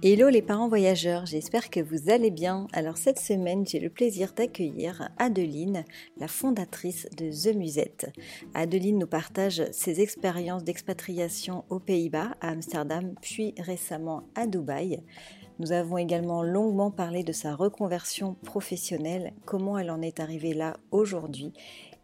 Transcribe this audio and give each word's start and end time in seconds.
Hello 0.00 0.28
les 0.28 0.42
parents 0.42 0.68
voyageurs, 0.68 1.26
j'espère 1.26 1.70
que 1.70 1.80
vous 1.80 2.08
allez 2.08 2.30
bien. 2.30 2.68
Alors 2.72 2.96
cette 2.96 3.18
semaine, 3.18 3.66
j'ai 3.66 3.80
le 3.80 3.90
plaisir 3.90 4.32
d'accueillir 4.32 5.08
Adeline, 5.18 5.84
la 6.18 6.28
fondatrice 6.28 7.08
de 7.16 7.32
The 7.32 7.56
Musette. 7.56 8.08
Adeline 8.54 9.00
nous 9.00 9.08
partage 9.08 9.64
ses 9.72 10.00
expériences 10.00 10.62
d'expatriation 10.62 11.64
aux 11.68 11.80
Pays-Bas, 11.80 12.36
à 12.40 12.50
Amsterdam, 12.50 13.12
puis 13.20 13.54
récemment 13.58 14.22
à 14.36 14.46
Dubaï. 14.46 15.02
Nous 15.58 15.72
avons 15.72 15.98
également 15.98 16.44
longuement 16.44 16.92
parlé 16.92 17.24
de 17.24 17.32
sa 17.32 17.56
reconversion 17.56 18.36
professionnelle, 18.44 19.32
comment 19.46 19.78
elle 19.78 19.90
en 19.90 20.00
est 20.00 20.20
arrivée 20.20 20.54
là 20.54 20.76
aujourd'hui 20.92 21.52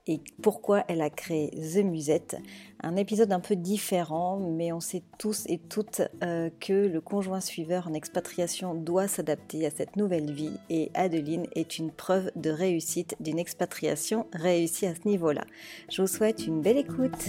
et 0.06 0.20
pourquoi 0.42 0.84
elle 0.88 1.00
a 1.00 1.10
créé 1.10 1.50
The 1.50 1.84
Musette. 1.84 2.36
Un 2.82 2.96
épisode 2.96 3.32
un 3.32 3.40
peu 3.40 3.56
différent, 3.56 4.38
mais 4.38 4.72
on 4.72 4.80
sait 4.80 5.02
tous 5.18 5.45
et 5.46 5.58
toutes 5.58 6.02
euh, 6.22 6.50
que 6.60 6.86
le 6.86 7.00
conjoint 7.00 7.40
suiveur 7.40 7.88
en 7.88 7.95
expatriation 7.95 8.74
doit 8.74 9.09
s'adapter 9.09 9.64
à 9.66 9.70
cette 9.70 9.96
nouvelle 9.96 10.32
vie 10.32 10.59
et 10.68 10.90
Adeline 10.95 11.46
est 11.54 11.78
une 11.78 11.90
preuve 11.90 12.30
de 12.36 12.50
réussite 12.50 13.16
d'une 13.20 13.38
expatriation 13.38 14.26
réussie 14.32 14.86
à 14.86 14.95
ce 14.95 15.09
niveau-là. 15.09 15.45
Je 15.90 16.02
vous 16.02 16.09
souhaite 16.09 16.46
une 16.46 16.60
belle 16.60 16.78
écoute. 16.78 17.28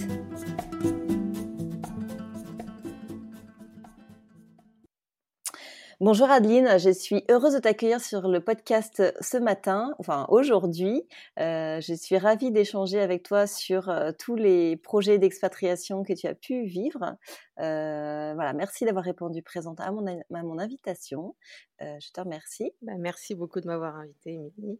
Bonjour 6.02 6.30
Adeline, 6.30 6.78
je 6.78 6.90
suis 6.90 7.24
heureuse 7.32 7.54
de 7.54 7.60
t'accueillir 7.60 8.02
sur 8.02 8.28
le 8.28 8.42
podcast 8.42 9.02
ce 9.22 9.38
matin, 9.38 9.96
enfin 9.98 10.26
aujourd'hui. 10.28 11.08
Euh, 11.40 11.80
je 11.80 11.94
suis 11.94 12.18
ravie 12.18 12.52
d'échanger 12.52 13.00
avec 13.00 13.24
toi 13.24 13.48
sur 13.48 13.88
euh, 13.88 14.12
tous 14.12 14.36
les 14.36 14.76
projets 14.76 15.20
d'expatriation 15.20 16.04
que 16.04 16.12
tu 16.12 16.28
as 16.28 16.36
pu 16.36 16.66
vivre. 16.66 17.16
Euh, 17.60 18.34
voilà, 18.36 18.52
merci 18.52 18.84
d'avoir 18.84 19.06
répondu 19.06 19.42
présente 19.42 19.80
à 19.80 19.90
mon, 19.92 20.60
invitation. 20.60 21.34
je 21.80 22.12
te 22.12 22.20
remercie. 22.20 22.74
Bah, 22.82 22.98
merci 23.00 23.34
beaucoup 23.34 23.62
de 23.62 23.68
m'avoir 23.68 23.96
invitée, 23.96 24.34
Émilie. 24.34 24.78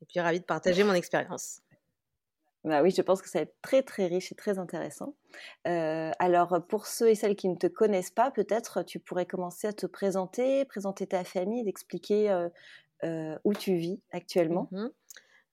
Et 0.00 0.04
puis 0.04 0.20
ravie 0.20 0.38
de 0.38 0.44
partager 0.44 0.84
mon 0.84 0.94
expérience. 0.94 1.60
Bah 2.64 2.80
oui, 2.80 2.92
je 2.92 3.02
pense 3.02 3.20
que 3.20 3.28
ça 3.28 3.40
va 3.40 3.42
être 3.42 3.56
très 3.60 3.82
très 3.82 4.06
riche 4.06 4.30
et 4.30 4.36
très 4.36 4.58
intéressant. 4.58 5.16
Euh, 5.66 6.12
alors 6.20 6.64
pour 6.68 6.86
ceux 6.86 7.08
et 7.08 7.16
celles 7.16 7.34
qui 7.34 7.48
ne 7.48 7.56
te 7.56 7.66
connaissent 7.66 8.12
pas, 8.12 8.30
peut-être 8.30 8.84
tu 8.84 9.00
pourrais 9.00 9.26
commencer 9.26 9.66
à 9.66 9.72
te 9.72 9.86
présenter, 9.86 10.64
présenter 10.64 11.08
ta 11.08 11.24
famille, 11.24 11.64
d'expliquer 11.64 12.30
euh, 12.30 12.48
euh, 13.02 13.36
où 13.42 13.52
tu 13.52 13.74
vis 13.74 14.00
actuellement. 14.12 14.68
Mmh 14.72 14.88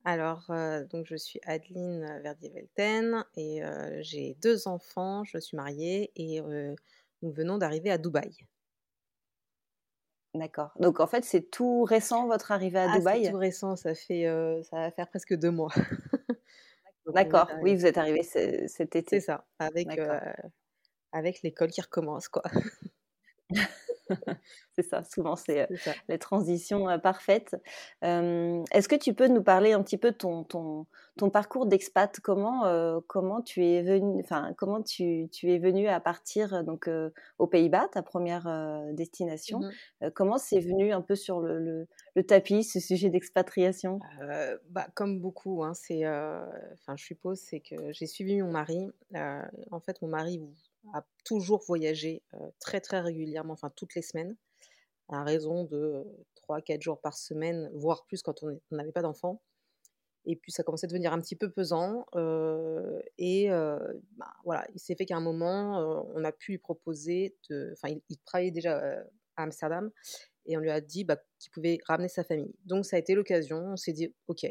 alors 0.05 0.49
donc 0.91 1.05
je 1.05 1.17
suis 1.17 1.41
Adeline 1.45 2.21
Verdier-Velten 2.23 3.25
et 3.35 3.61
j'ai 3.99 4.37
deux 4.41 4.67
enfants, 4.67 5.25
je 5.25 5.37
suis 5.37 5.57
mariée 5.57 6.09
et 6.15 6.41
nous 6.41 7.31
venons 7.31 7.57
d'arriver 7.57 7.91
à 7.91 7.97
Dubaï. 7.97 8.31
D'accord. 10.33 10.71
Donc 10.79 11.01
en 11.01 11.05
fait 11.05 11.25
c'est 11.25 11.51
tout 11.51 11.83
récent 11.83 12.27
votre 12.27 12.53
arrivée 12.53 12.79
à 12.79 12.89
ah, 12.89 12.97
Dubaï? 12.97 13.25
C'est 13.25 13.31
tout 13.31 13.37
récent, 13.37 13.75
ça 13.75 13.93
fait 13.93 14.23
ça 14.63 14.77
va 14.77 14.89
faire 14.89 15.09
presque 15.09 15.35
deux 15.35 15.51
mois. 15.51 15.73
D'accord, 17.07 17.49
oui, 17.61 17.75
vous 17.75 17.85
êtes 17.85 17.97
arrivé 17.97 18.23
cet 18.23 18.95
été. 18.95 19.19
C'est 19.19 19.25
ça, 19.25 19.45
avec, 19.57 19.87
avec 21.11 21.41
l'école 21.41 21.69
qui 21.69 21.81
recommence, 21.81 22.27
quoi. 22.27 22.43
c'est 24.75 24.83
ça, 24.83 25.03
souvent 25.03 25.35
c'est 25.35 25.67
les 26.07 26.19
transitions 26.19 26.99
parfaites. 26.99 27.55
Est-ce 28.01 28.87
que 28.87 28.95
tu 28.95 29.13
peux 29.13 29.27
nous 29.27 29.43
parler 29.43 29.73
un 29.73 29.83
petit 29.83 29.97
peu 29.97 30.11
de 30.11 30.17
ton, 30.17 30.43
ton, 30.43 30.85
ton 31.17 31.29
parcours 31.29 31.65
d'expat? 31.65 32.19
Comment, 32.21 33.01
comment 33.07 33.41
tu 33.41 33.65
es 33.65 33.81
venu, 33.81 34.21
enfin 34.23 34.53
comment 34.57 34.81
tu, 34.81 35.29
tu, 35.31 35.51
es 35.51 35.59
venu 35.59 35.87
à 35.87 35.99
partir 35.99 36.63
donc 36.63 36.89
aux 37.37 37.47
Pays-Bas, 37.47 37.89
ta 37.91 38.01
première 38.01 38.47
destination? 38.93 39.59
Mmh 39.59 40.09
Comment 40.15 40.37
c'est 40.37 40.59
venu 40.59 40.91
un 40.91 41.01
peu 41.01 41.15
sur 41.15 41.41
le, 41.41 41.87
le, 42.15 42.23
tapis 42.23 42.63
ce 42.63 42.79
sujet 42.79 43.09
d'expatriation? 43.09 43.99
Bah, 44.69 44.87
Comme 44.95 45.19
beaucoup, 45.19 45.63
hein, 45.63 45.73
c'est, 45.73 46.01
je 46.01 47.03
suppose, 47.03 47.39
c'est 47.39 47.59
que 47.59 47.91
j'ai 47.91 48.05
suivi 48.05 48.41
mon 48.41 48.51
mari. 48.51 48.89
en 49.13 49.79
fait, 49.79 50.01
mon 50.01 50.07
mari 50.07 50.39
a 50.93 51.05
toujours 51.25 51.63
voyagé 51.67 52.23
très 52.59 52.81
très 52.81 52.99
régulièrement, 52.99 53.53
enfin 53.53 53.71
toutes 53.75 53.95
les 53.95 54.01
semaines, 54.01 54.35
à 55.09 55.23
raison 55.23 55.63
de 55.65 56.05
3-4 56.47 56.81
jours 56.81 57.01
par 57.01 57.17
semaine, 57.17 57.69
voire 57.73 58.05
plus 58.05 58.21
quand 58.21 58.43
on 58.43 58.59
n'avait 58.71 58.91
pas 58.91 59.01
d'enfants. 59.01 59.41
Et 60.25 60.35
puis 60.35 60.51
ça 60.51 60.63
commençait 60.63 60.85
à 60.85 60.89
devenir 60.89 61.13
un 61.13 61.19
petit 61.19 61.35
peu 61.35 61.49
pesant. 61.49 62.05
et 63.17 63.49
bah, 63.49 64.33
voilà, 64.43 64.67
il 64.73 64.79
s'est 64.79 64.95
fait 64.95 65.05
qu'à 65.05 65.17
un 65.17 65.21
moment, 65.21 66.05
on 66.13 66.23
a 66.23 66.31
pu 66.31 66.53
lui 66.53 66.57
proposer. 66.57 67.35
Enfin, 67.73 67.95
il, 68.09 68.17
travaillait 68.25 68.51
déjà 68.51 68.77
à 69.37 69.43
Amsterdam 69.43 69.91
et 70.45 70.57
on 70.57 70.59
lui 70.59 70.71
a 70.71 70.81
dit 70.81 71.03
bah, 71.03 71.17
qu'il 71.39 71.51
pouvait 71.51 71.79
ramener 71.85 72.09
sa 72.09 72.23
famille. 72.23 72.53
Donc 72.65 72.85
ça 72.85 72.97
a 72.97 72.99
été 72.99 73.15
l'occasion. 73.15 73.57
On 73.57 73.77
s'est 73.77 73.93
dit 73.93 74.13
ok, 74.27 74.45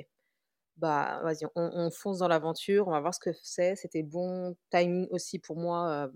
bah 0.79 1.21
vas-y, 1.23 1.47
on, 1.57 1.91
fonce 1.91 2.19
dans 2.19 2.29
l'aventure, 2.29 2.89
on 2.89 2.93
va 2.93 3.01
voir 3.01 3.15
ce 3.15 3.21
que 3.21 3.31
c'est. 3.43 3.77
C'était 3.77 4.03
bon 4.03 4.57
timing 4.71 5.09
aussi 5.11 5.39
pour 5.39 5.57
moi 5.57 6.11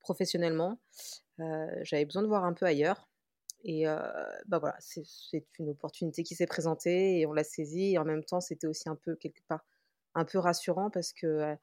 professionnellement. 0.00 0.78
J'avais 1.82 2.04
besoin 2.04 2.22
de 2.22 2.28
voir 2.28 2.44
un 2.44 2.52
peu 2.52 2.66
ailleurs. 2.66 3.08
Et 3.64 3.84
bah 4.46 4.58
voilà, 4.58 4.76
c'est 4.80 5.46
une 5.58 5.70
opportunité 5.70 6.22
qui 6.22 6.34
s'est 6.34 6.46
présentée 6.46 7.20
et 7.20 7.26
on 7.26 7.32
l'a 7.32 7.44
saisie. 7.44 7.94
Et 7.94 7.98
en 7.98 8.04
même 8.04 8.24
temps, 8.24 8.40
c'était 8.40 8.66
aussi 8.66 8.88
un 8.88 8.96
peu 8.96 9.16
quelque 9.16 9.42
part 9.48 9.64
un 10.14 10.24
peu 10.24 10.38
rassurant 10.38 10.90
parce 10.90 11.12
que 11.12 11.56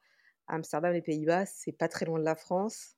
Amsterdam, 0.48 0.92
les 0.92 1.02
Pays-Bas, 1.02 1.46
c'est 1.46 1.72
pas 1.72 1.88
très 1.88 2.06
loin 2.06 2.18
de 2.18 2.24
la 2.24 2.36
France. 2.36 2.96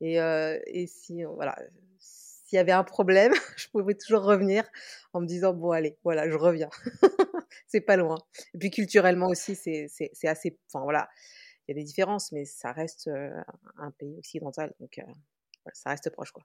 Et, 0.00 0.16
et 0.16 0.86
si 0.86 1.24
voilà, 1.24 1.56
s'il 1.98 2.56
y 2.56 2.60
avait 2.60 2.72
un 2.72 2.84
problème, 2.84 3.32
je 3.56 3.68
pouvais 3.70 3.94
toujours 3.94 4.22
revenir 4.22 4.64
en 5.12 5.20
me 5.20 5.26
disant 5.26 5.52
bon 5.52 5.72
allez, 5.72 5.98
voilà, 6.04 6.30
je 6.30 6.36
reviens. 6.36 6.70
c'est 7.66 7.80
pas 7.80 7.96
loin. 7.96 8.18
Et 8.54 8.58
puis 8.58 8.70
culturellement 8.70 9.28
aussi, 9.28 9.54
c'est 9.54 9.88
assez. 10.24 10.58
Enfin 10.72 10.82
voilà, 10.84 11.08
il 11.66 11.76
y 11.76 11.78
a 11.78 11.80
des 11.80 11.84
différences, 11.84 12.32
mais 12.32 12.44
ça 12.44 12.72
reste 12.72 13.10
un 13.76 13.90
pays 13.98 14.16
occidental, 14.18 14.72
donc 14.80 15.00
ça 15.72 15.90
reste 15.90 16.10
proche 16.10 16.32
quoi. 16.32 16.44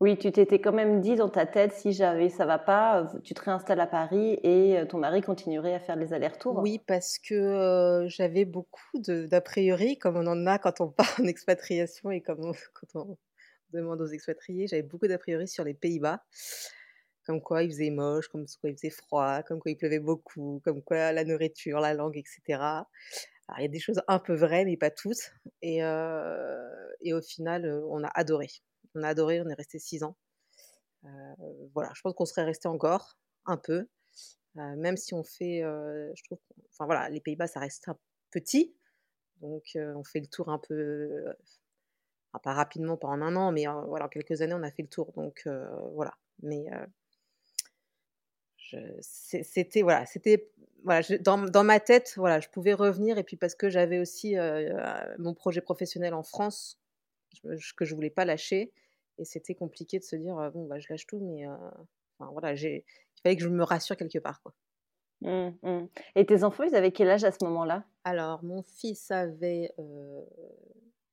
Oui, 0.00 0.18
tu 0.18 0.32
t'étais 0.32 0.60
quand 0.60 0.72
même 0.72 1.00
dit 1.00 1.14
dans 1.14 1.28
ta 1.28 1.46
tête, 1.46 1.72
si 1.72 1.92
j'avais 1.92 2.28
ça 2.28 2.44
va 2.44 2.58
pas, 2.58 3.10
tu 3.22 3.32
te 3.32 3.40
réinstalles 3.40 3.80
à 3.80 3.86
Paris 3.86 4.38
et 4.42 4.84
ton 4.88 4.98
mari 4.98 5.22
continuerait 5.22 5.72
à 5.72 5.80
faire 5.80 5.94
les 5.96 6.12
allers-retours. 6.12 6.58
Oui, 6.58 6.80
parce 6.86 7.16
que 7.18 8.04
j'avais 8.08 8.44
beaucoup 8.44 8.98
d'a 8.98 9.40
priori, 9.40 9.96
comme 9.96 10.16
on 10.16 10.26
en 10.26 10.46
a 10.46 10.58
quand 10.58 10.80
on 10.80 10.88
part 10.88 11.14
en 11.20 11.24
expatriation 11.24 12.10
et 12.10 12.20
comme 12.20 12.52
quand 12.74 13.00
on 13.00 13.16
demande 13.72 14.00
aux 14.00 14.08
expatriés, 14.08 14.66
j'avais 14.66 14.82
beaucoup 14.82 15.06
d'a 15.06 15.16
priori 15.16 15.46
sur 15.46 15.64
les 15.64 15.74
Pays-Bas 15.74 16.24
comme 17.24 17.40
quoi 17.40 17.62
il 17.62 17.70
faisait 17.70 17.90
moche, 17.90 18.28
comme 18.28 18.46
quoi 18.60 18.70
il 18.70 18.76
faisait 18.76 18.90
froid, 18.90 19.42
comme 19.42 19.60
quoi 19.60 19.70
il 19.70 19.76
pleuvait 19.76 19.98
beaucoup, 19.98 20.60
comme 20.64 20.82
quoi 20.82 21.12
la 21.12 21.24
nourriture, 21.24 21.80
la 21.80 21.94
langue, 21.94 22.16
etc. 22.16 22.40
Alors, 23.48 23.58
il 23.58 23.62
y 23.62 23.66
a 23.66 23.68
des 23.68 23.80
choses 23.80 24.00
un 24.08 24.18
peu 24.18 24.34
vraies, 24.34 24.64
mais 24.64 24.76
pas 24.76 24.90
toutes. 24.90 25.32
Et, 25.62 25.78
et 25.78 27.12
au 27.12 27.22
final, 27.22 27.82
on 27.88 28.02
a 28.04 28.08
adoré. 28.14 28.48
On 28.94 29.02
a 29.02 29.08
adoré, 29.08 29.40
on 29.40 29.48
est 29.48 29.54
resté 29.54 29.78
six 29.78 30.02
ans. 30.02 30.16
voilà, 31.74 31.90
je 31.94 32.00
pense 32.02 32.14
qu'on 32.14 32.26
serait 32.26 32.44
resté 32.44 32.68
encore 32.68 33.18
un 33.46 33.56
peu, 33.56 33.88
même 34.54 34.96
si 34.96 35.14
on 35.14 35.24
fait, 35.24 35.60
je 35.62 36.24
trouve, 36.24 36.38
enfin 36.72 36.86
voilà, 36.86 37.08
les 37.08 37.20
Pays-Bas, 37.20 37.46
ça 37.46 37.60
reste 37.60 37.88
un 37.88 37.98
petit, 38.30 38.74
donc 39.40 39.64
on 39.76 40.04
fait 40.04 40.20
le 40.20 40.26
tour 40.26 40.48
un 40.48 40.58
peu, 40.58 41.24
pas 42.42 42.52
rapidement, 42.54 42.96
pas 42.96 43.08
en 43.08 43.20
un 43.22 43.36
an, 43.36 43.52
mais 43.52 43.64
voilà, 43.86 44.06
en 44.06 44.08
quelques 44.08 44.40
années, 44.42 44.54
on 44.54 44.62
a 44.62 44.70
fait 44.70 44.82
le 44.82 44.88
tour, 44.88 45.12
donc 45.12 45.46
voilà. 45.92 46.14
Mais 46.42 46.66
c'était 49.00 49.82
voilà, 49.82 50.06
c'était 50.06 50.50
voilà, 50.84 51.02
dans, 51.20 51.38
dans, 51.38 51.64
ma 51.64 51.80
tête, 51.80 52.14
voilà, 52.16 52.40
je 52.40 52.48
pouvais 52.48 52.74
revenir 52.74 53.18
et 53.18 53.24
puis 53.24 53.36
parce 53.36 53.54
que 53.54 53.68
j'avais 53.68 53.98
aussi 53.98 54.36
mon 55.18 55.34
projet 55.34 55.60
professionnel 55.60 56.14
en 56.14 56.22
France 56.22 56.80
que 57.76 57.84
je 57.84 57.94
voulais 57.94 58.10
pas 58.10 58.24
lâcher 58.24 58.72
et 59.18 59.24
c'était 59.24 59.54
compliqué 59.54 59.98
de 59.98 60.04
se 60.04 60.16
dire 60.16 60.34
bon 60.52 60.66
bah 60.66 60.78
je 60.78 60.86
lâche 60.90 61.06
tout 61.06 61.20
mais 61.20 61.46
enfin 62.18 62.30
voilà, 62.32 62.54
j'ai 62.54 62.84
il 63.16 63.20
fallait 63.22 63.36
que 63.36 63.42
je 63.42 63.48
me 63.48 63.62
rassure 63.62 63.96
quelque 63.96 64.18
part 64.18 64.42
quoi. 64.42 64.54
Mmh, 65.24 65.52
mmh. 65.62 65.88
Et 66.16 66.26
tes 66.26 66.44
enfants, 66.44 66.64
ils 66.64 66.74
avaient 66.74 66.92
quel 66.92 67.08
âge 67.08 67.24
à 67.24 67.32
ce 67.32 67.42
moment-là? 67.44 67.84
Alors, 68.04 68.44
mon 68.44 68.62
fils 68.62 69.10
avait 69.10 69.72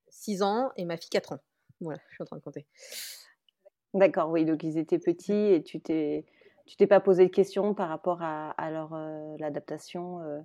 6 0.10 0.44
ans 0.44 0.72
et 0.76 0.86
ma 0.86 0.98
fille 0.98 1.10
4 1.10 1.34
ans. 1.34 1.40
Voilà, 1.80 2.00
je 2.10 2.16
suis 2.16 2.22
en 2.22 2.26
train 2.26 2.38
de 2.38 2.42
compter. 2.42 2.66
D'accord, 3.94 4.30
oui, 4.30 4.46
donc 4.46 4.64
ils 4.64 4.78
étaient 4.78 5.00
petits 5.00 5.34
et 5.34 5.64
tu 5.64 5.82
t'es 5.82 6.26
tu 6.72 6.78
t'es 6.78 6.88
pas 6.88 7.02
posé 7.02 7.26
de 7.26 7.32
questions 7.32 7.74
par 7.74 7.90
rapport 7.90 8.22
à, 8.22 8.52
à 8.52 8.72
leur 8.72 8.94
euh, 8.94 9.36
l'adaptation 9.40 10.22
euh, 10.22 10.40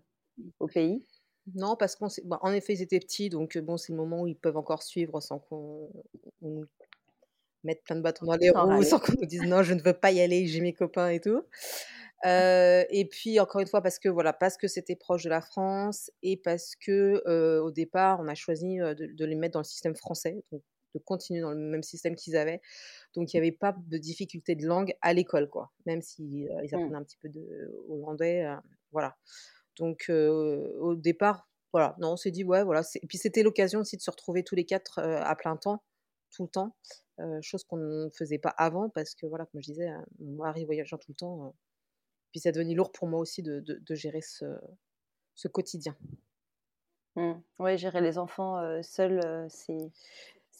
au 0.59 0.67
pays? 0.67 1.07
Non, 1.55 1.77
parce 1.77 1.95
qu'en 1.95 2.09
bah, 2.25 2.41
en 2.43 2.53
effet, 2.53 2.73
ils 2.73 2.83
étaient 2.83 2.99
petits, 2.99 3.29
donc 3.29 3.57
bon, 3.59 3.77
c'est 3.77 3.93
le 3.93 3.97
moment 3.97 4.23
où 4.23 4.27
ils 4.27 4.35
peuvent 4.35 4.57
encore 4.57 4.83
suivre 4.83 5.21
sans 5.21 5.39
qu'on 5.39 5.89
mettre 7.63 7.85
plein 7.85 7.95
de 7.95 8.01
bâtons 8.01 8.27
dans 8.27 8.35
les 8.35 8.51
roues 8.51 8.83
sans 8.83 8.99
qu'on 8.99 9.13
nous 9.21 9.27
dise 9.27 9.43
non, 9.43 9.63
je 9.63 9.75
ne 9.75 9.81
veux 9.81 9.93
pas 9.93 10.11
y 10.11 10.21
aller, 10.21 10.49
j'ai 10.49 10.61
mes 10.61 10.73
copains 10.73 11.11
et 11.11 11.21
tout. 11.21 11.45
et 12.25 13.09
puis 13.09 13.39
encore 13.39 13.61
une 13.61 13.69
fois 13.69 13.81
parce 13.81 14.01
que 14.01 14.09
voilà, 14.09 14.33
parce 14.33 14.57
que 14.57 14.67
c'était 14.67 14.97
proche 14.97 15.23
de 15.23 15.31
la 15.31 15.41
France 15.41 16.11
et 16.25 16.37
parce 16.37 16.75
que 16.75 17.23
au 17.61 17.71
départ 17.71 18.19
on 18.19 18.27
a 18.27 18.35
choisi 18.35 18.79
de, 18.79 19.25
les 19.25 19.37
mettre 19.37 19.53
dans 19.53 19.61
le 19.61 19.65
système 19.65 19.95
français, 19.95 20.43
donc 20.51 20.63
de 20.97 20.99
continuer 21.05 21.41
dans 21.41 21.53
le 21.53 21.57
même 21.57 21.83
système 21.83 22.17
qu'ils 22.17 22.37
avaient. 22.37 22.61
Donc 23.17 23.33
il 23.33 23.37
n'y 23.37 23.47
avait 23.47 23.57
pas 23.57 23.75
de 23.87 23.97
difficulté 23.97 24.55
de 24.55 24.67
langue 24.67 24.95
à 25.01 25.15
l'école 25.15 25.49
quoi, 25.49 25.73
même 25.87 26.03
si 26.03 26.23
ils 26.23 26.49
mmh. 26.49 26.75
apprenaient 26.75 26.97
un 26.97 27.03
petit 27.03 27.17
peu 27.17 27.31
de 27.31 27.43
hollandais, 27.89 28.47
voilà. 28.93 29.17
Donc 29.79 30.11
au 30.11 30.95
départ, 30.95 31.49
voilà, 31.73 31.97
non, 31.99 32.13
on 32.13 32.17
s'est 32.17 32.31
dit 32.31 32.45
ouais 32.45 32.63
voilà, 32.63 32.83
et 32.95 33.07
puis 33.07 33.17
c'était 33.17 33.43
l'occasion 33.43 33.81
aussi 33.81 33.97
de 33.97 34.03
se 34.03 34.11
retrouver 34.11 34.45
tous 34.45 34.55
les 34.55 34.67
quatre 34.67 35.01
à 35.01 35.35
plein 35.35 35.57
temps, 35.57 35.83
tout 36.31 36.43
le 36.43 36.49
temps. 36.49 36.77
chose 37.41 37.65
qu'on 37.65 37.79
ne 37.79 38.11
faisait 38.11 38.39
pas 38.39 38.51
avant 38.51 38.91
parce 38.91 39.15
que 39.15 39.27
voilà, 39.27 39.47
comme 39.47 39.63
je 39.63 39.73
disais, 39.73 39.89
mon 40.19 40.45
mari 40.45 40.67
voyageant 40.67 40.99
tout 40.99 41.13
le 41.13 41.17
temps, 41.17 41.55
puis 42.33 42.41
ça 42.41 42.53
devenu 42.53 42.75
lourd 42.75 42.93
pour 42.93 43.09
moi 43.09 43.21
aussi 43.21 43.43
de, 43.43 43.61
de, 43.61 43.95
gérer 43.95 44.21
ce, 44.21 44.45
ce 45.35 45.49
quotidien. 45.49 45.97
Mmh. 47.15 47.33
Oui, 47.61 47.79
gérer 47.79 48.03
les 48.03 48.19
enfants 48.19 48.61
seuls, 48.83 49.47
c'est 49.49 49.91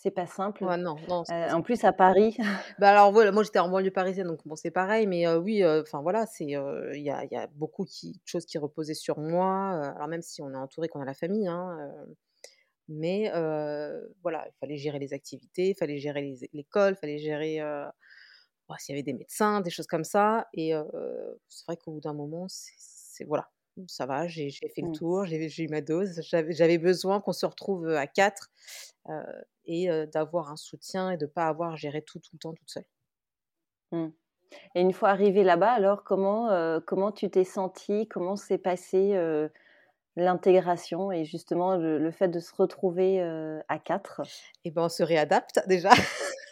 c'est 0.07 0.13
pas 0.13 0.27
simple. 0.27 0.65
non, 0.65 0.95
non. 1.09 1.25
en 1.29 1.63
plus 1.63 1.83
à 1.83 1.93
Paris. 1.93 2.37
bah 2.79 2.91
alors 2.91 3.11
voilà, 3.11 3.33
moi 3.33 3.43
j'étais 3.43 3.59
en 3.59 3.69
banlieue 3.69 3.91
parisienne, 3.91 4.29
donc 4.29 4.39
bon 4.47 4.55
c'est 4.55 4.71
pareil, 4.71 5.09
mais 5.09 5.27
oui, 5.35 5.67
enfin 5.67 6.01
voilà, 6.01 6.27
c'est 6.27 6.45
il 6.45 6.51
y 6.51 7.11
a, 7.11 7.25
y, 7.25 7.37
a, 7.37 7.49
beaucoup 7.57 7.85
qui, 7.85 8.13
de 8.13 8.21
choses 8.25 8.47
qui 8.47 8.57
reposaient 8.57 8.95
sur 8.95 9.19
moi. 9.19 9.73
alors 9.97 10.07
même 10.07 10.23
si 10.23 10.43
on 10.43 10.53
est 10.53 10.57
entouré, 10.57 10.87
qu'on 10.87 11.01
a 11.01 11.05
la 11.05 11.15
famille, 11.15 11.49
hein, 11.49 11.77
mais 12.89 13.33
voilà, 14.23 14.47
il 14.47 14.55
fallait 14.61 14.77
gérer 14.77 15.01
les 15.01 15.13
activités, 15.13 15.71
il 15.71 15.75
fallait 15.75 15.99
gérer 15.99 16.37
l'école, 16.53 16.93
il 16.93 17.01
fallait 17.01 17.19
gérer 17.19 17.59
bah, 18.69 18.77
s'il 18.79 18.95
y 18.95 18.97
avait 18.97 19.03
des 19.03 19.13
médecins, 19.13 19.61
des 19.61 19.71
choses 19.71 19.89
comme 19.89 20.05
ça. 20.05 20.47
Et 20.55 20.73
c'est 21.49 21.67
vrai 21.67 21.77
qu'au 21.77 21.91
bout 21.91 22.01
d'un 22.01 22.15
moment, 22.15 22.47
c'est 22.49 23.25
voilà, 23.25 23.51
ça 23.89 24.07
va, 24.07 24.27
j'ai 24.27 24.51
fait 24.51 24.83
le 24.83 24.89
mmh. 24.89 24.93
tour, 24.93 25.27
j'ai 25.27 25.63
eu 25.63 25.69
ma 25.69 25.81
dose. 25.81 26.21
J'avais 26.23 26.79
besoin 26.79 27.21
qu'on 27.21 27.33
se 27.33 27.47
retrouve 27.47 27.89
à 27.89 28.07
quatre 28.07 28.51
et 29.67 29.89
d'avoir 30.13 30.51
un 30.51 30.57
soutien 30.57 31.11
et 31.11 31.17
de 31.17 31.27
ne 31.27 31.31
pas 31.31 31.47
avoir 31.47 31.73
à 31.73 31.77
gérer 31.77 32.03
tout 32.03 32.19
tout 32.19 32.31
le 32.35 32.39
temps 32.39 32.55
toute 32.55 32.71
seule. 32.71 32.87
Mmh. 33.93 34.09
Et 34.75 34.81
une 34.81 34.93
fois 34.93 35.11
arrivée 35.11 35.45
là-bas, 35.45 35.73
alors 35.73 36.05
comment, 36.05 36.81
comment 36.87 37.13
tu 37.13 37.31
t'es 37.31 37.45
sentie? 37.45 38.09
Comment 38.09 38.37
s'est 38.37 38.59
passé 38.59 39.19
l'intégration 40.17 41.13
et 41.13 41.25
justement 41.25 41.77
le, 41.77 42.11
fait 42.11 42.29
de 42.29 42.41
se 42.41 42.55
retrouver 42.55 43.21
à 43.69 43.79
quatre? 43.79 44.23
Eh 44.65 44.71
ben, 44.71 44.85
on 44.85 44.89
se 44.89 45.03
réadapte 45.03 45.61
déjà 45.67 45.91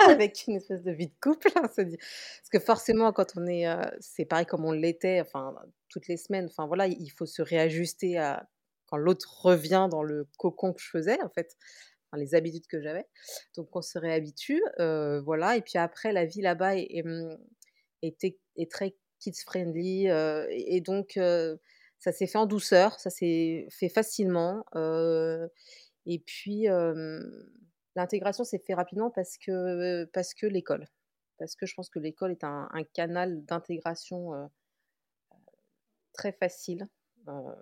avec 0.09 0.45
une 0.47 0.57
espèce 0.57 0.83
de 0.83 0.93
vie 0.93 1.09
de 1.09 1.15
couple. 1.21 1.49
Hein, 1.57 1.63
parce 1.63 2.51
que 2.53 2.59
forcément, 2.59 3.13
quand 3.13 3.37
on 3.37 3.47
est, 3.47 3.67
c'est 4.01 4.25
pareil 4.25 4.47
comme 4.47 4.65
on 4.65 4.73
l'était, 4.73 5.21
enfin 5.21 5.55
toutes 5.89 6.09
les 6.09 6.17
semaines. 6.17 6.47
Enfin 6.47 6.67
voilà, 6.67 6.87
il 6.87 7.11
faut 7.11 7.27
se 7.27 7.43
réajuster 7.43 8.21
quand 8.87 8.97
l'autre 8.97 9.45
revient 9.45 9.89
dans 9.91 10.03
le 10.03 10.27
cocon 10.39 10.73
que 10.73 10.81
je 10.81 10.89
faisais 10.89 11.21
en 11.23 11.29
fait. 11.29 11.57
les 12.17 12.35
habitudes 12.35 12.67
que 12.67 12.81
j'avais. 12.81 13.07
Donc 13.57 13.75
on 13.75 13.83
se 13.83 13.99
réhabitue, 13.99 14.63
voilà. 14.79 15.57
Et 15.57 15.63
puis 15.63 15.79
après, 15.79 16.13
la 16.13 16.25
vie 16.25 16.43
là-bas 16.43 16.77
est, 16.77 17.05
est, 18.03 18.71
très 18.71 18.95
kids 19.21 19.43
friendly, 19.45 20.09
et, 20.51 20.81
donc 20.81 21.19
ça 21.99 22.13
s'est 22.13 22.27
fait 22.27 22.39
en 22.39 22.47
douceur, 22.47 23.01
ça 23.01 23.11
s'est 23.11 23.67
fait 23.71 23.89
facilement. 23.89 24.65
et 26.07 26.19
puis, 26.19 26.69
l'intégration 27.97 28.45
s'est 28.45 28.59
fait 28.59 28.75
rapidement 28.75 29.11
parce 29.11 29.39
que, 29.39 30.05
parce 30.13 30.35
que 30.35 30.47
l'école. 30.47 30.87
Parce 31.39 31.57
que 31.57 31.67
je 31.67 31.75
pense 31.75 31.89
que 31.89 31.99
l'école 31.99 32.33
est 32.33 32.45
un, 32.45 32.69
canal 32.93 33.45
d'intégration 33.45 34.51
très 36.13 36.33
facile. 36.33 36.87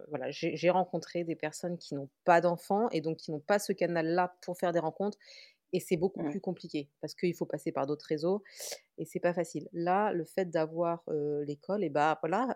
voilà, 0.09 0.31
j'ai 0.31 0.71
rencontré 0.71 1.25
des 1.25 1.37
personnes 1.37 1.79
qui 1.79 1.95
n'ont 1.95 2.11
pas 2.25 2.41
d'enfants 2.41 2.89
et 2.91 3.01
donc 3.01 3.17
qui 3.17 3.31
n'ont 3.31 3.41
pas 3.41 3.59
ce 3.59 3.73
canal-là 3.73 4.37
pour 4.43 4.59
faire 4.59 4.73
des 4.73 4.79
rencontres. 4.79 5.19
Et 5.75 5.81
c'est 5.81 5.97
beaucoup 5.97 6.23
plus 6.25 6.41
compliqué 6.41 6.91
parce 7.01 7.15
qu'il 7.15 7.35
faut 7.35 7.47
passer 7.47 7.73
par 7.73 7.87
d'autres 7.87 8.05
réseaux 8.07 8.43
et 8.99 9.07
c'est 9.07 9.21
pas 9.21 9.33
facile. 9.33 9.69
Là, 9.73 10.13
le 10.13 10.27
fait 10.27 10.51
d'avoir 10.51 11.03
l'école, 11.47 11.83
et 11.83 11.89
bah 11.89 12.19
voilà, 12.21 12.55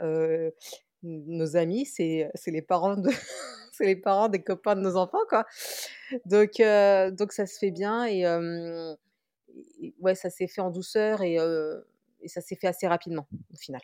nos 1.02 1.56
amis, 1.56 1.87
c'est 1.87 2.31
les 2.46 2.62
parents 2.62 2.96
de 2.96 3.11
c'est 3.72 3.87
les 3.87 3.96
parents 3.96 4.29
des 4.29 4.43
copains 4.43 4.76
de 4.76 4.81
nos 4.81 4.96
enfants 4.96 5.25
quoi. 5.29 5.46
Donc 6.25 6.61
donc 7.17 7.32
ça 7.32 7.47
se 7.47 7.58
fait 7.58 7.70
bien 7.70 8.05
et, 8.06 8.25
ouais, 10.00 10.14
ça 10.14 10.31
s'est 10.31 10.49
fait 10.49 10.61
en 10.61 10.70
douceur 10.70 11.23
et, 11.23 11.37
et 12.20 12.29
ça 12.29 12.41
s'est 12.41 12.56
fait 12.56 12.67
assez 12.67 12.87
rapidement 12.87 13.26
au 13.53 13.56
final. 13.56 13.81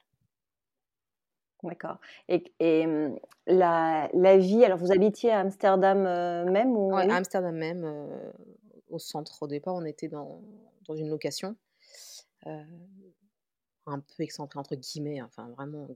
D'accord. 1.63 1.99
Et, 2.29 2.53
et 2.59 2.87
mmh, 2.87 3.21
la, 3.47 4.11
la, 4.15 4.37
vie, 4.37 4.65
alors 4.65 4.79
vous 4.79 4.91
habitiez 4.91 5.31
à 5.31 5.39
Amsterdam 5.41 6.03
même 6.51 6.77
ou... 6.77 6.97
à 6.97 7.03
Amsterdam 7.03 7.55
même, 7.55 8.09
au 8.89 8.99
centre. 8.99 9.43
Au 9.43 9.47
départ, 9.47 9.75
on 9.77 9.85
était 9.85 10.09
dans, 10.09 10.43
dans 10.87 10.97
une 10.97 11.09
location, 11.09 11.57
un 12.45 14.01
peu 14.01 14.23
excentrée 14.23 14.59
entre 14.59 14.75
guillemets, 14.75 15.21
hein, 15.21 15.27
enfin 15.29 15.49
vraiment 15.51 15.89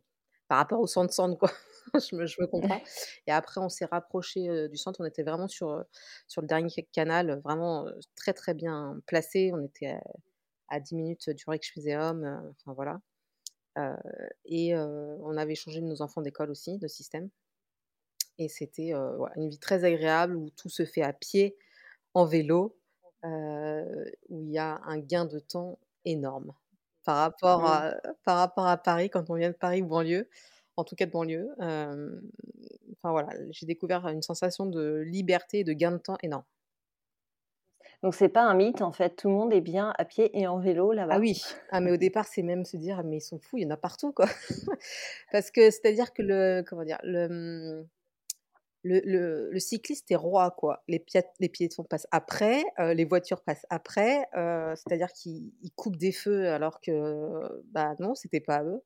par 0.49 0.59
rapport 0.59 0.81
au 0.81 0.87
centre-centre, 0.87 1.39
quoi. 1.39 1.51
je, 1.95 2.17
me, 2.17 2.27
je, 2.27 2.41
me, 2.41 2.47
comprends. 2.47 2.81
Et 3.27 3.33
après, 3.33 3.61
on 3.61 3.69
s'est 3.69 3.85
rapproché 3.87 4.69
du 4.69 4.77
centre. 4.77 5.01
On 5.01 5.05
était 5.05 5.23
vraiment 5.23 5.49
sur, 5.49 5.85
sur 6.29 6.41
le 6.41 6.47
dernier 6.47 6.89
canal, 6.93 7.41
vraiment 7.45 7.87
très, 8.15 8.33
très 8.33 8.55
bien 8.55 9.01
placé. 9.07 9.51
On 9.55 9.65
était 9.65 9.99
à, 10.69 10.81
10 10.81 10.95
minutes 10.95 11.31
du 11.31 11.45
Rijksmuseum. 11.47 12.53
enfin, 12.61 12.75
voilà. 12.75 13.01
et 14.45 14.77
on 14.77 15.37
avait 15.37 15.55
changé 15.55 15.81
de 15.81 15.87
nos 15.87 16.03
enfants 16.03 16.23
d'école 16.23 16.51
aussi, 16.51 16.79
de 16.79 16.89
système. 16.89 17.31
Et 18.39 18.49
c'était 18.49 18.93
une 19.37 19.49
vie 19.49 19.59
très 19.59 19.85
agréable 19.85 20.37
où 20.37 20.51
tout 20.51 20.69
se 20.69 20.85
fait 20.85 21.03
à 21.03 21.13
pied, 21.13 21.57
en 22.15 22.25
vélo, 22.25 22.79
où 23.23 24.43
il 24.43 24.51
y 24.51 24.59
a 24.59 24.81
un 24.85 24.99
gain 24.99 25.25
de 25.25 25.39
temps 25.39 25.79
énorme 26.05 26.53
par 27.07 27.17
rapport, 27.17 27.63
mmh. 27.63 27.67
à, 27.67 27.95
par 28.25 28.37
rapport 28.37 28.67
à 28.67 28.77
Paris, 28.77 29.09
quand 29.09 29.31
on 29.31 29.35
vient 29.35 29.51
de 29.51 29.55
Paris 29.55 29.81
ou 29.81 29.87
banlieue, 29.87 30.29
en 30.77 30.85
tout 30.85 30.97
cas 30.97 31.07
de 31.07 31.13
banlieue. 31.13 31.49
enfin 31.59 33.11
voilà, 33.11 33.29
j'ai 33.51 33.65
découvert 33.65 34.07
une 34.09 34.23
sensation 34.23 34.67
de 34.67 35.03
liberté 35.07 35.61
et 35.61 35.65
de 35.65 35.73
gain 35.73 35.93
de 35.93 35.99
temps 35.99 36.19
énorme. 36.23 36.45
Donc 38.03 38.15
c'est 38.15 38.29
pas 38.29 38.43
un 38.43 38.55
mythe 38.55 38.83
en 38.83 38.93
fait, 38.93 39.17
tout 39.17 39.29
le 39.29 39.35
monde 39.35 39.53
est 39.53 39.61
bien 39.61 39.95
à 39.97 40.05
pied 40.05 40.39
et 40.39 40.47
en 40.47 40.59
vélo 40.59 40.93
là-bas. 40.93 41.15
Ah 41.15 41.19
oui, 41.19 41.41
ah, 41.71 41.81
mais 41.81 41.93
au 41.93 41.97
départ 41.97 42.27
c'est 42.27 42.43
même 42.43 42.65
se 42.65 42.77
dire 42.77 43.03
mais 43.05 43.19
ils 43.19 43.23
sont 43.23 43.39
fous, 43.39 43.57
il 43.57 43.63
y 43.63 43.67
en 43.67 43.71
a 43.71 43.77
partout 43.77 44.13
quoi. 44.13 44.27
Parce 45.33 45.51
que 45.51 45.71
c'est-à-dire 45.71 46.13
que 46.13 46.23
le 46.23 46.63
comment 46.69 46.85
dire 46.85 46.99
le 47.05 47.87
le, 48.87 49.59
cycliste 49.59 50.11
est 50.11 50.17
roi, 50.17 50.51
quoi. 50.51 50.83
Les, 50.89 50.99
piétons 50.99 51.85
passent 51.85 52.07
après, 52.11 52.65
euh, 52.79 52.95
les 52.95 53.05
voitures 53.05 53.43
passent 53.43 53.67
après, 53.71 54.27
euh, 54.37 54.75
c'est-à-dire 54.77 55.13
qu'ils 55.13 55.53
coupent 55.75 55.97
des 55.97 56.13
feux 56.13 56.49
alors 56.49 56.81
que, 56.81 57.63
bah 57.73 57.95
non, 57.99 58.15
c'était 58.15 58.41
pas 58.41 58.63
eux. 58.65 58.83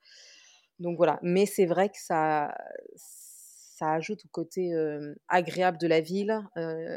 Donc 0.78 0.96
voilà, 0.96 1.18
mais 1.22 1.46
c'est 1.46 1.66
vrai 1.66 1.90
que 1.90 1.98
ça, 1.98 2.54
ça 2.96 3.92
ajoute 3.92 4.24
au 4.24 4.28
côté 4.28 4.72
euh, 4.72 5.14
agréable 5.28 5.76
de 5.78 5.86
la 5.86 6.00
ville 6.00 6.40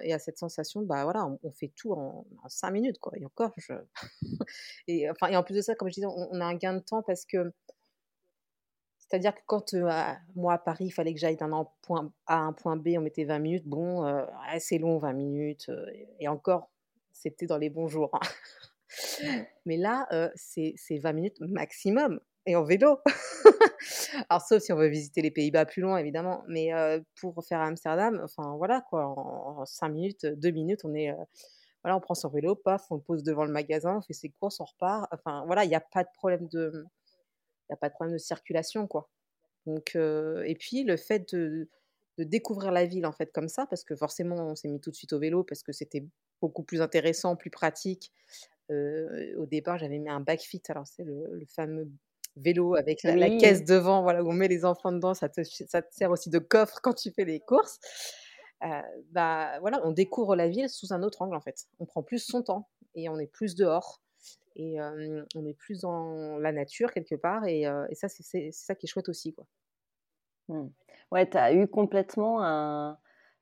et 0.04 0.14
à 0.14 0.20
cette 0.20 0.38
sensation, 0.38 0.82
bah 0.84 1.04
voilà, 1.04 1.28
on, 1.44 1.52
fait 1.52 1.72
tout 1.76 1.92
en, 1.92 2.26
cinq 2.48 2.72
minutes, 2.72 3.00
quoi. 3.00 3.14
Et 3.18 3.26
encore, 3.26 3.52
et, 4.88 5.10
enfin, 5.10 5.28
et 5.28 5.36
en 5.36 5.44
plus 5.44 5.56
de 5.56 5.62
ça, 5.62 5.76
comme 5.76 5.90
je 5.90 5.96
disais, 5.96 6.08
on 6.08 6.40
a 6.40 6.46
un 6.46 6.56
gain 6.56 6.76
de 6.76 6.80
temps 6.80 7.04
parce 7.04 7.26
que 7.26 7.54
c'est-à-dire 9.14 9.36
que 9.36 9.42
quand 9.46 9.76
moi 10.36 10.54
à 10.54 10.58
Paris, 10.58 10.86
il 10.86 10.92
fallait 10.92 11.14
que 11.14 11.20
j'aille 11.20 11.36
d'un 11.36 11.68
point 11.84 12.12
A 12.26 12.38
à 12.38 12.40
un 12.40 12.52
point 12.52 12.76
B, 12.76 12.94
on 12.98 13.02
mettait 13.02 13.26
20 13.26 13.38
minutes. 13.38 13.68
Bon, 13.68 14.04
c'est 14.58 14.80
long 14.80 14.98
20 14.98 15.14
minutes. 15.14 15.70
et 16.20 16.28
encore, 16.28 16.72
c'était 17.12 17.46
dans 17.46 17.60
les 17.60 17.70
bons 17.70 17.88
jours. 17.88 18.10
Hein. 18.14 19.28
Mais 19.68 19.78
là, 19.78 20.08
c'est 20.34 20.74
20 20.98 21.14
minutes 21.14 21.40
maximum. 21.42 22.22
Et 22.48 22.56
en 22.56 22.64
vélo. 22.64 23.02
Alors, 24.30 24.42
sauf 24.42 24.64
si 24.64 24.74
on 24.74 24.78
veut 24.78 24.88
visiter 24.88 25.22
les 25.22 25.30
Pays-Bas 25.30 25.66
plus 25.66 25.84
loin, 25.84 25.98
évidemment. 25.98 26.44
Mais 26.48 26.72
pour 27.22 27.36
faire 27.46 27.62
Amsterdam, 27.62 28.20
enfin 28.24 28.56
voilà, 28.58 28.82
quoi, 28.90 29.06
en, 29.06 29.64
5 29.64 29.90
minutes, 29.90 30.26
2 30.26 30.50
minutes, 30.50 30.86
on 30.86 30.96
est. 30.96 31.16
voilà, 31.84 31.98
on 31.98 32.00
prend 32.00 32.16
son 32.16 32.30
vélo, 32.30 32.56
paf, 32.56 32.88
on 32.90 32.96
le 32.96 33.02
pose 33.02 33.22
devant 33.22 33.46
le 33.46 33.52
magasin, 33.52 33.98
on 33.98 34.02
fait 34.02 34.14
ses 34.14 34.30
courses, 34.30 34.60
on 34.60 34.66
repart. 34.66 35.08
Enfin, 35.14 35.44
voilà, 35.46 35.66
il 35.66 35.70
n'y 35.70 35.76
a 35.76 35.82
pas 35.82 36.04
de 36.04 36.10
problème 36.16 36.48
de 36.48 36.84
n'y 37.70 37.74
a 37.74 37.78
pas 37.78 37.90
de 37.90 37.94
problème 37.94 38.14
de 38.14 38.20
circulation, 38.20 38.88
quoi. 38.88 39.10
Donc, 39.66 39.96
et 39.96 40.56
puis 40.60 40.84
le 40.84 40.98
fait 40.98 41.34
de, 41.34 41.70
découvrir 42.18 42.72
la 42.72 42.86
ville 42.86 43.06
en 43.08 43.12
fait 43.12 43.32
comme 43.32 43.48
ça, 43.48 43.66
parce 43.66 43.84
que 43.84 43.96
forcément 43.96 44.36
on 44.36 44.56
s'est 44.56 44.68
mis 44.68 44.80
tout 44.80 44.92
de 44.92 44.96
suite 44.96 45.14
au 45.14 45.20
vélo 45.20 45.44
parce 45.44 45.64
que 45.64 45.72
c'était 45.72 46.06
beaucoup 46.42 46.62
plus 46.64 46.82
intéressant, 46.82 47.36
plus 47.36 47.50
pratique. 47.50 48.12
au 48.70 49.46
départ, 49.46 49.78
j'avais 49.78 50.00
mis 50.00 50.10
un 50.10 50.20
backfit, 50.20 50.62
alors 50.70 50.86
c'est 50.86 51.04
le, 51.04 51.44
fameux 51.48 51.90
vélo 52.36 52.76
avec 52.76 53.04
la, 53.04 53.30
caisse 53.38 53.64
devant, 53.64 54.04
voilà 54.04 54.24
où 54.24 54.30
on 54.30 54.34
met 54.34 54.48
les 54.48 54.66
enfants 54.66 54.92
dedans, 54.92 55.14
ça 55.14 55.30
te, 55.30 55.42
ça 55.44 55.82
te 55.82 55.94
sert 55.94 56.12
aussi 56.12 56.30
de 56.30 56.40
coffre 56.40 56.80
quand 56.84 56.94
tu 56.94 57.12
fais 57.12 57.26
les 57.26 57.40
courses. 57.40 57.80
bah 59.12 59.60
voilà, 59.62 59.82
on 59.86 59.92
découvre 59.92 60.36
la 60.36 60.48
ville 60.50 60.70
sous 60.70 60.94
un 60.94 61.04
autre 61.04 61.22
angle 61.22 61.36
en 61.36 61.42
fait. 61.42 61.68
On 61.80 61.86
prend 61.86 62.04
plus 62.04 62.20
son 62.20 62.44
temps 62.44 62.70
et 62.96 63.10
on 63.10 63.18
est 63.18 63.28
plus 63.28 63.56
dehors 63.56 64.03
et 64.56 64.78
on 65.36 65.46
est 65.46 65.54
plus 65.54 65.82
dans 65.82 66.38
la 66.38 66.52
nature 66.52 66.92
quelque 66.92 67.16
part 67.16 67.46
et, 67.46 67.62
et 67.62 67.96
ça, 67.96 68.08
c'est 68.10 68.52
ça 68.52 68.76
qui 68.76 68.86
est 68.86 68.90
chouette 68.90 69.10
aussi, 69.10 69.34
quoi. 69.34 69.46
Mmh. 70.50 70.68
Ouais, 71.12 71.30
tu 71.30 71.38
as 71.38 71.54
eu 71.54 71.68
complètement 71.68 72.44
un 72.44 72.98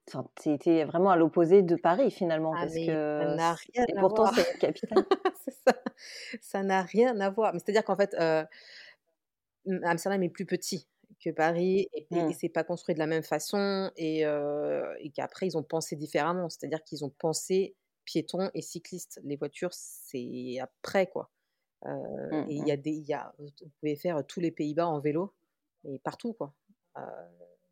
enfin, 0.08 0.27
tu 0.41 0.50
étais 0.51 0.84
vraiment 0.84 1.12
à 1.12 1.15
l'opposé 1.15 1.62
de 1.62 1.75
Paris 1.75 2.12
finalement 2.12 2.53
Ah 2.56 2.62
parce 2.62 2.74
ça 2.74 2.80
que 2.80 3.38
rien 3.38 3.86
et 3.88 3.94
pourtant 4.00 4.27
c'est 4.27 4.51
une 4.53 4.60
capitale. 4.60 5.06
Ça, 6.41 6.63
n'a 6.63 6.82
rien 6.82 7.20
à 7.20 7.30
voir. 7.30 7.53
Mais 7.53 7.60
c'est-à-dire 7.60 7.84
qu'en 7.84 7.96
fait, 7.96 8.15
mmh, 9.65 9.84
Amsterdam 9.84 10.24
est 10.24 10.30
plus 10.30 10.46
petit 10.46 10.88
que 11.24 11.30
Paris 11.30 11.88
et 11.94 12.08
et 12.12 12.18
et 12.18 12.24
Mmh. 12.24 12.34
c'est 12.34 12.50
pas 12.50 12.63
construit 12.63 12.96
de 12.96 13.00
la 13.00 13.08
même 13.08 13.24
façon 13.24 13.91
et 13.96 14.24
qu'après 15.13 15.48
ils 15.48 15.58
ont 15.58 15.63
pensé 15.63 15.96
différemment. 15.96 16.50
C'est-à-dire 16.50 16.84
qu'ils 16.84 17.06
ont 17.06 17.12
pensé 17.20 17.75
piétons 18.05 18.50
et 18.53 18.62
cyclistes. 18.62 19.20
Les 19.24 19.36
voitures, 19.38 19.74
c'est 19.74 20.58
après, 20.62 21.08
quoi. 21.08 21.31
Heu, 21.88 21.91
Mmh 22.31 22.48
et 22.48 22.55
il 22.58 22.65
y 22.67 22.72
a 22.72 22.77
des 22.77 22.91
y 22.93 23.13
a 23.13 23.34
vous 23.39 23.50
pouvez 23.79 23.96
faire 23.98 24.25
tous 24.27 24.39
les 24.41 24.51
Pays-Bas 24.51 24.88
en 24.88 25.00
vélo 25.01 25.34
et 25.86 26.00
partout, 26.00 26.34
quoi. 26.34 26.55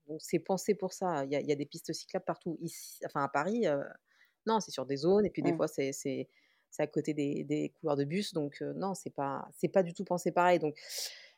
Donc 0.07 0.19
c'est 0.21 0.39
pensé 0.39 0.75
pour 0.75 0.93
ça. 0.93 1.25
Il 1.25 1.33
y 1.33 1.45
y 1.45 1.51
a 1.51 1.55
des 1.55 1.65
pistes 1.65 1.93
cyclables 1.93 2.25
partout. 2.25 2.57
Ici 2.62 3.00
enfin 3.05 3.24
à 3.24 3.29
Paris, 3.29 3.65
non, 4.48 4.59
c'est 4.59 4.71
sur 4.71 4.86
des 4.86 4.98
zones 4.98 5.25
et 5.25 5.29
puis 5.31 5.43
des 5.43 5.53
Mmh. 5.53 5.53
fois 5.53 5.67
c'est 5.67 5.93
c'est 5.93 6.29
c'est 6.71 6.83
à 6.83 6.88
côté 6.88 7.13
des 7.13 7.43
des 7.43 7.69
couloirs 7.71 7.98
de 7.98 8.05
bus 8.05 8.33
donc 8.33 8.62
non, 8.62 8.95
c'est 8.95 9.12
pas 9.12 9.48
c'est 9.57 9.69
pas 9.69 9.83
du 9.83 9.93
tout 9.93 10.05
pensé 10.05 10.31
pareil 10.31 10.59
donc 10.59 10.77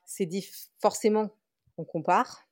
c'est 0.05 0.25
diff 0.25 0.69
forcément, 0.81 1.31
on 1.77 1.86
compare, 1.86 2.50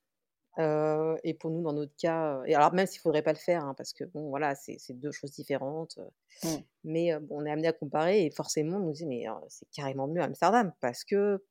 heu, 0.58 1.16
et 1.24 1.34
pour 1.34 1.50
nous, 1.50 1.62
dans 1.62 1.72
notre 1.72 1.94
cas, 1.96 2.40
heu 2.42 2.48
et 2.48 2.54
alors 2.54 2.72
même 2.74 2.86
s'il 2.86 3.00
faudrait 3.00 3.22
pas 3.22 3.32
le 3.32 3.38
faire, 3.38 3.64
hein, 3.64 3.74
parce 3.76 3.92
que 3.92 4.04
bon, 4.04 4.28
voilà, 4.30 4.54
c'est 4.54 4.76
c'est 4.78 4.94
2 4.94 5.12
choses 5.12 5.32
différentes, 5.32 5.98
heu, 5.98 6.08
Mmh. 6.42 6.62
mais 6.84 7.12
heu, 7.14 7.26
on 7.30 7.46
est 7.46 7.50
amenés 7.52 7.68
à 7.68 7.72
comparer 7.74 8.24
et 8.26 8.30
forcément 8.32 8.78
on 8.78 8.80
nous 8.80 8.92
dit: 8.92 9.06
«Mais 9.06 9.28
heu, 9.28 9.32
c'est 9.48 9.68
carrément 9.72 10.08
mieux 10.08 10.22
Amsterdam» 10.22 10.72
parce 10.80 11.04
que 11.04 11.44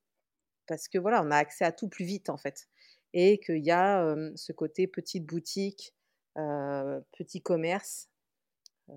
parce 0.67 0.87
que 0.89 0.97
voilà, 0.99 1.23
on 1.23 1.31
a 1.31 1.37
accès 1.37 1.65
à 1.65 1.71
tout 1.73 1.89
plus 1.89 2.05
vite, 2.05 2.29
en 2.29 2.37
fait 2.37 2.67
et 3.13 3.39
qu'il 3.39 3.65
y 3.65 3.71
a, 3.71 4.03
hem, 4.13 4.37
ce 4.37 4.53
côté 4.53 4.87
petite 4.87 5.25
boutique, 5.25 5.95
heu, 6.37 7.03
petit 7.17 7.41
commerce, 7.43 8.09
heu, 8.91 8.95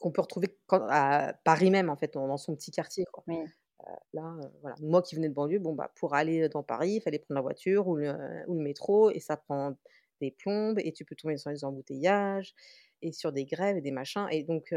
qu'on 0.00 0.12
peut 0.12 0.22
retrouver 0.22 0.58
quand 0.68 0.86
à 0.90 1.34
Paris 1.44 1.70
même, 1.72 1.90
en 1.90 1.96
fait, 1.96 2.14
dans 2.14 2.28
dans 2.28 2.38
son 2.38 2.54
petit 2.56 2.70
quartier, 2.72 3.04
quoi. 3.12 3.26
Oui. 3.26 3.52
Heu, 3.86 3.90
là, 4.14 4.36
heu, 4.44 4.50
voilà, 4.62 4.76
moi 4.80 5.02
qui 5.02 5.14
venais 5.16 5.28
de 5.28 5.34
banlieue, 5.34 5.58
bon, 5.58 5.74
bah, 5.74 5.92
pour 5.96 6.14
aller 6.14 6.48
dans 6.48 6.62
Paris, 6.62 6.94
il 6.96 7.00
fallait 7.02 7.18
prendre 7.18 7.36
la 7.36 7.42
voiture 7.42 7.88
ou 7.88 7.96
le 7.96 8.12
ou 8.48 8.54
le 8.54 8.62
métro 8.62 9.10
et 9.10 9.20
ça 9.20 9.36
prend 9.36 9.74
des 10.20 10.30
plombes 10.30 10.78
et 10.80 10.92
tu 10.92 11.04
peux 11.04 11.16
tomber 11.16 11.36
sur 11.38 11.50
des 11.50 11.64
embouteillages 11.64 12.54
et 13.02 13.12
sur 13.12 13.32
des 13.32 13.44
grèves 13.44 13.76
et 13.78 13.80
des 13.82 13.90
machins 13.92 14.26
et 14.30 14.44
donc 14.44 14.72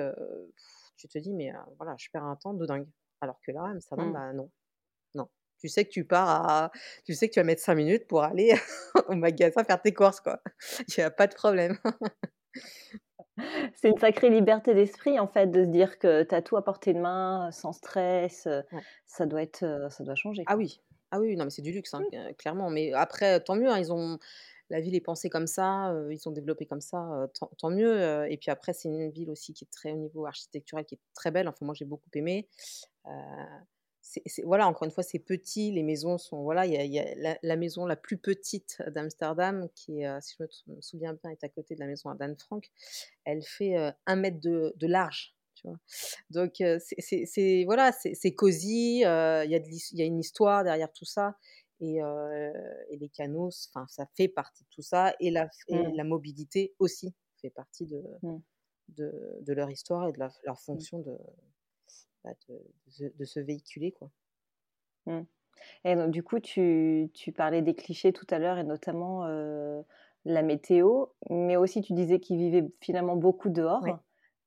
tu 0.97 1.07
te 1.07 1.17
dis: 1.19 1.33
«Mais 1.33 1.51
voilà, 1.77 1.95
je 1.97 2.09
perds 2.11 2.23
un 2.25 2.35
temps 2.35 2.53
de 2.53 2.65
dingue». 2.65 2.87
Alors 3.21 3.39
que 3.45 3.51
là, 3.51 3.63
Amsterdam, 3.65 4.11
Mmh. 4.11 4.11
bah, 4.11 4.33
non, 4.33 4.51
non. 5.15 5.29
Tu 5.59 5.69
sais 5.69 5.85
que 5.85 5.91
tu 5.91 6.05
pars 6.05 6.29
à 6.49 6.71
tu 7.05 7.13
sais 7.15 7.29
que 7.29 7.33
tu 7.35 7.41
vas 7.41 7.45
mettre 7.45 7.61
5 7.63 7.75
minutes 7.75 8.07
pour 8.07 8.23
aller 8.23 8.53
au 9.09 9.15
magasin 9.15 9.63
faire 9.65 9.81
tes 9.81 9.93
courses, 9.93 10.21
quoi. 10.21 10.41
Il 10.89 10.97
y 10.99 11.01
a 11.03 11.11
pas 11.11 11.27
de 11.27 11.35
problème. 11.35 11.77
C'est 13.75 13.89
une 13.89 13.97
sacrée 13.97 14.29
liberté 14.29 14.73
d'esprit, 14.73 15.19
en 15.19 15.27
fait, 15.27 15.47
de 15.47 15.63
se 15.63 15.69
dire 15.69 15.99
que 15.99 16.23
tu 16.23 16.33
as 16.35 16.41
tout 16.41 16.57
à 16.57 16.63
portée 16.63 16.93
de 16.93 16.99
main, 16.99 17.51
sans 17.51 17.73
stress, 17.73 18.47
Ouais. 18.71 18.85
ça 19.05 19.25
doit 19.25 19.41
être, 19.41 19.63
heu, 19.63 19.89
ça 19.89 20.03
doit 20.03 20.15
changer, 20.15 20.47
Ah 20.47 20.55
oui, 20.57 20.81
ah 21.11 21.19
oui, 21.19 21.35
non, 21.35 21.45
mais 21.45 21.49
c'est 21.49 21.61
du 21.63 21.71
luxe, 21.71 21.93
hein, 21.95 22.05
Mmh. 22.07 22.33
clairement, 22.37 22.69
mais 22.69 22.93
après, 22.93 23.39
tant 23.43 23.55
mieux, 23.55 23.69
hein, 23.69 23.79
ils 23.79 23.91
ont 23.91 24.19
la 24.69 24.79
ville 24.81 24.95
est 24.95 25.01
pensée 25.01 25.29
comme 25.29 25.45
ça, 25.47 25.93
ils 26.09 26.19
sont 26.19 26.31
développés 26.31 26.65
comme 26.65 26.81
ça, 26.81 27.27
tant 27.39 27.47
tant 27.57 27.69
mieux, 27.69 28.25
et 28.31 28.37
puis 28.37 28.49
après, 28.51 28.73
c'est 28.73 28.89
une 28.89 29.09
ville 29.11 29.29
aussi 29.31 29.53
qui 29.53 29.63
est 29.65 29.67
très 29.71 29.91
au 29.91 29.97
niveau 29.97 30.25
architectural, 30.25 30.85
qui 30.85 30.95
est 30.95 30.99
très 31.13 31.31
belle, 31.31 31.47
enfin 31.47 31.65
moi 31.65 31.75
j'ai 31.75 31.85
beaucoup 31.85 32.09
aimé. 32.15 32.47
Voilà, 34.43 34.67
encore 34.67 34.85
une 34.85 34.91
fois, 34.91 35.03
c'est 35.03 35.19
petit, 35.19 35.71
les 35.71 35.83
maisons 35.83 36.17
sont 36.17 36.43
voilà, 36.43 36.65
il 36.65 36.73
y 36.73 36.77
a 36.77 36.83
y 36.85 37.15
la 37.17 37.37
la 37.41 37.55
maison 37.55 37.85
la 37.85 37.95
plus 37.95 38.17
petite 38.17 38.81
d'Amsterdam 38.87 39.67
qui 39.75 40.01
est, 40.01 40.07
heu, 40.07 40.19
si 40.21 40.35
je 40.39 40.43
me 40.71 40.81
souviens 40.81 41.13
bien, 41.13 41.31
est 41.31 41.43
à 41.43 41.49
côté 41.49 41.75
de 41.75 41.79
la 41.79 41.87
maison 41.87 42.13
d'Anne 42.15 42.37
Frank. 42.37 42.69
Elle 43.25 43.43
fait, 43.43 43.77
heu, 43.77 43.91
1 44.07 44.15
mètre 44.17 44.39
de 44.41 44.73
de 44.77 44.87
large, 44.87 45.35
tu 45.55 45.67
vois? 45.67 45.77
Donc 46.31 46.61
heu, 46.61 46.79
c'est 46.79 47.63
voilà, 47.65 47.91
c'est 47.93 48.33
cosy, 48.35 48.99
il 49.01 49.03
y 49.51 49.59
l'his 49.59 49.89
il 49.93 49.99
y 49.99 50.03
a 50.03 50.05
une 50.05 50.19
histoire 50.19 50.63
derrière 50.63 50.91
tout 50.93 51.05
ça 51.05 51.37
et 51.81 51.99
les 52.97 53.09
canaux, 53.09 53.51
ça 53.51 54.07
fait 54.15 54.29
partie 54.29 54.63
de 54.65 54.69
tout 54.71 54.81
ça 54.83 55.15
et 55.21 55.31
la 55.31 55.47
et 55.69 55.83
Mmh. 55.83 55.95
la 55.95 56.03
mobilité 56.05 56.75
aussi 56.79 57.13
fait 57.41 57.51
partie 57.51 57.85
de 57.87 58.03
Mmh. 58.21 58.45
de 58.89 59.11
de 59.41 59.53
leur 59.53 59.69
histoire 59.71 60.07
et 60.09 60.13
de 60.13 60.19
leur 60.19 60.33
leur 60.45 60.59
Mmh. 60.73 60.85
fonction 60.85 60.99
de, 60.99 61.17
bah, 62.25 62.33
de 62.99 63.13
de 63.17 63.25
se 63.25 63.39
véhiculer, 63.41 63.93
quoi. 63.93 64.11
Mmh 65.07 65.21
et 65.85 65.95
donc 65.95 66.11
du 66.11 66.23
coup, 66.23 66.39
tu 66.41 67.09
tu 67.13 67.31
parlais 67.33 67.61
des 67.63 67.75
clichés 67.75 68.13
tout 68.13 68.27
à 68.31 68.39
l'heure 68.39 68.57
et 68.59 68.63
notamment, 68.65 69.27
heu, 69.27 69.83
la 70.25 70.43
météo, 70.43 71.07
mais 71.29 71.57
aussi 71.57 71.81
tu 71.81 71.93
disais 71.93 72.19
qu'ils 72.19 72.37
vivaient 72.37 72.67
finalement 72.81 73.15
beaucoup 73.17 73.49
dehors. 73.49 74.01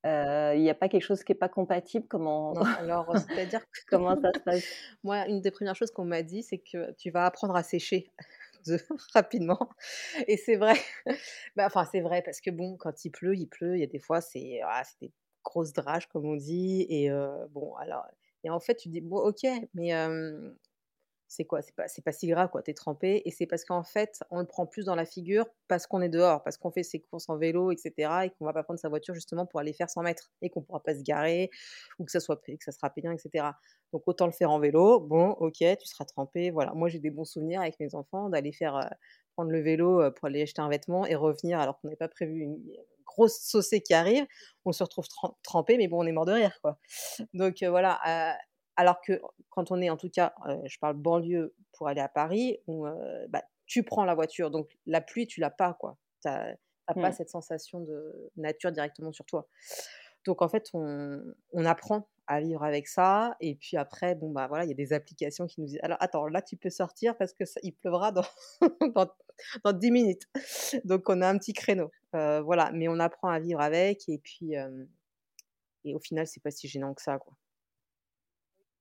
Heu, 0.05 0.55
il 0.57 0.61
y 0.63 0.69
a 0.71 0.75
pas 0.75 0.89
quelque 0.89 1.03
chose 1.03 1.23
qui 1.25 1.33
est 1.33 1.35
pas 1.35 1.49
compatible? 1.49 2.07
Comment 2.09 2.55
Non, 2.55 2.65
alors, 2.73 3.13
heu, 3.13 3.17
c'est-à-dire 3.17 3.61
que 3.71 3.79
comment 3.87 4.15
ça 4.17 4.33
se 4.33 4.41
passe? 4.43 4.63
moi, 5.03 5.27
une 5.27 5.41
des 5.41 5.51
1res 5.51 5.75
choses 5.75 5.91
qu'on 5.91 6.05
m'a 6.05 6.23
dit, 6.23 6.43
c'est 6.43 6.59
que: 6.59 6.93
«Tu 6.97 7.11
vas 7.11 7.25
apprendre 7.27 7.55
à 7.55 7.63
sécher 7.63 8.11
de 8.67 8.79
rapidement» 9.13 9.69
et 10.27 10.37
c'est 10.37 10.57
vrai. 10.57 10.75
Bah, 11.57 11.65
enfin, 11.67 11.85
c'est 11.91 12.01
vrai 12.01 12.21
parce 12.23 12.41
que 12.41 12.51
bon, 12.51 12.77
quand 12.77 13.05
il 13.05 13.11
pleut, 13.11 13.35
il 13.35 13.47
pleut, 13.47 13.75
il 13.77 13.81
y 13.81 13.83
a 13.83 13.87
des 13.87 13.99
fois, 13.99 14.21
c'est 14.21 14.61
ah, 14.65 14.83
des 15.01 15.11
grosses 15.43 15.73
drages 15.73 16.07
comme 16.07 16.25
on 16.25 16.35
dit 16.35 16.85
et 16.89 17.09
bon, 17.51 17.75
alors 17.75 18.05
et 18.43 18.49
en 18.49 18.59
fait, 18.61 18.75
tu 18.75 18.89
dis: 18.89 19.01
«Bon, 19.01 19.17
OK, 19.17 19.45
mais 19.73 19.91
c'est 21.27 21.45
quoi? 21.45 21.61
C'est 21.61 21.75
pas 21.75 21.85
pas 22.03 22.11
si 22.11 22.27
grave, 22.27 22.49
quoi, 22.49 22.63
tu 22.63 22.71
es 22.71 22.73
trempé» 22.73 23.21
et 23.25 23.31
c'est 23.31 23.45
parce 23.45 23.63
qu'en 23.65 23.83
fait, 23.83 24.19
on 24.31 24.39
le 24.39 24.45
prend 24.47 24.65
plus 24.65 24.85
dans 24.85 24.95
la 24.95 25.05
figure 25.05 25.45
parce 25.67 25.85
qu'on 25.87 26.01
est 26.01 26.09
dehors, 26.09 26.41
parce 26.43 26.57
qu'on 26.57 26.71
fait 26.71 26.81
ses 26.83 26.99
courses 27.01 27.29
en 27.29 27.37
vélo 27.37 27.71
et 27.71 27.77
cetera 27.77 28.25
et 28.25 28.31
qu'on 28.31 28.45
va 28.45 28.53
pas 28.53 28.63
prendre 28.63 28.79
sa 28.79 28.89
voiture 28.89 29.13
justement 29.13 29.45
pour 29.45 29.59
aller 29.59 29.73
faire 29.73 29.89
100 29.89 30.01
mètres 30.03 30.31
et 30.41 30.49
qu'on 30.49 30.61
pourra 30.63 30.81
pas 30.81 30.95
se 30.95 31.03
garer 31.03 31.51
ou 31.99 32.05
que 32.05 32.11
ça 32.11 32.19
soit 32.19 32.37
que 32.43 32.63
ça 32.63 32.71
sera 32.71 32.89
payant 32.89 33.11
et 33.11 33.17
cetera. 33.19 33.57
Donc 33.93 34.03
autant 34.07 34.25
le 34.25 34.31
faire 34.31 34.49
en 34.51 34.59
vélo. 34.59 34.99
Bon, 35.01 35.29
OK, 35.39 35.57
tu 35.59 35.85
seras 35.87 36.05
trempé, 36.05 36.49
voilà. 36.51 36.73
Moi, 36.73 36.89
j'ai 36.89 36.99
des 36.99 37.11
bons 37.11 37.25
souvenirs 37.25 37.61
avec 37.61 37.79
mes 37.79 37.93
enfants 37.95 38.29
d'aller 38.29 38.51
faire, 38.51 38.89
prendre 39.33 39.51
le 39.51 39.61
vélo, 39.61 40.11
pour 40.13 40.27
aller 40.27 40.41
acheter 40.41 40.61
un 40.61 40.69
vêtement 40.69 41.05
et 41.05 41.15
revenir 41.15 41.59
alors 41.59 41.79
qu'on 41.79 41.87
n'avait 41.89 41.97
pas 41.97 42.07
prévu 42.09 42.39
une 42.41 42.59
grosse 43.19 43.39
saucée 43.41 43.81
qui 43.81 43.93
arrive. 43.93 44.25
On 44.65 44.71
se 44.71 44.83
retrouve 44.83 45.07
trem 45.07 45.31
trempés, 45.43 45.77
mais 45.77 45.87
bon, 45.87 46.03
on 46.03 46.07
est 46.07 46.11
mort 46.11 46.25
de 46.25 46.33
rire, 46.33 46.59
quoi. 46.61 46.79
Donc 47.33 47.61
heu, 47.63 47.69
voilà, 47.69 47.99
heu, 48.07 48.37
alors 48.77 49.01
que 49.01 49.21
quand 49.49 49.71
on 49.71 49.81
est 49.81 49.89
en 49.89 49.97
tout 49.97 50.09
cas, 50.09 50.33
heu, 50.47 50.59
je 50.65 50.77
parle 50.79 50.95
banlieue 50.97 51.55
pour 51.73 51.87
aller 51.87 52.01
à 52.01 52.09
Paris 52.09 52.59
où, 52.67 52.85
bah, 53.29 53.43
tu 53.65 53.83
prends 53.83 54.05
la 54.05 54.15
voiture, 54.15 54.51
donc 54.51 54.69
la 54.85 55.01
pluie, 55.01 55.27
tu 55.27 55.39
l'as 55.41 55.51
pas, 55.51 55.73
quoi. 55.75 55.97
Tu 56.23 56.29
as 56.29 56.55
tu 56.55 56.91
as 56.93 56.95
pas 56.95 57.11
Mmh. 57.11 57.13
cette 57.13 57.29
sensation 57.29 57.81
de 57.81 58.31
nature 58.35 58.71
directement 58.71 59.11
sur 59.11 59.25
toi. 59.25 59.47
Donc 60.25 60.41
en 60.41 60.49
fait, 60.49 60.69
on 60.73 61.21
on 61.53 61.65
apprend 61.65 62.09
à 62.29 62.41
vivre 62.41 62.63
avec 62.63 62.87
ça 62.87 63.35
et 63.41 63.55
puis 63.55 63.77
après, 63.77 64.15
bon, 64.15 64.31
bah, 64.31 64.47
voilà, 64.49 64.65
il 64.65 64.69
y 64.69 64.73
a 64.73 64.75
des 64.75 64.93
applications 64.93 65.47
qui 65.47 65.61
nous 65.61 65.67
disent: 65.67 65.79
«Alors 65.83 65.97
attends, 66.01 66.27
là, 66.27 66.41
tu 66.43 66.57
peux 66.57 66.69
sortir 66.71 67.17
parce 67.17 67.33
que 67.33 67.45
ça 67.45 67.59
il 67.63 67.73
pleuvra 67.73 68.11
dans 68.13 68.23
dans 68.95 69.07
dans 69.65 69.73
10 69.73 69.91
minutes». 69.91 70.23
Donc 70.85 71.09
on 71.09 71.21
a 71.21 71.29
un 71.29 71.37
petit 71.39 71.53
créneau, 71.53 71.91
voilà, 72.13 72.71
mais 72.73 72.87
on 72.89 72.99
apprend 72.99 73.29
à 73.29 73.39
vivre 73.39 73.61
avec 73.61 74.09
et 74.09 74.19
puis, 74.19 74.53
et 75.83 75.93
au 75.93 75.99
final, 75.99 76.25
c'est 76.25 76.41
pas 76.41 76.51
si 76.51 76.69
gênant 76.69 76.93
que 76.93 77.01
ça, 77.01 77.19
quoi. 77.19 77.33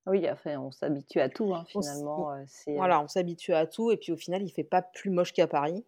Oui, 0.07 0.27
après 0.27 0.57
on 0.57 0.71
s'habitue 0.73 1.21
à 1.21 1.29
tout, 1.29 1.55
hein, 1.55 1.65
On 1.75 1.81
on 1.81 1.83
finalement, 1.85 2.35
heu 2.35 2.47
voilà, 2.77 3.01
on 3.03 3.09
s'habitue 3.09 3.55
à 3.55 3.67
tout 3.67 3.91
et 3.93 3.97
puis 3.97 4.13
au 4.13 4.17
final, 4.17 4.43
il 4.43 4.51
fait 4.51 4.65
pas 4.65 4.83
plus 4.83 5.11
moche 5.11 5.33
qu'à 5.33 5.47
Paris 5.49 5.87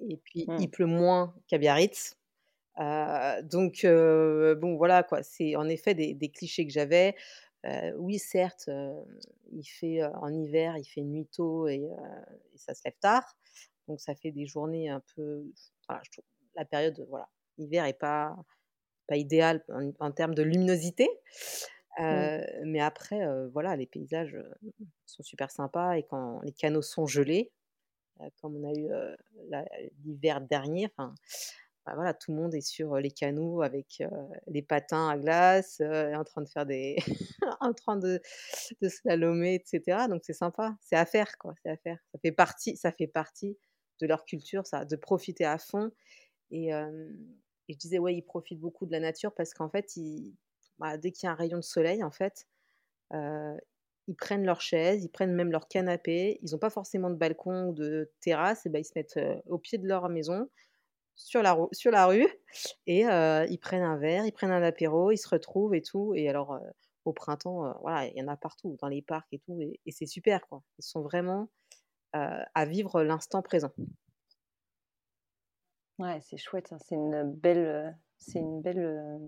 et 0.00 0.18
puis 0.18 0.48
Mmh. 0.48 0.58
il 0.58 0.70
pleut 0.70 0.86
moins 0.86 1.34
qu'à 1.48 1.58
Biarritz. 1.58 2.16
Donc 2.76 3.84
bon, 3.84 4.76
voilà, 4.76 5.02
quoi, 5.02 5.22
c'est 5.22 5.56
en 5.56 5.68
effet 5.68 5.94
des 5.94 6.14
des 6.14 6.28
clichés 6.30 6.66
que 6.66 6.72
j'avais. 6.72 7.14
Oui, 7.96 8.18
certes, 8.18 8.68
il 9.52 9.64
fait, 9.64 10.02
en 10.04 10.32
hiver, 10.32 10.76
il 10.76 10.84
fait 10.84 11.02
nuit 11.02 11.26
tôt 11.26 11.68
et 11.68 11.88
ça 12.56 12.74
se 12.74 12.82
lève 12.84 12.96
tard. 13.00 13.36
Donc 13.88 14.00
ça 14.00 14.14
fait 14.14 14.32
des 14.32 14.46
journées 14.46 14.88
un 14.88 15.02
peu 15.14 15.44
voilà, 15.88 16.02
je 16.04 16.10
trouve 16.12 16.24
la 16.56 16.64
période, 16.64 17.06
voilà, 17.10 17.28
hiver 17.58 17.84
est 17.84 17.98
pas 17.98 18.36
pas 19.06 19.16
idéale 19.16 19.62
en 19.68 19.90
en 20.00 20.12
termes 20.12 20.34
de 20.34 20.42
luminosité. 20.42 21.08
Mmh. 21.98 22.38
Mais 22.64 22.80
après, 22.80 23.20
voilà, 23.52 23.76
les 23.76 23.86
paysages, 23.86 24.36
sont 25.06 25.22
super 25.22 25.50
sympas 25.50 25.92
et 25.96 26.02
quand 26.02 26.40
les 26.42 26.52
canaux 26.52 26.82
sont 26.82 27.06
gelés, 27.06 27.52
comme 28.40 28.56
on 28.56 28.68
a 28.68 28.72
eu, 28.72 28.88
l'hiver 30.04 30.40
dernier, 30.40 30.86
enfin, 30.86 31.14
bah, 31.86 31.92
voilà, 31.94 32.14
tout 32.14 32.32
le 32.32 32.38
monde 32.38 32.54
est 32.54 32.60
sur, 32.60 32.96
les 32.96 33.10
canaux 33.10 33.62
avec, 33.62 34.02
les 34.46 34.62
patins 34.62 35.08
à 35.08 35.18
glace, 35.18 35.80
et 35.80 36.14
en 36.14 36.24
train 36.24 36.42
de 36.42 36.48
faire 36.48 36.66
des 36.66 36.96
en 37.60 37.72
train 37.74 37.96
de 37.96 38.20
de 38.80 38.88
slalomer 38.88 39.56
et 39.56 39.62
cetera. 39.64 40.08
Donc 40.08 40.22
c'est 40.24 40.32
sympa, 40.32 40.76
c'est 40.80 40.96
à 40.96 41.06
faire, 41.06 41.36
quoi, 41.38 41.54
c'est 41.62 41.70
à 41.70 41.76
faire. 41.76 41.98
Ça 42.12 42.18
fait 42.20 42.32
partie 42.32 42.76
ça 42.76 42.92
fait 42.92 43.06
partie 43.06 43.58
de 44.00 44.06
leur 44.06 44.24
culture 44.24 44.66
ça, 44.66 44.84
de 44.84 44.96
profiter 44.96 45.44
à 45.44 45.58
fond. 45.58 45.90
Et 46.50 46.70
je 47.68 47.76
disais, 47.76 47.98
ouais, 47.98 48.14
ils 48.14 48.22
profitent 48.22 48.60
beaucoup 48.60 48.86
de 48.86 48.92
la 48.92 49.00
nature 49.00 49.34
parce 49.34 49.54
qu'en 49.54 49.68
fait, 49.68 49.94
bah, 50.78 50.96
dès 50.98 51.12
qu'il 51.12 51.26
y 51.26 51.28
a 51.28 51.32
un 51.32 51.36
rayon 51.36 51.58
de 51.58 51.62
soleil, 51.62 52.02
en 52.02 52.10
fait, 52.10 52.46
ils 53.12 54.16
prennent 54.16 54.44
leurs 54.44 54.60
chaises, 54.60 55.04
ils 55.04 55.10
prennent 55.10 55.34
même 55.34 55.50
leur 55.50 55.68
canapé, 55.68 56.38
ils 56.42 56.54
ont 56.54 56.58
pas 56.58 56.70
forcément 56.70 57.10
de 57.10 57.16
balcon 57.16 57.68
ou 57.68 57.72
de 57.72 58.10
terrasse. 58.20 58.66
Et 58.66 58.68
ben, 58.68 58.80
ils 58.80 58.84
se 58.84 58.92
mettent, 58.96 59.18
au 59.46 59.58
pied 59.58 59.78
de 59.78 59.86
leur 59.86 60.08
maison, 60.08 60.48
sur 61.16 61.42
la 61.42 61.56
sur 61.72 61.90
la 61.90 62.06
rue 62.06 62.26
et 62.86 63.02
ils 63.02 63.58
prennent 63.60 63.82
un 63.82 63.96
verre, 63.96 64.26
ils 64.26 64.32
prennent 64.32 64.50
un 64.50 64.62
apéro, 64.62 65.10
ils 65.10 65.18
se 65.18 65.28
retrouvent 65.28 65.74
et 65.74 65.82
tout 65.82 66.14
et 66.14 66.28
alors, 66.28 66.60
au 67.04 67.12
printemps, 67.12 67.76
voilà, 67.80 68.06
il 68.06 68.16
y 68.16 68.22
en 68.22 68.28
a 68.28 68.36
partout, 68.36 68.76
dans 68.80 68.88
les 68.88 69.02
parcs 69.02 69.32
et 69.32 69.38
tout 69.40 69.60
et 69.60 69.92
c'est 69.92 70.06
super, 70.06 70.46
quoi. 70.48 70.62
Ils 70.78 70.84
sont 70.84 71.02
vraiment, 71.02 71.48
à 72.12 72.64
vivre 72.66 73.02
l'instant 73.02 73.42
présent. 73.42 73.70
Ouais, 75.98 76.18
c'est 76.22 76.36
chouette, 76.36 76.72
hein. 76.72 76.78
c'est 76.80 76.96
une 76.96 77.30
belle, 77.32 77.96
c'est 78.18 78.40
une 78.40 78.60
belle, 78.60 79.20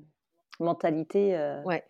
mentalité, 0.61 1.37
Ouais. 1.65 1.85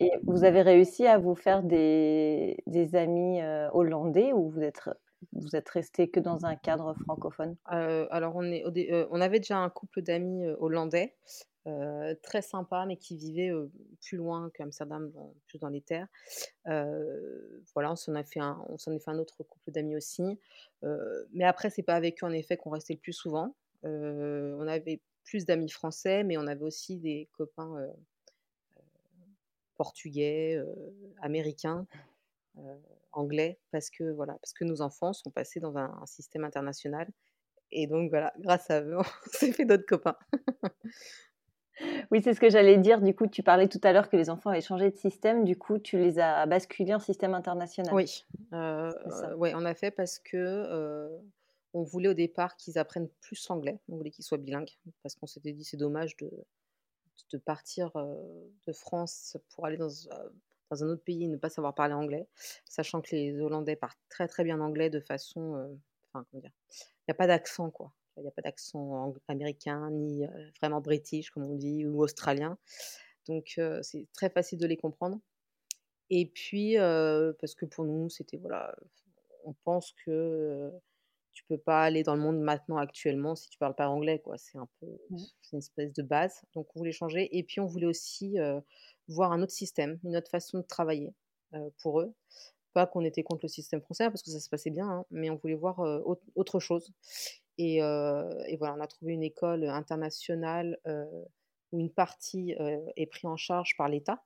Et 0.00 0.12
vous 0.22 0.44
avez 0.44 0.62
réussi 0.62 1.08
à 1.08 1.18
vous 1.18 1.34
faire 1.34 1.64
des, 1.64 2.62
des 2.68 2.94
amis 2.94 3.42
hollandais 3.72 4.32
ou 4.32 4.48
vous 4.48 4.62
êtes, 4.62 4.88
vous 5.32 5.56
êtes 5.56 5.68
resté 5.68 6.08
que 6.08 6.20
dans 6.20 6.46
un 6.46 6.56
cadre 6.56 6.94
francophone? 6.94 7.56
Alors, 7.66 8.36
on, 8.36 8.44
est, 8.44 8.64
on 9.10 9.20
avait 9.20 9.40
déjà 9.40 9.58
un 9.58 9.70
couple 9.70 10.02
d'amis 10.02 10.46
hollandais, 10.58 11.14
très 12.22 12.42
sympa, 12.42 12.86
mais 12.86 12.96
qui 12.96 13.16
vivaient 13.16 13.52
plus 14.02 14.16
loin 14.16 14.50
qu'Amsterdam, 14.54 15.12
plus 15.46 15.58
dans 15.58 15.68
les 15.68 15.80
terres. 15.80 16.08
voilà, 16.64 17.92
on 17.92 17.96
s'en 17.96 18.14
a 18.14 18.24
fait 18.24 18.40
un, 18.40 18.64
on 18.68 18.78
s'en 18.78 18.94
a 18.94 18.98
fait 18.98 19.10
un 19.10 19.18
autre 19.18 19.42
couple 19.42 19.70
d'amis 19.70 19.96
aussi. 19.96 20.38
mais 21.32 21.44
après, 21.44 21.70
c'est 21.70 21.82
pas 21.82 21.94
avec 21.94 22.22
eux 22.22 22.26
en 22.26 22.32
effet 22.32 22.56
qu'on 22.56 22.70
restait 22.70 22.94
le 22.94 23.00
plus 23.00 23.12
souvent. 23.12 23.54
on 23.82 24.66
avait 24.68 25.00
plus 25.24 25.44
d'amis 25.44 25.70
français, 25.70 26.24
mais 26.24 26.38
on 26.38 26.46
avait 26.46 26.64
aussi 26.64 26.96
des 26.96 27.28
copains 27.32 27.86
portugais, 29.76 30.60
américains, 31.20 31.86
anglais, 33.12 33.58
parce 33.70 33.90
que 33.90 34.12
voilà, 34.12 34.34
parce 34.34 34.52
que 34.52 34.64
nos 34.64 34.80
enfants 34.80 35.12
sont 35.12 35.30
passés 35.30 35.60
dans 35.60 35.76
un, 35.76 36.04
système 36.06 36.44
international. 36.44 37.08
Et 37.70 37.86
donc 37.86 38.10
voilà, 38.10 38.32
grâce 38.38 38.70
à 38.70 38.80
eux, 38.80 38.96
on 38.98 39.30
s'est 39.30 39.52
fait 39.52 39.64
d'autres 39.64 39.86
copains. 39.86 40.16
Oui, 42.10 42.20
c'est 42.24 42.34
ce 42.34 42.40
que 42.40 42.50
j'allais 42.50 42.76
dire. 42.76 43.00
Du 43.00 43.14
coup, 43.14 43.28
tu 43.28 43.42
parlais 43.42 43.68
tout 43.68 43.80
à 43.84 43.92
l'heure 43.92 44.08
que 44.08 44.16
les 44.16 44.30
enfants 44.30 44.50
avaient 44.50 44.60
changé 44.60 44.90
de 44.90 44.96
système. 44.96 45.44
Du 45.44 45.56
coup, 45.56 45.78
tu 45.78 45.96
les 45.96 46.18
as 46.18 46.44
basculés 46.46 46.94
en 46.94 46.98
système 46.98 47.34
international. 47.34 47.94
Oui, 47.94 48.26
euh, 48.52 48.90
ouais, 49.36 49.52
on 49.54 49.64
a 49.64 49.74
fait 49.74 49.92
parce 49.92 50.18
que 50.18 51.08
on 51.74 51.82
voulait 51.82 52.08
au 52.08 52.14
départ 52.14 52.56
qu'ils 52.56 52.78
apprennent 52.78 53.08
plus 53.20 53.46
l'anglais. 53.48 53.78
On 53.88 53.96
voulait 53.96 54.10
qu'ils 54.10 54.24
soient 54.24 54.38
bilingues 54.38 54.76
parce 55.02 55.14
qu'on 55.14 55.26
s'était 55.26 55.52
dit 55.52 55.64
c'est 55.64 55.76
dommage 55.76 56.16
de, 56.16 56.30
de 57.32 57.38
partir 57.38 57.92
de 58.66 58.72
France 58.72 59.36
pour 59.50 59.66
aller 59.66 59.76
dans, 59.76 59.88
dans, 60.70 60.84
un 60.84 60.88
autre 60.88 61.02
pays 61.02 61.24
et 61.24 61.28
ne 61.28 61.36
pas 61.36 61.50
savoir 61.50 61.74
parler 61.74 61.94
anglais, 61.94 62.26
sachant 62.64 63.00
que 63.00 63.14
les 63.14 63.38
Hollandais 63.40 63.76
parlent 63.76 63.92
très 64.08 64.28
très 64.28 64.44
bien 64.44 64.60
anglais 64.60 64.90
de 64.90 65.00
façon, 65.00 65.78
enfin 66.12 66.26
comment 66.30 66.40
dire, 66.40 66.52
il 66.70 67.10
n'y 67.10 67.12
a 67.12 67.14
pas 67.14 67.26
d'accent 67.26 67.70
quoi. 67.70 67.92
Il 68.16 68.22
n'y 68.22 68.28
a 68.28 68.32
pas 68.32 68.42
d'accent 68.42 69.14
américain 69.28 69.90
ni 69.92 70.26
vraiment 70.60 70.80
british 70.80 71.30
comme 71.30 71.44
on 71.44 71.54
dit 71.54 71.86
ou 71.86 72.02
australien. 72.02 72.58
Donc 73.28 73.60
c'est 73.82 74.06
très 74.12 74.28
facile 74.28 74.58
de 74.58 74.66
les 74.66 74.76
comprendre. 74.76 75.20
Et 76.10 76.26
puis 76.26 76.76
parce 76.76 77.54
que 77.54 77.66
pour 77.66 77.84
nous 77.84 78.08
c'était 78.08 78.38
voilà, 78.38 78.74
on 79.44 79.54
pense 79.64 79.94
que 80.04 80.72
tu 81.32 81.44
peux 81.44 81.58
pas 81.58 81.82
aller 81.82 82.02
dans 82.02 82.16
le 82.16 82.20
monde 82.20 82.40
maintenant 82.40 82.78
actuellement 82.78 83.36
si 83.36 83.48
tu 83.48 83.58
parles 83.58 83.76
pas 83.76 83.88
anglais 83.88 84.18
quoi 84.18 84.36
c'est 84.38 84.58
un 84.58 84.68
peu 84.80 84.88
c'est 85.40 85.52
une 85.52 85.60
espèce 85.60 85.92
de 85.92 86.02
base 86.02 86.42
donc 86.52 86.66
on 86.74 86.80
voulait 86.80 86.90
changer 86.90 87.28
et 87.36 87.44
puis 87.44 87.60
on 87.60 87.66
voulait 87.66 87.86
aussi 87.86 88.38
voir 89.08 89.32
un 89.32 89.42
autre 89.42 89.52
système 89.52 89.98
une 90.04 90.16
autre 90.16 90.30
façon 90.30 90.58
de 90.58 90.64
travailler 90.64 91.14
pour 91.82 92.00
eux 92.00 92.14
pas 92.74 92.86
qu'on 92.86 93.04
était 93.04 93.22
contre 93.22 93.40
le 93.44 93.48
système 93.48 93.80
français 93.80 94.08
parce 94.10 94.22
que 94.22 94.30
ça 94.30 94.40
se 94.40 94.48
passait 94.48 94.70
bien 94.70 94.88
hein, 94.88 95.04
mais 95.10 95.30
on 95.30 95.36
voulait 95.36 95.54
voir 95.54 95.80
autre 96.34 96.60
chose 96.60 96.92
et, 97.56 97.76
et, 97.76 98.56
voilà 98.58 98.74
on 98.76 98.80
a 98.80 98.86
trouvé 98.86 99.14
une 99.14 99.22
école 99.22 99.64
internationale 99.64 100.78
où 101.72 101.80
une 101.80 101.90
partie 101.90 102.54
est 102.96 103.06
prise 103.06 103.24
en 103.24 103.36
charge 103.36 103.76
par 103.76 103.88
l'État 103.88 104.22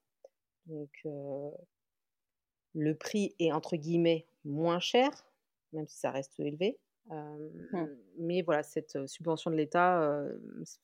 donc 0.66 0.90
le 2.74 2.94
prix 2.94 3.34
est 3.38 3.52
entre 3.52 3.76
guillemets 3.76 4.26
moins 4.44 4.80
cher 4.80 5.10
même 5.72 5.86
si 5.86 5.98
ça 5.98 6.10
reste 6.10 6.38
élevé 6.40 6.78
Mmh. 7.10 7.86
Mais 8.18 8.42
voilà, 8.42 8.62
cette 8.62 9.06
subvention 9.06 9.50
de 9.50 9.56
l'État 9.56 10.24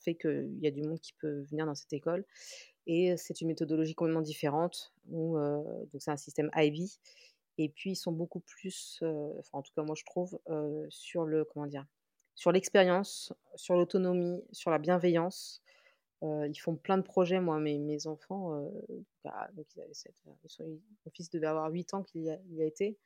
fait 0.01 0.15
qu'il 0.15 0.59
y 0.61 0.67
a 0.67 0.71
du 0.71 0.83
monde 0.83 1.01
qui 1.01 1.13
peut 1.15 1.43
venir 1.51 1.67
dans 1.67 1.75
cette 1.75 1.93
école. 1.93 2.25
Et 2.89 3.17
c'est 3.19 3.43
une 3.43 3.49
méthodologie 3.49 3.95
complètement 3.95 4.23
différente. 4.23 4.93
Donc 5.05 5.37
c'est 6.01 6.11
un 6.11 6.17
système 6.17 6.51
IB. 6.57 6.89
Et 7.59 7.69
puis 7.69 7.93
ils 7.93 7.97
sont 7.97 8.13
beaucoup 8.13 8.41
plus, 8.41 8.99
enfin 9.03 9.59
en 9.59 9.63
tout 9.63 9.73
cas 9.77 9.83
moi 9.83 9.95
je 9.95 10.05
trouve, 10.05 10.41
sur 10.89 11.25
le 11.27 11.45
comment 11.45 11.67
dire, 11.67 11.87
sur 12.35 12.51
l'expérience, 12.51 13.33
sur 13.57 13.77
l'autonomie, 13.77 14.43
sur 14.53 14.71
la 14.71 14.79
bienveillance. 14.79 15.63
ils 16.23 16.59
font 16.59 16.77
plein 16.77 16.97
de 16.97 17.03
projets. 17.03 17.41
Moi, 17.41 17.61
mes, 17.61 17.79
mes 17.79 18.07
enfants, 18.07 18.71
bah, 19.23 19.49
donc 19.53 19.67
mon 20.25 21.11
fils 21.13 21.29
devait 21.31 21.47
avoir 21.47 21.71
8 21.71 21.93
ans 21.93 22.03
qu'il 22.03 22.23
y, 22.23 22.63
a 22.63 22.65
été 22.65 22.97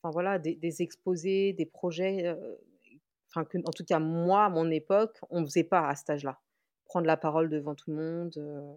enfin 0.00 0.12
voilà, 0.12 0.38
des, 0.38 0.82
exposés, 0.82 1.54
des 1.54 1.66
projets, 1.66 2.36
enfin 3.30 3.46
en 3.64 3.70
tout 3.72 3.84
cas 3.84 3.98
moi, 3.98 4.44
à 4.44 4.48
mon 4.48 4.70
époque, 4.70 5.18
on 5.30 5.40
ne 5.40 5.46
faisait 5.46 5.64
pas 5.64 5.88
à 5.88 5.96
cet 5.96 6.10
âge-là. 6.10 6.38
Prendre 6.94 7.08
la 7.08 7.16
parole 7.16 7.48
devant 7.48 7.74
tout 7.74 7.90
le 7.90 7.96
monde. 7.96 8.76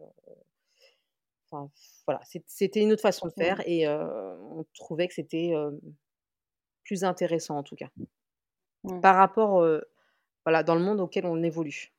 Enfin 1.51 1.69
voilà, 2.07 2.19
c'était 2.47 2.81
une 2.81 2.91
autre 2.91 3.03
façon 3.03 3.27
de 3.27 3.31
faire 3.31 3.61
et 3.67 3.87
on 3.87 4.65
trouvait 4.73 5.07
que 5.07 5.13
c'était 5.13 5.53
plus 6.83 7.03
intéressant 7.03 7.57
en 7.57 7.61
tout 7.61 7.75
cas. 7.75 7.89
Par 9.03 9.17
rapport, 9.17 9.63
voilà, 10.45 10.63
dans 10.63 10.73
le 10.73 10.81
monde 10.81 10.99
auquel 10.99 11.27
on 11.27 11.43
évolue. 11.43 11.93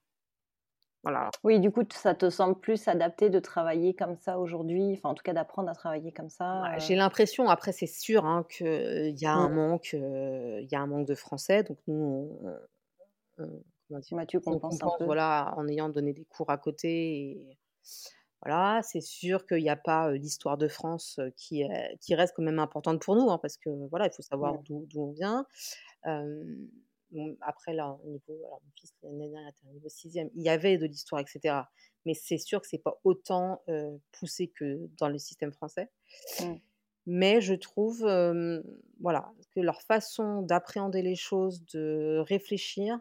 Oui, 1.45 1.61
du 1.61 1.71
coup, 1.71 1.85
ça 1.89 2.17
te 2.17 2.31
semble 2.31 2.59
plus 2.59 2.89
adapté 2.89 3.31
de 3.31 3.39
travailler 3.39 3.95
comme 3.95 4.17
ça 4.17 4.41
aujourd'hui, 4.41 4.95
enfin 4.95 5.11
en 5.11 5.15
tout 5.15 5.23
cas 5.23 5.35
d'apprendre 5.35 5.69
à 5.69 5.75
travailler 5.77 6.11
comme 6.11 6.31
ça. 6.31 6.77
j'ai 6.79 6.97
l'impression, 6.97 7.49
après 7.49 7.71
c'est 7.71 7.87
sûr 7.87 8.27
hein, 8.27 8.45
qu'il 8.51 9.17
y 9.17 9.25
a 9.25 9.35
un 9.35 9.51
manque, 9.51 9.93
il 9.93 10.69
y 10.69 10.75
a 10.75 10.81
un 10.81 10.87
manque 10.89 11.07
de 11.07 11.15
français, 11.15 11.63
donc 11.63 11.79
nous 11.87 12.41
on, 13.39 13.45
on, 13.45 13.63
tu 14.27 14.41
compenses 14.41 14.83
un 14.83 14.89
peu. 14.99 15.05
voilà, 15.05 15.55
en 15.57 15.67
ayant 15.69 15.89
donné 15.89 16.13
des 16.13 16.25
cours 16.25 16.51
à 16.51 16.59
côté. 16.59 17.39
voilà, 18.43 18.81
c'est 18.83 19.01
sûr 19.01 19.47
qu'il 19.47 19.63
n'y 19.63 19.71
a 19.71 19.77
pas 19.77 20.13
l'histoire 20.13 20.59
de 20.59 20.69
France 20.69 21.21
qui, 21.37 21.65
qui 22.01 22.15
reste 22.15 22.35
quand 22.37 22.43
même 22.43 22.59
importante 22.59 23.01
pour 23.03 23.17
nous, 23.17 23.31
hein, 23.31 23.39
parce 23.39 23.57
que 23.57 23.71
voilà, 23.89 24.07
il 24.07 24.13
faut 24.13 24.23
savoir 24.23 24.59
d'où 24.63 24.87
on 24.97 25.13
vient 25.13 25.47
après, 27.41 27.73
là, 27.73 27.99
au 28.05 28.09
niveau, 28.09 28.35
alors 28.47 28.61
mon 28.65 28.71
fils, 28.77 28.93
l'année 29.03 29.29
dernière, 29.29 29.49
était 29.49 29.67
au 29.69 29.73
niveau 29.73 29.89
sixième, 29.89 30.31
il 30.35 30.43
y 30.43 30.49
avait 30.49 30.79
de 30.79 30.87
l'histoire, 30.87 31.21
etc. 31.21 31.57
Mais 32.05 32.15
c'est 32.15 32.39
sûr 32.39 32.61
que 32.61 32.67
c'est 32.67 32.83
pas 32.83 33.01
autant 33.05 33.63
poussé 34.13 34.49
que 34.49 34.89
dans 34.99 35.09
le 35.09 35.19
système 35.19 35.53
français. 35.53 35.91
Mais 37.07 37.41
je 37.41 37.55
trouve, 37.55 38.01
voilà, 39.01 39.33
que 39.55 39.61
leur 39.61 39.83
façon 39.83 40.43
d'appréhender 40.43 41.03
les 41.03 41.17
choses, 41.17 41.65
de 41.67 42.23
réfléchir, 42.27 42.99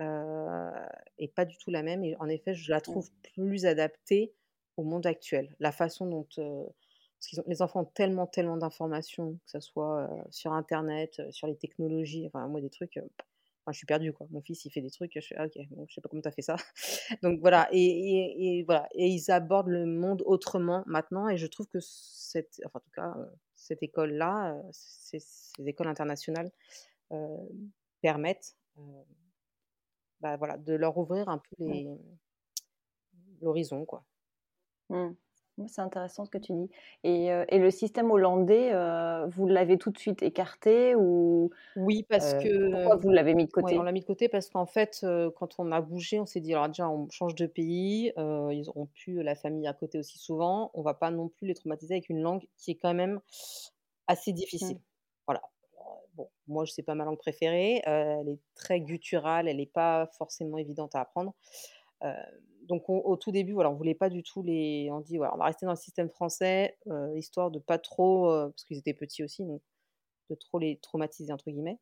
euh, 0.00 0.70
est 1.18 1.34
pas 1.34 1.44
du 1.44 1.56
tout 1.58 1.70
la 1.70 1.82
même. 1.82 2.04
Et 2.04 2.16
en 2.16 2.28
effet, 2.28 2.54
je 2.54 2.70
la 2.70 2.78
mmh. 2.78 2.82
trouve 2.82 3.10
plus 3.34 3.66
adaptée 3.66 4.34
au 4.76 4.84
monde 4.84 5.06
actuel. 5.06 5.54
La 5.60 5.72
façon 5.72 6.06
dont 6.06 6.26
parce 6.34 7.28
qu'ils 7.28 7.40
ont, 7.40 7.44
les 7.46 7.60
enfants 7.60 7.82
ont 7.82 7.92
tellement, 7.94 8.26
tellement 8.26 8.56
d'informations, 8.56 9.34
que 9.44 9.50
ce 9.50 9.60
soit 9.60 10.08
sur 10.30 10.54
Internet, 10.54 11.20
sur 11.30 11.46
les 11.46 11.56
technologies, 11.56 12.26
enfin, 12.26 12.48
moi, 12.48 12.62
des 12.62 12.70
trucs, 12.70 12.98
je 13.72 13.78
suis 13.78 13.86
perdue, 13.86 14.12
quoi. 14.12 14.26
Mon 14.30 14.40
fils, 14.40 14.64
il 14.64 14.70
fait 14.70 14.80
des 14.80 14.90
trucs, 14.90 15.12
je 15.14 15.20
fais, 15.20 15.36
«Ah, 15.36 15.46
ok, 15.46 15.52
je 15.88 15.94
sais 15.94 16.00
pas 16.00 16.08
comment 16.08 16.22
tu 16.22 16.28
as 16.28 16.32
fait 16.32 16.42
ça. 16.42 16.56
Donc 17.22 17.40
voilà, 17.40 17.68
et, 17.72 18.62
voilà, 18.64 18.88
et 18.94 19.08
ils 19.08 19.30
abordent 19.30 19.68
le 19.68 19.86
monde 19.86 20.22
autrement 20.26 20.82
maintenant, 20.86 21.28
et 21.28 21.36
je 21.36 21.46
trouve 21.46 21.66
que 21.68 21.78
cette, 21.80 22.60
enfin, 22.64 22.78
en 22.78 22.80
tout 22.80 22.90
cas, 22.94 23.16
cette 23.54 23.82
école-là, 23.82 24.60
ces, 24.72 25.18
écoles 25.66 25.88
internationales 25.88 26.50
permettent, 28.00 28.56
bah, 30.20 30.36
voilà, 30.36 30.56
de 30.56 30.74
leur 30.74 30.96
ouvrir 30.98 31.28
un 31.28 31.38
peu 31.38 31.64
l'horizon, 33.40 33.84
quoi. 33.84 34.04
Mmh. 34.90 35.10
C'est 35.66 35.82
intéressant 35.82 36.24
ce 36.24 36.30
que 36.30 36.38
tu 36.38 36.54
dis. 36.54 36.70
Et, 37.04 37.26
et 37.26 37.58
le 37.58 37.70
système 37.70 38.10
hollandais, 38.10 38.72
vous 39.28 39.46
l'avez 39.46 39.76
tout 39.76 39.90
de 39.90 39.98
suite 39.98 40.22
écarté 40.22 40.94
ou 40.94 41.50
Oui, 41.76 42.02
parce 42.08 42.32
que 42.34 42.70
pourquoi 42.72 42.96
vous 42.96 43.10
l'avez 43.10 43.34
mis 43.34 43.44
de 43.44 43.50
côté? 43.50 43.78
On 43.78 43.82
l'a 43.82 43.92
mis 43.92 44.00
de 44.00 44.06
côté 44.06 44.30
parce 44.30 44.48
qu'en 44.48 44.64
fait, 44.64 45.04
quand 45.36 45.56
on 45.58 45.70
a 45.70 45.82
bougé, 45.82 46.18
on 46.18 46.24
s'est 46.24 46.40
dit 46.40 46.54
alors 46.54 46.68
déjà 46.68 46.88
on 46.88 47.10
change 47.10 47.34
de 47.34 47.44
pays, 47.46 48.10
ils 48.16 48.64
auront 48.68 48.86
plus 48.86 49.22
la 49.22 49.34
famille 49.34 49.66
à 49.66 49.74
côté 49.74 49.98
aussi 49.98 50.18
souvent, 50.18 50.70
on 50.72 50.80
va 50.80 50.94
pas 50.94 51.10
non 51.10 51.28
plus 51.28 51.46
les 51.46 51.54
traumatiser 51.54 51.92
avec 51.94 52.08
une 52.08 52.22
langue 52.22 52.46
qui 52.56 52.70
est 52.70 52.76
quand 52.76 52.94
même 52.94 53.20
assez 54.06 54.32
difficile. 54.32 54.76
Mmh. 54.78 54.82
Voilà. 55.26 55.42
Moi 56.50 56.64
je 56.66 56.72
sais 56.72 56.82
pas 56.82 56.94
ma 56.94 57.04
langue 57.06 57.18
préférée, 57.18 57.82
elle 57.86 58.28
est 58.28 58.40
très 58.54 58.80
gutturale, 58.82 59.48
elle 59.48 59.58
n'est 59.58 59.66
pas 59.66 60.08
forcément 60.18 60.58
évidente 60.58 60.94
à 60.96 61.00
apprendre. 61.02 61.34
donc 62.68 62.84
au 62.90 63.16
tout 63.16 63.32
début, 63.32 63.52
voilà, 63.54 63.70
on 63.70 63.74
voulait 63.76 63.94
pas 63.94 64.10
du 64.10 64.22
tout 64.22 64.42
les 64.42 64.88
on 64.92 65.00
dit: 65.00 65.16
«Voilà, 65.18 65.34
on 65.34 65.38
va 65.38 65.46
rester 65.46 65.66
dans 65.66 65.72
le 65.72 65.76
système 65.78 66.10
français», 66.10 66.76
histoire 67.16 67.50
de 67.50 67.58
pas 67.60 67.78
trop, 67.78 68.26
parce 68.50 68.64
qu'ils 68.64 68.78
étaient 68.78 68.94
petits 68.94 69.24
aussi, 69.24 69.44
donc 69.44 69.62
de 70.30 70.34
trop 70.36 70.58
les 70.60 70.78
«traumatiser» 70.80 71.32
entre 71.32 71.50
guillemets 71.50 71.78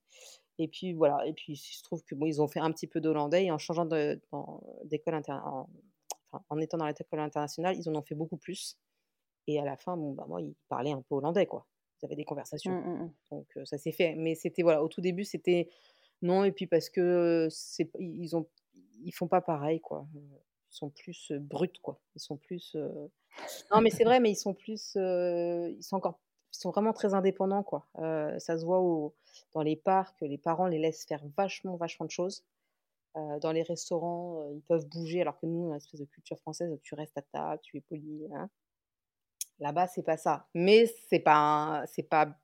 et 0.61 0.69
puis 0.69 0.93
voilà 0.95 1.27
et 1.27 1.33
puis 1.35 1.55
il 1.55 1.57
se 1.57 1.83
trouve 1.85 2.03
que 2.05 2.15
bon, 2.17 2.27
ils 2.27 2.43
ont 2.43 2.49
fait 2.49 2.61
un 2.61 2.73
petit 2.73 2.87
peu 2.89 3.01
d'hollandais 3.01 3.47
et 3.47 3.53
en 3.53 3.59
changeant 3.59 3.87
d'école 3.87 5.23
en 5.29 5.69
en 6.51 6.59
étant 6.61 6.79
dans 6.79 6.87
l'école 6.87 7.21
internationale, 7.21 7.77
ils 7.77 7.89
en 7.89 7.95
ont 7.97 8.03
fait 8.03 8.15
beaucoup 8.15 8.37
plus 8.39 8.79
et 9.49 9.59
à 9.61 9.65
la 9.65 9.77
fin, 9.77 9.97
bon, 9.97 10.13
bah, 10.13 10.27
moi, 10.29 10.41
ils 10.43 10.55
parlaient 10.69 10.93
un 10.93 11.03
peu 11.03 11.15
hollandais, 11.17 11.47
quoi. 11.47 11.67
Ils 12.03 12.07
avaient 12.07 12.17
des 12.17 12.25
Mmh, 12.65 12.71
conversations, 12.73 12.77
mmh 12.87 13.05
mh. 13.05 13.15
donc 13.31 13.47
heu, 13.57 13.65
ça 13.67 13.79
s'est 13.79 13.93
fait 13.93 14.15
mais 14.17 14.35
c'était 14.37 14.63
voilà, 14.63 14.83
au 14.85 14.89
tout 14.89 15.01
début, 15.03 15.25
c'était 15.25 15.71
non 16.23 16.45
et 16.45 16.53
puis 16.53 16.67
parce 16.69 16.91
que 16.91 17.49
c'est 17.51 17.91
ils 18.01 18.37
ont 18.37 18.49
ils 19.05 19.13
font 19.15 19.29
pas 19.29 19.41
pareil, 19.43 19.81
quoi. 19.81 20.09
Ils 20.15 20.77
sont 20.77 20.91
plus, 20.91 21.31
heu, 21.33 21.39
bruts, 21.41 21.73
quoi. 21.83 22.01
Ils 22.17 22.21
sont 22.21 22.37
plus, 22.39 22.77
non, 23.73 23.81
mais 23.83 23.91
c'est 23.91 24.05
vrai, 24.05 24.21
mais 24.21 24.31
ils 24.31 24.37
sont 24.37 24.55
plus, 24.55 24.95
ils 24.97 25.83
sont 25.83 25.97
encore 25.97 26.21
ils 26.55 26.59
sont 26.61 26.71
vraiment 26.71 26.93
très 26.95 27.13
indépendants, 27.15 27.63
quoi. 27.63 27.89
Ça 28.39 28.59
se 28.59 28.65
voit 28.65 28.81
au 28.81 29.15
dans 29.53 29.63
les 29.63 29.77
parcs, 29.77 30.21
les 30.23 30.39
parents 30.39 30.67
les 30.67 30.79
laissent 30.79 31.05
faire 31.07 31.23
vachement, 31.37 31.77
vachement 31.77 32.07
de 32.07 32.11
choses. 32.11 32.45
Dans 33.15 33.53
les 33.53 33.63
restaurants, 33.63 34.51
ils 34.53 34.63
peuvent 34.63 34.87
bouger 34.89 35.23
alors 35.23 35.39
que 35.41 35.47
nous, 35.47 35.67
on 35.69 35.73
a 35.73 35.75
l'espèce 35.75 36.01
de 36.01 36.07
culture 36.07 36.39
française, 36.41 36.79
tu 36.83 36.95
restes 36.95 37.19
à 37.19 37.23
table, 37.23 37.61
tu 37.63 37.77
es 37.79 37.81
poli, 37.81 38.27
hein. 38.35 38.51
Là-bas, 39.61 39.88
c'est 39.88 40.05
pas 40.05 40.16
ça, 40.16 40.47
mais 40.55 40.87
c'est 40.87 41.18
pas 41.18 41.83
c'est 41.87 42.05
pas 42.05 42.38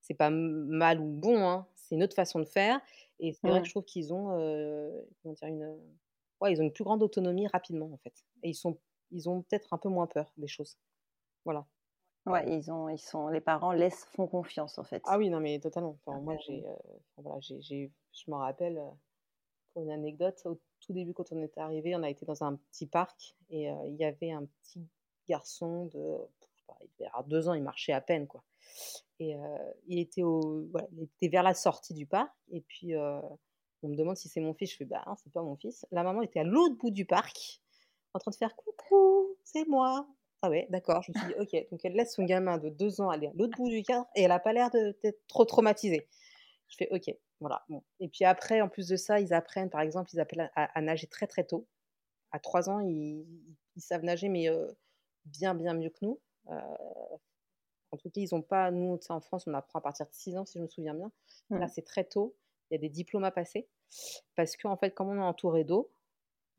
c'est 0.00 0.14
pas 0.14 0.28
mal 0.30 1.00
ou 1.00 1.06
bon, 1.06 1.48
hein. 1.48 1.66
C'est 1.74 1.94
une 1.94 2.02
autre 2.02 2.14
façon 2.14 2.40
de 2.40 2.44
faire 2.44 2.80
et 3.18 3.32
c'est 3.32 3.48
vrai 3.48 3.62
que 3.62 3.68
je 3.68 3.72
trouve 3.72 3.84
qu'ils 3.84 4.12
ont, 4.12 4.28
comment 5.22 5.34
dire? 5.34 5.48
Une, 5.48 5.78
ouais, 6.42 6.52
ils 6.52 6.60
ont 6.60 6.64
une 6.64 6.72
plus 6.72 6.84
grande 6.84 7.02
autonomie 7.02 7.46
rapidement, 7.48 7.90
en 7.92 7.96
fait 7.98 8.24
et 8.42 8.50
ils 8.50 8.54
sont 8.54 8.78
ils 9.10 9.28
ont 9.30 9.40
peut-être 9.42 9.72
un 9.72 9.78
peu 9.78 9.88
moins 9.88 10.06
peur 10.06 10.32
des 10.36 10.48
choses. 10.48 10.78
Voilà. 11.44 11.66
Ouais, 12.26 12.48
ils 12.56 12.70
ont 12.70 12.88
ils 12.88 12.98
sont 13.00 13.26
les 13.28 13.40
parents 13.40 13.72
laissent 13.72 14.04
font 14.04 14.28
confiance, 14.28 14.78
en 14.78 14.84
Ah 15.04 15.16
fait. 15.16 15.18
oui, 15.18 15.30
non, 15.30 15.40
mais 15.40 15.58
totalement. 15.60 15.98
Enfin, 16.04 16.20
moi, 16.20 16.36
j'ai, 16.46 16.64
enfin 16.66 17.22
voilà, 17.22 17.40
j'ai 17.40 17.60
j'ai 17.60 17.92
je 18.12 18.30
me 18.30 18.36
rappelle, 18.36 18.78
heu, 18.78 18.90
pour 19.72 19.82
une 19.84 19.90
anecdote, 19.92 20.40
au 20.46 20.60
tout 20.80 20.92
début, 20.94 21.14
quand 21.14 21.32
on 21.32 21.42
était 21.42 21.60
arrivés, 21.60 21.96
on 21.96 22.02
a 22.04 22.10
été 22.10 22.26
dans 22.26 22.44
un 22.44 22.56
petit 22.56 22.86
parc 22.88 23.36
et 23.50 23.70
heu, 23.70 23.76
il 23.88 23.96
y 23.96 24.04
avait 24.04 24.32
un 24.32 24.46
petit 24.46 24.88
garçon 25.28 25.86
de, 25.86 26.18
il 26.82 26.90
devait 26.98 27.10
2 27.28 27.48
ans, 27.48 27.54
il 27.54 27.62
marchait 27.62 27.92
à 27.92 28.00
peine, 28.00 28.26
quoi 28.26 28.44
et 29.20 29.34
heu, 29.36 29.40
il 29.88 29.98
était 30.00 31.28
vers 31.28 31.42
la 31.42 31.54
sortie 31.54 31.94
du 31.94 32.06
parc 32.06 32.32
et 32.52 32.60
puis, 32.62 32.94
heu, 32.94 33.20
on 33.82 33.88
me 33.88 33.96
demande 33.96 34.16
si 34.16 34.28
c'est 34.28 34.40
mon 34.40 34.54
fils, 34.54 34.72
je 34.72 34.76
fais: 34.78 34.84
«Bah 34.84 35.02
non, 35.06 35.14
c'est 35.16 35.32
pas 35.32 35.42
mon 35.42 35.56
fils». 35.56 35.86
La 35.92 36.02
maman 36.04 36.22
était 36.22 36.40
à 36.40 36.44
l'autre 36.44 36.76
bout 36.76 36.90
du 36.90 37.04
parc, 37.06 37.60
en 38.14 38.18
train 38.20 38.30
de 38.32 38.36
faire: 38.36 38.56
«Coucou, 38.56 39.36
c'est 39.44 39.66
moi». 39.68 40.08
Ah 40.42 40.50
ouais, 40.50 40.66
d'accord, 40.70 41.02
je 41.02 41.12
me 41.12 41.16
suis 41.16 41.26
dit: 41.26 41.34
«OK», 41.38 41.68
donc 41.70 41.84
elle 41.84 41.94
laisse 41.94 42.14
son 42.14 42.24
gamin 42.24 42.58
de 42.58 42.68
2 42.70 43.00
ans 43.00 43.10
aller 43.10 43.28
à 43.28 43.32
l'autre 43.34 43.56
bout 43.56 43.68
du 43.70 43.82
parc 43.84 44.08
et 44.16 44.22
elle 44.22 44.32
a 44.32 44.38
pas 44.40 44.52
l'air 44.52 44.70
d'être 44.70 45.26
trop 45.28 45.44
traumatisée. 45.44 46.08
Je 46.68 46.76
fais: 46.78 46.88
«OK», 46.92 47.14
voilà, 47.40 47.64
et 48.00 48.08
puis 48.08 48.24
après, 48.24 48.60
en 48.62 48.68
plus 48.68 48.88
de 48.88 48.96
ça, 48.96 49.20
ils 49.20 49.34
apprennent, 49.34 49.70
par 49.70 49.80
exemple, 49.82 50.10
ils 50.14 50.20
apprennent 50.20 50.50
à 50.56 50.80
nager 50.82 51.06
très, 51.08 51.26
très 51.28 51.44
tôt. 51.44 51.66
À 52.32 52.40
3 52.40 52.70
ans, 52.70 52.80
ils 52.80 53.26
savent 53.78 54.04
nager 54.04 54.28
mais 54.30 54.48
heu, 54.50 54.76
bien, 55.26 55.54
bien 55.56 55.74
mieux 55.74 55.90
que 55.90 55.98
nous. 56.02 56.20
En 57.90 57.96
tout 57.96 58.10
cas, 58.10 58.20
ils 58.20 58.34
ont 58.34 58.42
pas 58.42 58.70
nous, 58.70 58.98
en 59.08 59.20
France, 59.20 59.46
on 59.46 59.54
apprend 59.54 59.78
à 59.78 59.82
partir 59.82 60.06
de 60.06 60.12
6 60.12 60.36
ans, 60.36 60.44
si 60.44 60.58
je 60.58 60.62
me 60.62 60.68
souviens 60.68 60.94
bien. 60.94 61.10
Là, 61.54 61.68
c'est 61.68 61.82
très 61.82 62.04
tôt. 62.04 62.36
Il 62.70 62.74
y 62.74 62.76
a 62.76 62.80
des 62.80 62.90
diplômes 62.90 63.24
à 63.24 63.30
passer 63.30 63.68
parce 64.36 64.56
qu'en 64.56 64.76
fait, 64.76 64.92
comme 64.94 65.08
on 65.08 65.16
est 65.16 65.20
entouré 65.24 65.64
d'eau, 65.64 65.90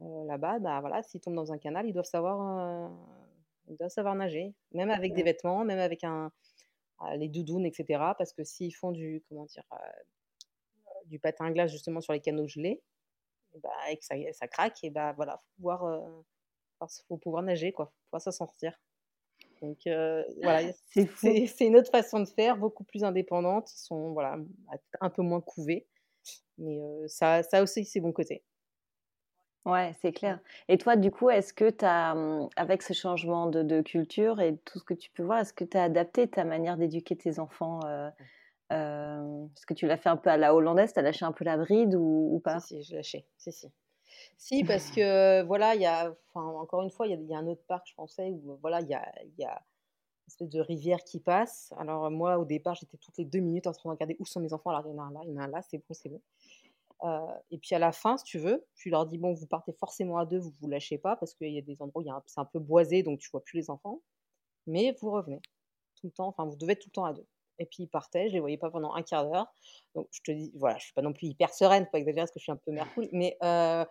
heu, 0.02 0.25
là-bas, 0.28 0.60
bah, 0.60 0.82
voilà, 0.82 1.04
s'ils 1.04 1.21
tombent 1.21 1.36
dans 1.36 1.54
un 1.54 1.60
canal, 1.60 1.88
ils 1.88 1.93
doivent 1.93 2.06
savoir, 2.06 2.89
heu, 2.89 2.95
ils 3.69 3.78
doivent 3.78 3.91
savoir 3.91 4.15
nager, 4.15 4.56
même 4.73 4.89
avec 4.91 5.13
des 5.15 5.23
vêtements, 5.23 5.65
même 5.65 5.80
avec 5.80 6.04
un 6.06 6.32
ah, 6.99 7.17
les 7.17 7.30
doudounes 7.30 7.65
et 7.65 7.73
cetera 7.73 8.15
parce 8.15 8.34
que 8.34 8.43
s'ils 8.45 8.75
font 8.75 8.91
du 8.93 9.23
comment 9.30 9.45
dire? 9.45 9.63
Du 11.06 11.19
patin 11.19 11.45
à 11.47 11.52
glace 11.52 11.71
justement 11.71 11.99
sur 12.02 12.13
les 12.13 12.21
canaux 12.21 12.47
gelés 12.47 12.82
et 13.54 13.60
bah 13.60 13.71
et 13.91 13.97
que 13.97 14.06
ça 14.34 14.47
craque 14.49 14.84
et 14.84 14.91
bah, 14.91 15.13
voilà, 15.13 15.38
faut 15.39 15.56
pouvoir, 15.58 16.02
faut 17.08 17.17
pouvoir 17.17 17.43
nager, 17.43 17.71
quoi, 17.71 17.86
faut 17.88 18.04
pouvoir 18.10 18.21
s'en 18.21 18.32
sortir. 18.32 18.78
Donc 19.62 19.80
heu, 19.88 20.26
voilà, 20.41 20.72
C'est 20.86 21.08
c'est 21.08 21.48
c'est 21.48 21.67
une 21.67 21.76
autre 21.76 21.91
façon 21.91 22.19
de 22.22 22.26
faire, 22.28 22.58
beaucoup 22.58 22.84
plus 22.84 23.04
indépendante. 23.04 23.67
Sont, 23.67 24.13
voilà, 24.13 24.38
un 25.02 25.10
peu 25.10 25.22
moins 25.22 25.41
couvés, 25.41 25.88
mais 26.60 26.80
heu, 26.82 27.08
ça 27.08 27.43
ça 27.43 27.60
a 27.60 27.63
aussi 27.63 27.86
ses 27.86 28.02
bons 28.02 28.13
côtés. 28.13 28.43
Ouais, 29.65 29.93
c'est 30.02 30.13
clair 30.13 30.39
et 30.69 30.78
toi, 30.78 30.95
du 30.95 31.12
coup, 31.12 31.30
est-ce 31.30 31.54
que 31.54 31.69
tu 31.69 31.84
as, 31.86 32.15
mmh, 32.15 32.50
avec 32.56 32.82
ce 32.82 32.93
changement 32.93 33.48
de 33.48 33.62
de 33.62 33.82
culture 33.82 34.39
et 34.39 34.58
tout 34.58 34.80
ce 34.80 34.84
que 34.86 34.93
tu 34.93 35.12
peux 35.12 35.22
voir, 35.24 35.39
est-ce 35.39 35.54
que 35.54 35.65
tu 35.65 35.78
as 35.78 35.84
adapté 35.84 36.28
ta 36.30 36.45
manière 36.45 36.78
d'éduquer 36.78 37.17
tes 37.17 37.39
enfants, 37.39 37.82
hem, 38.72 39.50
est-ce 39.56 39.65
que 39.65 39.74
tu 39.74 39.88
l'as 39.88 39.98
fait 39.98 40.10
un 40.10 40.17
peu 40.17 40.30
à 40.30 40.38
la 40.38 40.56
hollandaise? 40.56 40.93
Tu 40.93 41.00
as 41.00 41.04
lâché 41.04 41.26
un 41.26 41.32
peu 41.34 41.45
la 41.45 41.58
bride 41.58 41.95
ou 41.95 42.36
ou 42.36 42.39
Si, 42.48 42.60
pas? 42.60 42.63
si, 42.65 42.84
j'ai 42.84 42.95
lâché, 42.98 43.28
si, 43.38 43.52
si. 43.54 43.72
Si, 44.41 44.63
parce 44.63 44.89
que, 44.89 45.43
voilà, 45.43 45.75
il 45.75 45.82
y 45.82 45.86
a 45.86 46.15
enfin, 46.34 46.45
encore 46.45 46.82
une 46.82 46.91
fois, 46.91 47.08
il 47.08 47.10
y 47.10 47.13
a 47.13 47.17
il 47.17 47.28
y 47.30 47.34
a 47.34 47.38
un 47.39 47.45
autre 47.47 47.62
parc, 47.67 47.86
je 47.89 47.93
pensais, 47.93 48.30
où, 48.32 48.58
voilà, 48.62 48.80
il 48.80 48.88
y 48.88 48.93
a 48.93 49.12
y 49.38 49.43
a 49.43 49.52
une 49.52 50.28
espèce 50.30 50.49
de 50.49 50.62
rivière 50.62 51.04
qui 51.04 51.19
passe. 51.19 51.73
Alors 51.78 52.12
moi, 52.12 52.39
au 52.39 52.45
départ, 52.45 52.75
j'étais 52.75 52.97
toutes 52.97 53.17
les 53.17 53.25
2 53.25 53.39
minutes 53.39 53.67
en 53.67 53.73
train 53.73 53.89
de 53.89 53.95
regarder 53.95 54.15
où 54.19 54.25
sont 54.25 54.39
mes 54.41 54.54
enfants. 54.54 54.71
Alors 54.71 54.86
il 54.88 54.91
y 54.91 54.99
en 54.99 54.99
a 54.99 55.04
un 55.08 55.12
là, 55.13 55.21
il 55.25 55.32
y 55.32 55.34
en 55.34 55.38
a 55.41 55.45
un 55.45 55.47
là, 55.49 55.62
c'est 55.63 55.80
bon, 55.80 55.93
c'est 55.93 56.10
bon. 56.10 56.21
Heu 57.04 57.10
et 57.52 57.60
puis 57.60 57.75
à 57.75 57.80
la 57.80 57.91
fin, 57.93 58.17
si 58.17 58.25
tu 58.25 58.39
veux, 58.39 58.65
tu 58.75 58.89
leur 58.91 59.06
dis: 59.08 59.17
«Bon, 59.19 59.34
vous 59.34 59.47
partez 59.47 59.73
forcément 59.73 60.17
à 60.19 60.25
2, 60.25 60.39
vous 60.39 60.54
vous 60.62 60.67
lâchez 60.69 60.97
pas», 60.99 61.15
parce 61.17 61.34
qu'il 61.36 61.54
y 61.54 61.60
a 61.60 61.62
des 61.62 61.82
endroits 61.82 62.04
où 62.04 62.21
c'est 62.28 62.39
un 62.41 62.45
peu 62.45 62.60
boisé, 62.60 63.04
donc 63.04 63.19
tu 63.19 63.30
vois 63.32 63.43
plus 63.43 63.58
les 63.60 63.69
enfants, 63.71 64.02
mais 64.67 64.95
vous 65.02 65.12
revenez 65.12 65.41
tout 66.02 66.08
le 66.08 66.13
temps, 66.13 66.28
enfin, 66.30 66.45
vous 66.45 66.58
devez 66.58 66.73
être 66.73 66.82
tout 66.82 66.89
le 66.89 66.93
temps 66.93 67.06
à 67.06 67.13
2 67.13 67.28
et 67.60 67.65
puis 67.65 67.84
ils 67.84 67.88
partaient, 67.88 68.30
je 68.30 68.34
les 68.34 68.39
voyais 68.39 68.58
pas 68.58 68.72
pendant 68.72 68.93
un 68.95 69.04
quart 69.04 69.30
d'heure. 69.30 69.48
Donc 69.95 70.08
je 70.12 70.22
te 70.22 70.32
dis, 70.32 70.52
voilà, 70.56 70.78
je 70.78 70.86
suis 70.86 70.93
pas 70.93 71.02
non 71.02 71.13
plus 71.13 71.28
hyper 71.28 71.54
sereine, 71.54 71.86
faut 71.86 71.91
pas 71.91 72.00
exagérer 72.00 72.22
parce 72.24 72.32
que 72.32 72.39
je 72.39 72.43
suis 72.43 72.52
un 72.52 72.58
peu 72.58 72.72
mère 72.72 72.89
poule, 72.93 73.10
mais 73.12 73.38
heu, 73.43 73.86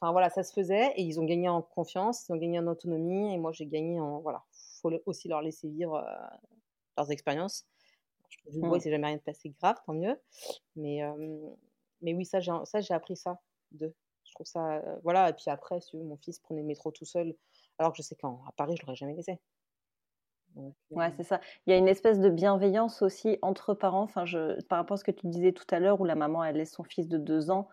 enfin 0.00 0.12
voilà, 0.12 0.30
ça 0.30 0.42
se 0.42 0.52
faisait 0.52 0.92
et 0.96 1.02
ils 1.02 1.20
ont 1.20 1.24
gagné 1.24 1.48
en 1.48 1.62
confiance, 1.62 2.28
ils 2.28 2.32
ont 2.32 2.36
gagné 2.36 2.58
en 2.58 2.66
autonomie 2.66 3.34
et 3.34 3.38
moi 3.38 3.52
j'ai 3.52 3.66
gagné 3.66 4.00
en 4.00 4.20
voilà, 4.20 4.44
faut 4.80 4.90
aussi 5.06 5.28
leur 5.28 5.42
laisser 5.42 5.68
vivre, 5.68 5.96
heu, 5.98 6.38
leurs 6.98 7.10
expériences. 7.12 7.66
Je 8.50 8.60
bois, 8.66 8.78
il 8.78 8.80
Mmh. 8.80 8.88
jamais 8.90 9.06
rien 9.08 9.18
passé 9.18 9.50
de 9.50 9.54
grave, 9.56 9.76
tant 9.86 9.94
mieux, 9.94 10.20
mais 10.76 10.98
hem, 10.98 11.56
mais 12.02 12.14
oui, 12.14 12.24
ça 12.26 12.40
j'ai 12.40 12.52
ça 12.66 12.80
j'ai 12.82 12.94
appris 12.94 13.16
ça 13.16 13.40
d'eux. 13.72 13.94
Je 14.24 14.32
trouve 14.34 14.46
ça, 14.46 14.82
voilà 15.04 15.30
et 15.30 15.34
puis 15.34 15.46
après, 15.50 15.80
si 15.80 15.96
mon 15.98 16.16
fils 16.18 16.40
prenait 16.40 16.62
le 16.62 16.66
métro 16.68 16.92
tout 16.92 17.06
seul, 17.06 17.36
alors 17.78 17.92
que 17.92 17.98
je 17.98 18.02
sais 18.02 18.16
qu'à 18.16 18.28
Paris, 18.56 18.76
je 18.78 18.82
l'aurais 18.84 18.96
jamais 18.96 19.14
laissé. 19.16 19.40
Donc 20.58 20.76
Ouais, 20.94 21.10
heu, 21.10 21.16
c'est 21.16 21.22
ça. 21.22 21.40
Il 21.66 21.70
y 21.70 21.74
a 21.74 21.76
une 21.78 21.86
espèce 21.88 22.18
de 22.18 22.28
bienveillance 22.30 23.02
aussi 23.02 23.38
entre 23.42 23.74
parents. 23.74 24.02
Enfin, 24.02 24.24
je 24.24 24.60
par 24.62 24.78
rapport 24.78 24.94
à 24.94 24.98
ce 24.98 25.04
que 25.04 25.10
tu 25.10 25.26
disais 25.28 25.52
tout 25.52 25.66
à 25.70 25.78
l'heure 25.80 26.00
où 26.00 26.04
la 26.04 26.14
maman, 26.14 26.42
elle 26.44 26.56
laisse 26.56 26.72
son 26.72 26.82
fils 26.82 27.08
de 27.08 27.18
2 27.18 27.50
ans, 27.50 27.68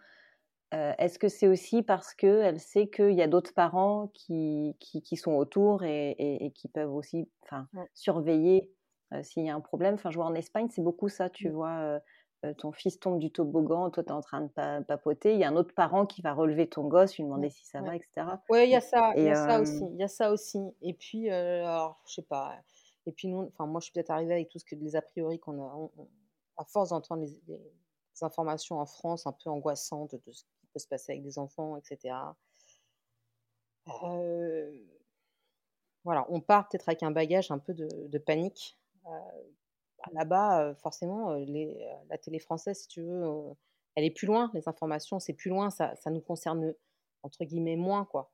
heu, 0.74 0.94
est-ce 1.00 1.20
que 1.20 1.30
c'est 1.30 1.48
aussi 1.48 1.84
parce 1.84 2.14
qu'elle 2.16 2.60
sait 2.60 2.90
qu'il 2.90 3.14
y 3.14 3.22
a 3.24 3.28
d'autres 3.28 3.54
parents 3.54 4.10
qui 4.14 4.78
qui 4.80 5.02
qui 5.04 5.18
sont 5.18 5.34
autour 5.34 5.84
et 5.84 6.12
et 6.12 6.46
et 6.48 6.52
qui 6.52 6.68
peuvent 6.70 6.94
aussi, 6.94 7.32
enfin, 7.44 7.68
ouais. 7.74 7.90
surveiller, 7.94 8.74
heu, 9.14 9.24
s'il 9.24 9.46
y 9.46 9.50
a 9.52 9.56
un 9.56 9.62
problème? 9.62 9.96
Enfin, 9.96 10.12
je 10.12 10.18
vois 10.18 10.26
en 10.28 10.36
Espagne, 10.36 10.70
c'est 10.72 10.84
beaucoup 10.84 11.10
ça, 11.10 11.30
tu 11.30 11.50
Mmh. 11.50 11.52
vois, 11.52 12.00
ton 12.60 12.72
fils 12.74 13.00
tombe 13.00 13.20
du 13.20 13.32
toboggan, 13.32 13.90
toi, 13.92 14.04
tu 14.04 14.10
es 14.10 14.14
en 14.14 14.22
train 14.22 14.42
de 14.42 14.50
pa 14.50 14.82
papoter, 14.84 15.34
il 15.36 15.40
y 15.42 15.44
a 15.46 15.50
un 15.50 15.56
autre 15.58 15.74
parent 15.76 16.06
qui 16.08 16.22
va 16.22 16.34
relever 16.34 16.70
ton 16.70 16.88
gosse, 16.88 17.18
lui 17.18 17.24
Ouais, 17.36 17.46
demander 17.46 17.50
si 17.50 17.66
ça 17.68 17.82
va 17.84 17.96
et 17.98 18.02
cetera 18.04 18.44
Ouais, 18.50 18.68
il 18.68 18.72
y 18.72 18.76
a 18.76 18.82
ça, 18.82 19.14
il 19.18 19.24
y 19.26 19.30
a 19.30 19.36
ça 19.36 19.60
aussi, 19.62 19.86
il 19.86 19.98
y 20.00 20.04
a 20.04 20.08
ça 20.08 20.32
aussi 20.32 20.60
et 20.82 20.94
puis, 20.94 21.30
alors 21.30 22.02
je 22.08 22.16
sais 22.16 22.22
pas 22.24 22.62
et 23.06 23.12
puis 23.12 23.28
nous 23.28 23.44
enfin 23.44 23.66
moi 23.68 23.80
je 23.82 23.86
suis 23.86 23.94
peut-être 23.94 24.12
arrivée 24.12 24.34
avec 24.34 24.50
tout 24.50 24.60
ce 24.60 24.66
que 24.66 24.76
les 24.76 24.96
a 24.96 25.02
priori 25.02 25.40
qu'on 25.40 25.62
a 25.64 25.90
à 26.58 26.66
force 26.66 26.90
d'entendre 26.90 27.24
les 27.24 27.62
informations 28.22 28.80
en 28.80 28.86
France 28.86 29.28
un 29.28 29.34
peu 29.34 29.50
angoissantes 29.50 30.16
de 30.16 30.32
ce 30.32 30.44
qui 30.60 30.68
peut 30.74 30.80
se 30.80 30.88
passer 30.88 31.14
avec 31.14 31.24
des 31.24 31.38
enfants 31.40 31.78
et 31.78 31.82
cetera. 31.84 32.38
Heu, 33.88 34.86
voilà, 36.04 36.26
on 36.30 36.40
part 36.42 36.70
peut-être 36.70 36.88
avec 36.90 37.04
un 37.04 37.12
bagage 37.12 37.52
un 37.52 37.60
peu 37.60 37.74
de 37.74 38.18
panique. 38.18 38.78
Heu, 39.08 39.10
bah, 39.98 40.06
là-bas, 40.14 40.72
heu, 40.72 40.76
forcément, 40.76 41.32
la 42.10 42.18
télé 42.18 42.40
française 42.40 42.80
si 42.82 42.88
tu 42.88 43.02
veux, 43.04 43.26
elle 43.96 44.04
est 44.06 44.12
plus 44.12 44.28
loin, 44.28 44.52
les 44.54 44.68
informations, 44.70 45.20
c'est 45.20 45.34
plus 45.34 45.50
loin, 45.50 45.70
ça 45.70 45.96
ça 45.96 46.12
nous 46.12 46.22
concerne, 46.22 46.74
entre 47.24 47.44
guillemets 47.46 47.78
«moins» 47.78 48.06
quoi. 48.06 48.32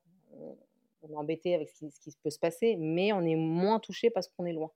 On 1.02 1.10
est 1.12 1.16
embêté 1.16 1.54
avec 1.54 1.68
ce 1.70 1.74
qui 1.86 1.90
ce 1.90 2.00
qui 2.00 2.12
peut 2.22 2.30
se 2.30 2.38
passer, 2.38 2.76
mais 2.78 3.12
on 3.12 3.22
est 3.22 3.36
moins 3.36 3.80
touché 3.80 4.10
parce 4.10 4.28
qu'on 4.28 4.46
est 4.46 4.52
loin 4.52 4.72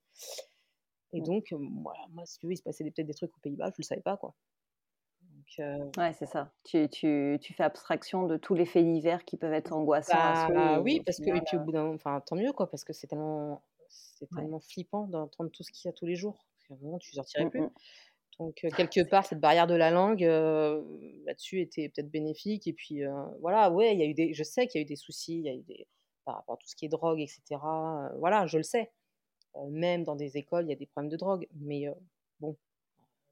et 1.13 1.21
donc, 1.21 1.53
hem, 1.53 1.81
voilà, 1.83 2.07
moi 2.11 2.25
si 2.27 2.39
tu 2.39 2.47
veux, 2.47 2.53
il 2.53 2.57
se 2.57 2.63
passait 2.63 2.85
peut-être 2.85 3.07
des 3.07 3.15
trucs 3.15 3.37
aux 3.37 3.41
Pays-Bas, 3.41 3.71
je 3.71 3.75
le 3.79 3.85
savais 3.85 4.03
pas 4.03 4.17
quoi. 4.17 4.35
Donc, 5.23 5.47
heu, 5.61 5.93
Ouais, 5.97 6.13
c'est 6.13 6.27
ça. 6.27 6.53
Tu 6.65 6.89
tu 6.91 7.39
tu 7.43 7.55
fais 7.55 7.63
abstraction 7.65 8.27
de 8.27 8.37
tous 8.39 8.55
les 8.55 8.67
faits 8.67 8.85
divers 8.87 9.25
qui 9.25 9.37
peuvent 9.39 9.53
être 9.55 9.73
angoissants 9.73 10.25
à 10.27 10.51
bah, 10.55 10.79
et 10.79 10.81
oui 10.81 11.01
parce 11.05 11.21
que 11.21 11.31
et 11.31 11.43
puis 11.43 11.57
au 11.57 11.61
bout 11.61 11.73
d'un 11.73 11.83
moment 11.85 11.95
enfin 11.95 12.21
tant 12.21 12.37
mieux 12.37 12.53
quoi, 12.53 12.71
parce 12.71 12.85
que 12.85 12.93
c'est 12.93 13.07
tellement 13.07 13.63
c'est 13.89 14.31
ouais. 14.33 14.47
tellement 14.47 14.61
flippant 14.61 15.07
d'entendre 15.07 15.51
tout 15.51 15.63
ce 15.63 15.71
qu'il 15.73 15.89
y 15.89 15.91
a 15.91 15.93
tous 15.93 16.07
les 16.07 16.17
jours. 16.17 16.47
Qu'à 16.67 16.75
un 16.75 16.79
moment 16.79 16.99
tu 16.99 17.13
sortirais 17.13 17.45
Mmh 17.45 17.51
plus. 17.51 17.65
mh. 17.65 17.71
Donc, 18.41 18.57
quelque 18.77 19.03
part, 19.09 19.27
cette 19.27 19.41
barrière 19.41 19.67
de 19.69 19.75
la 19.75 19.91
langue, 19.93 20.23
là-dessus, 21.27 21.61
était 21.63 21.89
peut-être 21.91 22.11
bénéfique. 22.11 22.67
Et 22.69 22.73
puis, 22.75 23.03
voilà, 23.41 23.71
ouais, 23.71 23.95
il 23.95 24.01
y 24.01 24.03
a 24.03 24.07
eu 24.07 24.15
des, 24.15 24.35
je 24.35 24.43
sais 24.45 24.67
qu'il 24.69 24.81
y 24.81 24.83
a 24.83 24.87
eu 24.87 24.87
des 24.89 24.97
soucis, 24.97 25.37
il 25.39 25.43
y 25.47 25.49
a 25.51 25.55
eu 25.55 25.63
des, 25.63 25.87
par 26.27 26.35
rapport 26.37 26.57
à 26.57 26.59
tout 26.59 26.69
ce 26.69 26.77
qui 26.77 26.85
est 26.85 26.89
drogue, 26.89 27.21
etc. 27.21 27.41
voilà, 28.19 28.47
je 28.47 28.59
le 28.59 28.65
sais. 28.65 28.93
même 29.71 30.05
dans 30.05 30.17
des 30.17 30.37
écoles, 30.37 30.67
il 30.67 30.71
y 30.71 30.73
a 30.73 30.77
des 30.77 30.87
problèmes 30.87 31.11
de 31.11 31.17
drogue. 31.17 31.49
Mais 31.55 31.87
bon, 32.41 32.57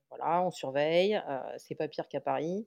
voilà, 0.09 0.43
on 0.43 0.51
surveille. 0.51 1.21
c'est 1.59 1.75
pas 1.75 1.89
pire 1.89 2.09
qu'à 2.09 2.21
Paris. 2.21 2.67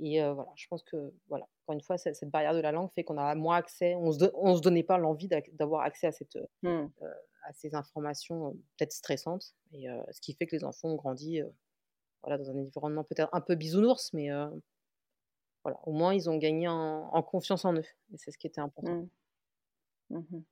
Et 0.00 0.20
voilà, 0.20 0.50
je 0.56 0.66
pense 0.68 0.82
que, 0.82 1.14
voilà, 1.28 1.46
encore 1.62 1.74
une 1.74 1.80
fois, 1.80 1.96
cette, 1.96 2.24
barrière 2.28 2.54
de 2.54 2.60
la 2.60 2.72
langue 2.72 2.90
fait 2.90 3.04
qu'on 3.04 3.18
a 3.18 3.34
moins 3.34 3.56
accès, 3.56 3.94
on 3.94 4.12
se, 4.12 4.18
se 4.18 4.60
donnait 4.60 4.82
pas 4.82 4.98
l'envie 4.98 5.28
d'avoir 5.52 5.82
accès 5.82 6.08
à, 6.08 6.12
cette, 6.12 6.36
mmh. 6.62 6.86
à 7.44 7.52
ces 7.52 7.74
informations 7.74 8.52
peut-être 8.76 8.92
stressantes. 8.92 9.54
Et 9.72 9.86
ce 10.10 10.20
qui 10.20 10.34
fait 10.34 10.46
que 10.46 10.56
les 10.56 10.64
enfants 10.64 10.88
ont 10.88 10.96
grandi 10.96 11.40
voilà, 12.22 12.38
dans 12.38 12.50
un 12.50 12.58
environnement 12.58 13.04
peut-être 13.04 13.30
un 13.32 13.40
peu 13.40 13.54
bisounours, 13.54 14.12
mais 14.12 14.28
voilà, 15.64 15.78
au 15.84 15.92
moins 15.92 16.14
ils 16.14 16.28
ont 16.28 16.36
gagné 16.36 16.68
en, 16.68 17.22
confiance 17.22 17.64
en 17.64 17.74
eux. 17.74 17.84
Et 18.12 18.18
c'est 18.18 18.30
ce 18.30 18.38
qui 18.38 18.46
était 18.46 18.60
important. 18.60 19.06
Mmh. 20.12 20.18
Mmh 20.30 20.42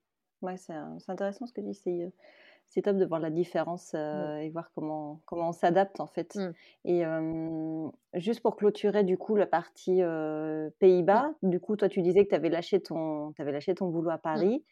ouais, 0.43 0.57
c'est 0.57 0.73
intéressant 1.09 1.47
ce 1.47 1.53
que 1.53 1.61
tu 1.61 1.69
dis 1.69 2.13
c'est 2.67 2.83
top 2.83 2.97
de 2.97 3.05
voir 3.05 3.21
la 3.21 3.31
différence 3.31 3.95
mmh. 3.95 4.39
et 4.43 4.51
voir 4.51 4.71
comment, 4.75 5.21
comment 5.27 5.49
on 5.49 5.53
s'adapte 5.53 6.01
en 6.01 6.07
fait. 6.07 6.37
Mmh. 6.37 6.53
Et 6.85 7.03
juste 8.15 8.41
pour 8.41 8.57
clôturer 8.57 9.05
du 9.05 9.19
coup 9.19 9.37
la 9.37 9.47
partie 9.47 10.01
Pays-Bas, 10.79 11.33
du 11.43 11.61
coup 11.61 11.77
toi 11.77 11.89
tu 11.89 12.01
disais 12.01 12.25
que 12.25 12.31
tu 12.31 12.35
avais, 12.35 12.49
lâché 12.49 12.81
ton, 12.81 13.35
avais 13.39 13.53
lâché 13.53 13.75
ton 13.75 13.89
boulot 13.89 14.11
à 14.11 14.17
mmh. 14.17 14.21
Paris, 14.21 14.65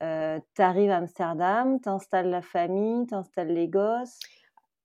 tu 0.00 0.62
arrives 0.62 0.90
à 0.90 0.98
Amsterdam, 0.98 1.80
tu 1.80 1.88
installes 1.88 2.30
la 2.30 2.42
famille, 2.42 3.06
tu 3.06 3.14
installes 3.14 3.52
les 3.52 3.68
gosses. 3.68 4.20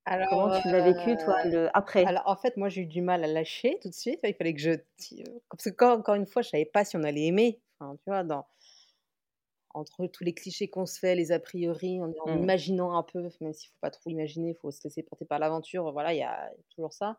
Alors, 0.05 0.29
Comment 0.29 0.59
tu 0.59 0.67
l'as 0.69 0.81
vécu, 0.81 1.15
toi, 1.23 1.43
le 1.45 1.69
après? 1.77 2.03
Alors, 2.05 2.23
en 2.25 2.35
fait, 2.35 2.57
moi, 2.57 2.69
j'ai 2.69 2.81
eu 2.81 2.85
du 2.87 3.01
mal 3.01 3.23
à 3.23 3.27
lâcher 3.27 3.77
tout 3.81 3.89
de 3.89 3.93
suite. 3.93 4.19
Il 4.23 4.33
fallait 4.33 4.53
que 4.53 4.59
je. 4.59 4.71
Parce 5.49 5.65
que, 5.65 5.69
quand, 5.69 5.93
encore 5.93 6.15
une 6.15 6.25
fois, 6.25 6.41
je 6.41 6.47
ne 6.47 6.51
savais 6.51 6.65
pas 6.65 6.83
si 6.83 6.97
on 6.97 7.03
allait 7.03 7.27
aimer. 7.27 7.61
Enfin, 7.79 7.95
tu 8.03 8.09
vois, 8.09 8.23
dans, 8.23 8.45
entre 9.73 10.07
tous 10.07 10.23
les 10.23 10.33
clichés 10.33 10.67
qu'on 10.67 10.85
se 10.85 10.99
fait, 10.99 11.15
les 11.15 11.31
a 11.31 11.39
priori, 11.39 12.01
en, 12.01 12.07
mmh. 12.07 12.41
imaginant 12.41 12.95
un 12.95 13.03
peu, 13.03 13.21
même 13.21 13.53
s'il 13.53 13.69
ne 13.69 13.73
faut 13.73 13.79
pas 13.81 13.91
trop 13.91 14.09
imaginer, 14.09 14.49
il 14.49 14.55
faut 14.55 14.71
se 14.71 14.83
laisser 14.83 15.03
porter 15.03 15.25
par 15.25 15.39
l'aventure, 15.39 15.91
voilà, 15.91 16.13
il 16.13 16.17
y, 16.17 16.23
a 16.23 16.51
toujours 16.69 16.93
ça. 16.93 17.17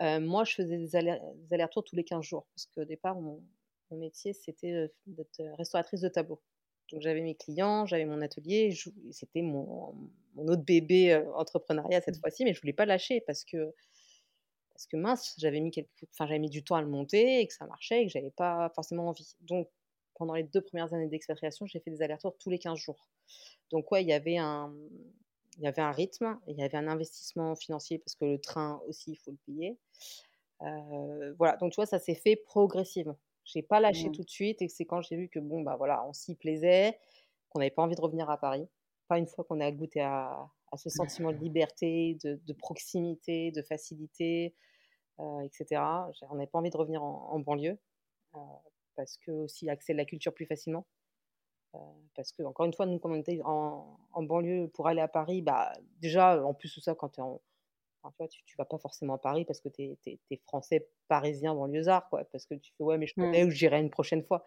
moi, 0.00 0.44
je 0.44 0.54
faisais 0.54 0.76
des, 0.76 0.96
allers-retours 0.96 1.84
tous 1.84 1.96
les 1.96 2.04
15 2.04 2.24
jours, 2.24 2.46
parce 2.54 2.66
qu'au 2.66 2.84
départ, 2.84 3.20
mon, 3.20 3.42
métier, 3.90 4.34
c'était 4.34 4.90
d'être 5.06 5.40
restauratrice 5.56 6.02
de 6.02 6.08
tableaux. 6.08 6.42
Donc 6.92 7.00
j'avais 7.00 7.22
mes 7.22 7.34
clients, 7.34 7.86
j'avais 7.86 8.04
mon 8.04 8.20
atelier, 8.20 8.74
c'était 9.10 9.42
mon, 9.42 9.94
autre 10.36 10.62
bébé 10.62 11.16
entrepreneuriat 11.34 12.00
cette 12.00 12.16
mmh. 12.16 12.20
fois-ci, 12.20 12.44
mais 12.44 12.54
je 12.54 12.60
voulais 12.60 12.72
pas 12.72 12.86
lâcher 12.86 13.20
parce 13.22 13.44
que 13.44 13.74
parce 14.78 14.86
que 14.86 14.96
mince, 14.96 15.34
j'avais 15.38 15.58
mis 15.58 15.72
enfin 16.12 16.28
j'avais 16.28 16.38
mis 16.38 16.50
du 16.50 16.62
temps 16.62 16.76
à 16.76 16.82
le 16.82 16.86
monter 16.86 17.40
et 17.40 17.48
que 17.48 17.52
ça 17.52 17.66
marchait 17.66 18.02
et 18.02 18.06
que 18.06 18.12
j'avais 18.12 18.30
pas 18.30 18.70
forcément 18.76 19.08
envie. 19.08 19.34
Donc 19.40 19.68
pendant 20.18 20.34
les 20.34 20.42
deux 20.42 20.60
premières 20.60 20.92
années 20.92 21.08
d'expatriation, 21.08 21.66
j'ai 21.66 21.80
fait 21.80 21.90
des 21.90 22.02
allers-retours 22.02 22.36
tous 22.38 22.50
les 22.50 22.58
15 22.58 22.78
jours. 22.78 23.08
Donc, 23.70 23.90
ouais, 23.92 24.02
il 24.02 24.08
y 24.08 24.12
avait 24.12 24.38
un, 24.38 24.74
il 25.58 25.64
y 25.64 25.66
avait 25.66 25.82
un 25.82 25.92
rythme, 25.92 26.38
il 26.46 26.56
y 26.56 26.62
avait 26.62 26.76
un 26.76 26.86
investissement 26.86 27.56
financier 27.56 27.98
parce 27.98 28.14
que 28.14 28.24
le 28.24 28.40
train 28.40 28.80
aussi, 28.86 29.12
il 29.12 29.16
faut 29.16 29.32
le 29.32 29.38
payer. 29.46 29.78
Euh, 30.62 31.34
voilà, 31.36 31.56
donc 31.56 31.72
tu 31.72 31.76
vois, 31.76 31.86
ça 31.86 31.98
s'est 31.98 32.14
fait 32.14 32.36
progressivement. 32.36 33.18
J'ai 33.44 33.62
pas 33.62 33.80
lâché 33.80 34.08
mmh. 34.08 34.12
tout 34.12 34.22
de 34.22 34.30
suite 34.30 34.62
et 34.62 34.68
c'est 34.68 34.84
quand 34.84 35.00
j'ai 35.00 35.16
vu 35.16 35.28
que 35.28 35.38
bon, 35.38 35.62
bah 35.62 35.76
voilà, 35.76 36.04
on 36.06 36.12
s'y 36.12 36.34
plaisait, 36.36 36.98
qu'on 37.48 37.58
n'avait 37.58 37.70
pas 37.70 37.82
envie 37.82 37.96
de 37.96 38.00
revenir 38.00 38.30
à 38.30 38.38
Paris. 38.38 38.68
Pas 39.08 39.18
une 39.18 39.26
fois 39.26 39.44
qu'on 39.44 39.60
a 39.60 39.70
goûté 39.72 40.00
à, 40.00 40.48
ce 40.76 40.90
sentiment 40.90 41.32
de 41.32 41.38
liberté, 41.38 42.18
de, 42.22 42.52
proximité, 42.52 43.50
de 43.52 43.62
facilité, 43.62 44.54
euh, 45.18 45.40
etc. 45.40 45.80
On 46.22 46.34
n'avait 46.34 46.46
pas 46.46 46.58
envie 46.58 46.70
de 46.70 46.76
revenir 46.76 47.02
en, 47.02 47.38
banlieue. 47.38 47.78
Euh, 48.34 48.38
parce 48.98 49.16
que 49.16 49.30
aussi 49.30 49.70
accès 49.70 49.92
à 49.92 49.96
la 49.96 50.04
culture 50.04 50.34
plus 50.34 50.44
facilement. 50.44 50.84
Euh, 51.76 51.78
parce 52.16 52.32
que, 52.32 52.42
encore 52.42 52.66
une 52.66 52.72
fois, 52.72 52.84
nous, 52.84 52.98
comme 52.98 53.12
on 53.12 53.20
était 53.20 53.40
en, 53.44 53.96
banlieue 54.16 54.68
pour 54.74 54.88
aller 54.88 55.00
à 55.00 55.06
Paris, 55.06 55.40
bah, 55.40 55.72
déjà, 56.00 56.44
en 56.44 56.52
plus 56.52 56.74
de 56.74 56.80
ça, 56.80 56.96
quand 56.96 57.16
es 57.16 57.22
en, 57.22 57.40
tu, 58.28 58.42
tu, 58.44 58.56
vas 58.56 58.64
pas 58.64 58.78
forcément 58.78 59.14
à 59.14 59.18
Paris 59.18 59.44
parce 59.44 59.60
que 59.60 59.68
tu 59.68 59.96
es, 60.06 60.36
français, 60.46 60.88
parisien, 61.06 61.54
banlieusard, 61.54 62.08
quoi. 62.08 62.24
Parce 62.24 62.44
que 62.44 62.54
tu 62.54 62.72
fais, 62.76 62.82
ouais, 62.82 62.98
mais 62.98 63.06
je 63.06 63.14
mmh. 63.16 63.22
connais 63.22 63.44
ou 63.44 63.50
j'irai 63.50 63.78
une 63.78 63.90
prochaine 63.90 64.24
fois. 64.24 64.44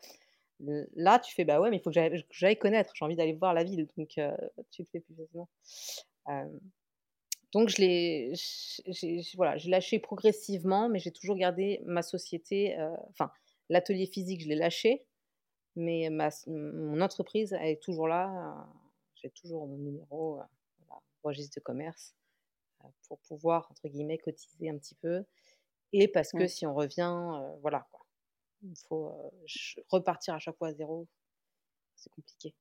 Là, 0.60 1.20
tu 1.20 1.34
fais, 1.34 1.46
bah 1.46 1.62
ouais, 1.62 1.70
mais 1.70 1.78
il 1.78 1.82
faut 1.82 1.92
que 1.92 2.24
j'aille 2.30 2.60
connaître, 2.60 2.92
j'ai 2.94 3.06
envie 3.06 3.16
d'aller 3.16 3.34
voir 3.34 3.54
la 3.54 3.64
ville, 3.64 3.88
donc 3.98 4.18
euh, 4.18 4.36
tu 4.70 4.84
le 4.84 4.88
fais 4.92 5.00
plus 5.00 5.16
facilement. 5.16 5.50
Euh, 6.30 6.60
donc, 7.52 7.70
je 7.70 7.78
l'ai, 7.78 8.34
voilà, 9.36 9.58
j'ai 9.58 9.70
lâché 9.70 10.00
progressivement, 10.00 10.90
mais 10.90 11.00
j'ai 11.00 11.12
toujours 11.12 11.38
gardé 11.38 11.82
ma 11.86 12.02
société, 12.02 12.78
enfin, 13.10 13.32
L'atelier 13.72 14.06
physique, 14.06 14.42
je 14.42 14.50
l'ai 14.50 14.56
lâché, 14.56 15.06
mais 15.78 16.10
ma, 16.10 16.28
mon 16.46 17.00
entreprise, 17.00 17.54
elle 17.54 17.70
est 17.70 17.82
toujours 17.82 18.06
là. 18.06 18.68
J'ai 19.16 19.30
toujours 19.30 19.66
mon 19.66 19.78
numéro, 19.78 20.40
euh, 20.40 20.44
registre 21.24 21.56
de 21.56 21.64
commerce, 21.64 22.14
euh, 22.84 22.90
pour 23.08 23.20
pouvoir, 23.20 23.70
entre 23.72 23.88
guillemets, 23.88 24.18
cotiser 24.18 24.70
un 24.70 24.78
petit 24.78 24.96
peu. 24.96 25.24
Et 25.94 26.10
parce 26.10 26.34
que 26.34 26.48
si 26.48 26.66
on 26.66 26.74
revient, 26.74 27.16
euh, 27.16 27.56
voilà, 27.62 27.88
quoi. 27.92 28.06
il 28.62 28.78
faut 28.90 29.34
repartir 29.88 30.34
à 30.34 30.40
chaque 30.40 30.58
fois 30.58 30.68
à 30.68 30.74
zéro 30.74 31.08
c'est 32.02 32.10
compliqué. 32.10 32.56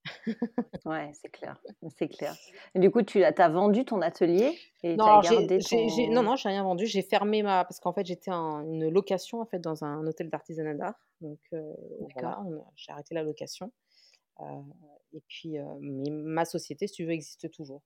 ouais, 0.84 1.10
c'est 1.14 1.30
clair, 1.30 1.58
c'est 1.96 2.08
clair. 2.08 2.34
du 2.74 2.90
coup, 2.90 3.02
tu 3.02 3.24
as, 3.24 3.48
vendu 3.48 3.84
ton 3.84 4.02
atelier 4.02 4.58
et 4.82 4.96
non, 4.96 5.06
as 5.06 5.22
gardé 5.22 5.58
ton... 5.58 6.12
non, 6.12 6.22
non, 6.22 6.36
j'ai 6.36 6.50
rien 6.50 6.62
vendu. 6.62 6.86
J'ai 6.86 7.02
fermé 7.02 7.42
ma 7.42 7.64
parce 7.64 7.80
qu'en 7.80 7.92
fait, 7.92 8.04
j'étais 8.04 8.30
en 8.30 8.60
une 8.60 8.88
location 8.90 9.40
en 9.40 9.46
fait 9.46 9.58
dans 9.58 9.82
un 9.82 10.06
hôtel 10.06 10.28
d'artisanat 10.28 10.74
d'art. 10.74 11.00
Donc 11.20 11.40
euh, 11.54 11.74
voilà, 12.14 12.42
j'ai 12.76 12.92
arrêté 12.92 13.14
la 13.14 13.22
location. 13.22 13.72
Euh, 14.40 14.44
et 15.12 15.22
puis, 15.26 15.58
euh, 15.58 15.64
ma 15.80 16.44
société, 16.44 16.86
si 16.86 16.94
tu 16.94 17.04
veux, 17.04 17.12
existe 17.12 17.50
toujours. 17.50 17.82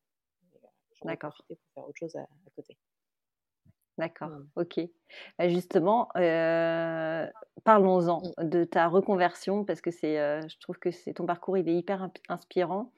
D'accord. 1.05 1.37
Pour 1.47 1.57
faire 1.75 1.85
autre 1.89 1.99
chose 1.99 2.17
à 2.17 2.27
côté. 2.57 2.79
D'accord, 3.99 4.31
ok. 4.57 4.81
Bah, 5.39 5.49
justement, 5.49 6.09
euh, 6.17 7.27
parlons-en 7.63 8.23
mmh. 8.39 8.49
de 8.49 8.65
ta 8.65 8.89
reconversion 8.89 9.65
parce 9.65 9.81
que 9.81 9.91
c'est, 9.93 10.19
euh, 10.19 10.41
je 10.49 10.59
trouve 10.59 10.79
que 10.79 10.91
c'est 10.91 11.15
ton 11.15 11.27
parcours, 11.27 11.57
il 11.57 11.69
est 11.69 11.75
hyper 11.75 12.11
inspirant. 12.29 12.91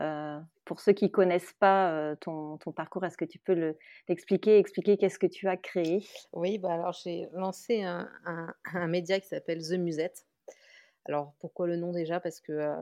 Euh, 0.00 0.38
pour 0.64 0.80
ceux 0.80 0.92
qui 0.92 1.10
connaissent 1.10 1.54
pas 1.58 2.16
ton, 2.20 2.56
ton, 2.58 2.72
parcours, 2.72 3.04
est-ce 3.04 3.16
que 3.16 3.24
tu 3.24 3.38
peux 3.38 3.54
le, 3.54 3.76
l'expliquer, 4.08 4.58
expliquer 4.58 4.96
qu'est-ce 4.96 5.18
que 5.18 5.26
tu 5.26 5.48
as 5.48 5.56
créé? 5.56 6.04
Oui, 6.32 6.58
bah 6.58 6.72
alors 6.72 6.92
j'ai 6.92 7.28
lancé 7.32 7.82
un, 7.82 8.08
un, 8.24 8.86
média 8.88 9.20
qui 9.20 9.28
s'appelle 9.28 9.60
The 9.60 9.78
Musette. 9.78 10.26
Alors 11.04 11.34
pourquoi 11.38 11.66
le 11.66 11.76
nom 11.76 11.92
déjà? 11.92 12.18
Parce 12.18 12.40
que 12.40 12.74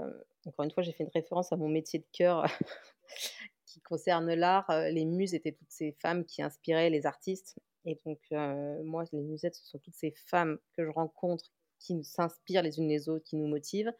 encore 0.46 0.64
une 0.64 0.70
fois, 0.70 0.82
j'ai 0.82 0.92
fait 0.92 1.04
une 1.04 1.10
référence 1.14 1.52
à 1.52 1.56
mon 1.56 1.68
métier 1.68 1.98
de 1.98 2.06
cœur 2.12 2.46
concerne 3.82 4.32
l'art, 4.34 4.68
euh, 4.70 4.88
les 4.88 5.04
muses 5.04 5.34
étaient 5.34 5.52
toutes 5.52 5.70
ces 5.70 5.92
femmes 6.00 6.24
qui 6.24 6.42
inspiraient 6.42 6.90
les 6.90 7.06
artistes. 7.06 7.56
Et 7.84 8.00
donc, 8.06 8.20
euh, 8.32 8.82
moi, 8.84 9.04
les 9.12 9.20
musettes, 9.20 9.56
ce 9.56 9.64
sont 9.66 9.78
toutes 9.78 9.94
ces 9.94 10.14
femmes 10.26 10.58
que 10.76 10.84
je 10.84 10.90
rencontre 10.90 11.44
qui 11.78 12.04
s'inspirent 12.04 12.62
les 12.62 12.78
unes 12.78 12.88
les 12.88 13.08
autres, 13.08 13.24
qui 13.24 13.36
nous 13.36 13.48
motivent. 13.48 13.92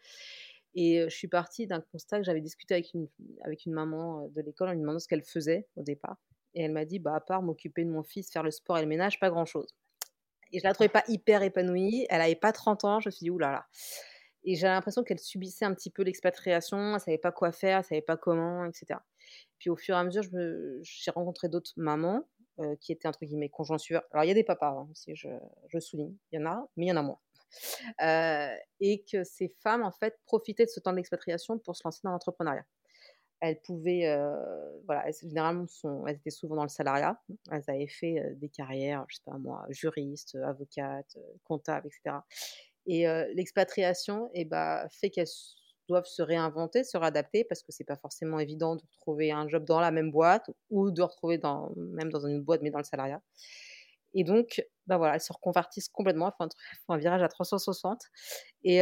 Et 0.74 1.00
euh, 1.00 1.08
je 1.08 1.16
suis 1.16 1.28
partie 1.28 1.66
d'un 1.66 1.80
constat 1.80 2.18
que 2.18 2.24
j'avais 2.24 2.40
discuté 2.40 2.74
avec 2.74 2.94
une, 2.94 3.08
avec 3.42 3.66
une 3.66 3.72
maman 3.72 4.28
de 4.28 4.40
l'école 4.40 4.68
en 4.68 4.72
lui 4.72 4.80
demandant 4.80 5.00
ce 5.00 5.08
qu'elle 5.08 5.24
faisait 5.24 5.66
au 5.76 5.82
départ. 5.82 6.16
Et 6.54 6.62
elle 6.62 6.72
m'a 6.72 6.84
dit, 6.84 6.98
bah, 6.98 7.14
à 7.16 7.20
part 7.20 7.42
m'occuper 7.42 7.84
de 7.84 7.90
mon 7.90 8.02
fils, 8.02 8.30
faire 8.30 8.42
le 8.42 8.50
sport 8.50 8.78
et 8.78 8.82
le 8.82 8.88
ménage, 8.88 9.18
pas 9.18 9.30
grand-chose. 9.30 9.74
Et 10.52 10.58
je 10.58 10.64
la 10.64 10.74
trouvais 10.74 10.88
pas 10.88 11.02
hyper 11.08 11.42
épanouie. 11.42 12.06
Elle 12.10 12.20
avait 12.20 12.34
pas 12.34 12.52
30 12.52 12.84
ans. 12.84 13.00
Je 13.00 13.08
me 13.08 13.10
suis 13.10 13.24
dit, 13.24 13.30
oulala. 13.30 13.66
Et 14.44 14.54
j'ai 14.56 14.66
l'impression 14.66 15.04
qu'elle 15.04 15.18
subissait 15.18 15.64
un 15.64 15.74
petit 15.74 15.90
peu 15.90 16.02
l'expatriation. 16.02 16.94
Elle 16.94 17.00
savait 17.00 17.18
pas 17.18 17.32
quoi 17.32 17.52
faire, 17.52 17.78
elle 17.78 17.84
savait 17.84 18.02
pas 18.02 18.16
comment, 18.16 18.64
etc. 18.64 18.98
Puis 19.58 19.70
au 19.70 19.76
fur 19.76 19.94
et 19.94 19.98
à 19.98 20.04
mesure, 20.04 20.22
j'ai 20.82 21.10
rencontré 21.10 21.48
d'autres 21.48 21.72
mamans 21.76 22.24
euh, 22.58 22.76
qui 22.80 22.92
étaient 22.92 23.08
entre 23.08 23.24
guillemets 23.24 23.48
conjoints 23.48 23.78
Alors 24.10 24.24
il 24.24 24.28
y 24.28 24.30
a 24.30 24.34
des 24.34 24.44
papas 24.44 24.70
hein, 24.70 24.88
je, 25.08 25.28
je, 25.68 25.78
souligne. 25.78 26.14
Il 26.30 26.40
y 26.40 26.42
en 26.42 26.46
a, 26.46 26.68
mais 26.76 26.86
il 26.86 26.88
y 26.88 26.92
en 26.92 26.96
a 26.96 27.02
moins. 27.02 27.18
Euh, 28.02 28.54
et 28.80 29.04
que 29.04 29.24
ces 29.24 29.54
femmes, 29.62 29.82
en 29.82 29.90
fait, 29.90 30.18
profitaient 30.26 30.64
de 30.64 30.70
ce 30.70 30.80
temps 30.80 30.92
d'expatriation 30.92 31.58
pour 31.58 31.76
se 31.76 31.82
lancer 31.84 32.00
dans 32.04 32.10
l'entrepreneuriat. 32.10 32.64
Elles 33.40 33.60
pouvaient, 33.62 34.06
euh, 34.06 34.36
voilà, 34.86 35.10
généralement, 35.10 35.66
elles 36.06 36.16
étaient 36.16 36.30
souvent 36.30 36.56
dans 36.56 36.62
le 36.62 36.68
salariat. 36.68 37.20
Elles 37.50 37.64
avaient 37.68 37.88
fait 37.88 38.34
des 38.36 38.48
carrières, 38.48 39.04
je 39.08 39.16
sais 39.16 39.22
pas 39.24 39.38
moi, 39.38 39.64
juristes, 39.70 40.36
avocates, 40.36 41.16
comptables, 41.44 41.88
etc. 41.88 42.18
Et 42.86 43.06
l'expatriation, 43.34 44.30
eh 44.34 44.44
ben, 44.44 44.86
fait 44.90 45.10
qu'elles 45.10 45.26
doivent 45.88 46.06
se 46.06 46.22
réinventer, 46.22 46.84
se 46.84 46.96
réadapter 46.96 47.44
parce 47.44 47.62
que 47.62 47.72
c'est 47.72 47.84
pas 47.84 47.96
forcément 47.96 48.38
évident 48.38 48.76
de 48.76 48.82
retrouver 48.82 49.30
un 49.30 49.48
job 49.48 49.64
dans 49.64 49.80
la 49.80 49.90
même 49.90 50.10
boîte 50.10 50.50
ou 50.70 50.90
de 50.90 51.02
retrouver 51.02 51.38
dans, 51.38 51.72
même 51.76 52.10
dans 52.10 52.26
une 52.26 52.40
boîte 52.40 52.62
mais 52.62 52.70
dans 52.70 52.78
le 52.78 52.84
salariat. 52.84 53.20
Et 54.14 54.24
donc, 54.24 54.62
ben 54.86 54.98
voilà, 54.98 55.14
elles 55.14 55.20
se 55.20 55.32
reconvertissent 55.32 55.88
complètement, 55.88 56.28
elles 56.28 56.48
font 56.86 56.94
un, 56.94 56.98
virage 56.98 57.22
à 57.22 57.28
360. 57.28 58.02
Et, 58.64 58.76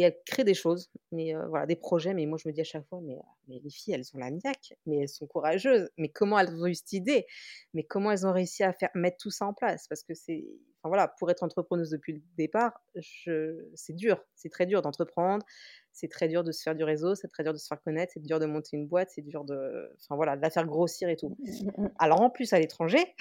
elles 0.00 0.16
créent 0.24 0.44
des 0.44 0.54
choses, 0.54 0.90
mais 1.12 1.34
voilà, 1.48 1.66
des 1.66 1.76
projets. 1.76 2.14
Mais 2.14 2.26
moi, 2.26 2.38
je 2.42 2.48
me 2.48 2.52
dis 2.52 2.60
à 2.60 2.64
chaque 2.64 2.86
fois, 2.88 3.00
mais, 3.02 3.18
mais 3.48 3.60
les 3.62 3.70
filles, 3.70 3.94
elles 3.94 4.08
ont 4.14 4.18
la 4.18 4.30
niaque, 4.30 4.74
mais 4.86 4.98
elles 5.02 5.08
sont 5.08 5.26
courageuses. 5.26 5.90
Mais 5.98 6.08
comment 6.08 6.38
elles 6.38 6.54
ont 6.54 6.66
eu 6.66 6.74
cette 6.74 6.92
idée? 6.92 7.26
Mais 7.74 7.84
comment 7.84 8.10
elles 8.10 8.26
ont 8.26 8.32
réussi 8.32 8.62
à 8.64 8.72
faire 8.72 8.90
mettre 8.94 9.18
tout 9.18 9.30
ça 9.30 9.46
en 9.46 9.54
place? 9.54 9.86
Parce 9.88 10.02
que 10.02 10.14
c'est, 10.14 10.44
enfin 10.82 10.88
voilà, 10.88 11.06
pour 11.06 11.30
être 11.30 11.44
entrepreneuse 11.44 11.90
depuis 11.90 12.14
le 12.14 12.22
départ, 12.36 12.72
c'est 13.00 13.94
dur, 13.94 14.20
c'est 14.34 14.48
très 14.48 14.66
dur 14.66 14.82
d'entreprendre, 14.82 15.44
c'est 15.92 16.08
très 16.08 16.26
dur 16.26 16.42
de 16.42 16.50
se 16.50 16.62
faire 16.62 16.74
du 16.74 16.82
réseau, 16.82 17.14
c'est 17.14 17.28
très 17.28 17.44
dur 17.44 17.52
de 17.52 17.58
se 17.58 17.68
faire 17.68 17.80
connaître, 17.80 18.12
c'est 18.14 18.22
dur 18.22 18.40
de 18.40 18.46
monter 18.46 18.76
une 18.76 18.88
boîte, 18.88 19.10
c'est 19.14 19.22
dur 19.22 19.44
de, 19.44 19.94
enfin 20.00 20.16
voilà, 20.16 20.36
de 20.36 20.42
la 20.42 20.50
faire 20.50 20.66
grossir 20.66 21.08
et 21.08 21.16
tout. 21.16 21.36
Mmh, 21.38 21.44
mmh, 21.44 21.84
mmh. 21.84 21.90
Alors 21.98 22.20
en 22.20 22.30
plus 22.30 22.52
à 22.52 22.58
l'étranger, 22.58 23.14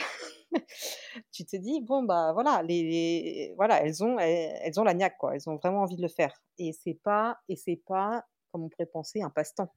tu 1.32 1.46
te 1.46 1.56
dis 1.56 1.82
bon 1.82 2.02
bah 2.04 2.32
voilà, 2.34 2.64
les, 2.64 3.54
voilà, 3.58 3.84
elles 3.84 4.04
ont, 4.04 4.18
elles, 4.18 4.80
ont 4.80 4.84
la 4.84 4.96
niaque 4.96 5.18
quoi, 5.20 5.36
elles 5.36 5.48
ont 5.48 5.58
vraiment 5.58 5.82
envie 5.82 5.98
de 5.98 6.02
le 6.02 6.08
faire. 6.08 6.34
Et 6.58 6.74
c'est 6.74 6.98
pas, 7.04 7.38
et 7.48 7.56
c'est 7.56 7.82
pas 7.86 8.26
comme 8.52 8.64
on 8.64 8.70
pourrait 8.70 8.88
penser 8.88 9.22
un 9.22 9.30
passe-temps. 9.30 9.72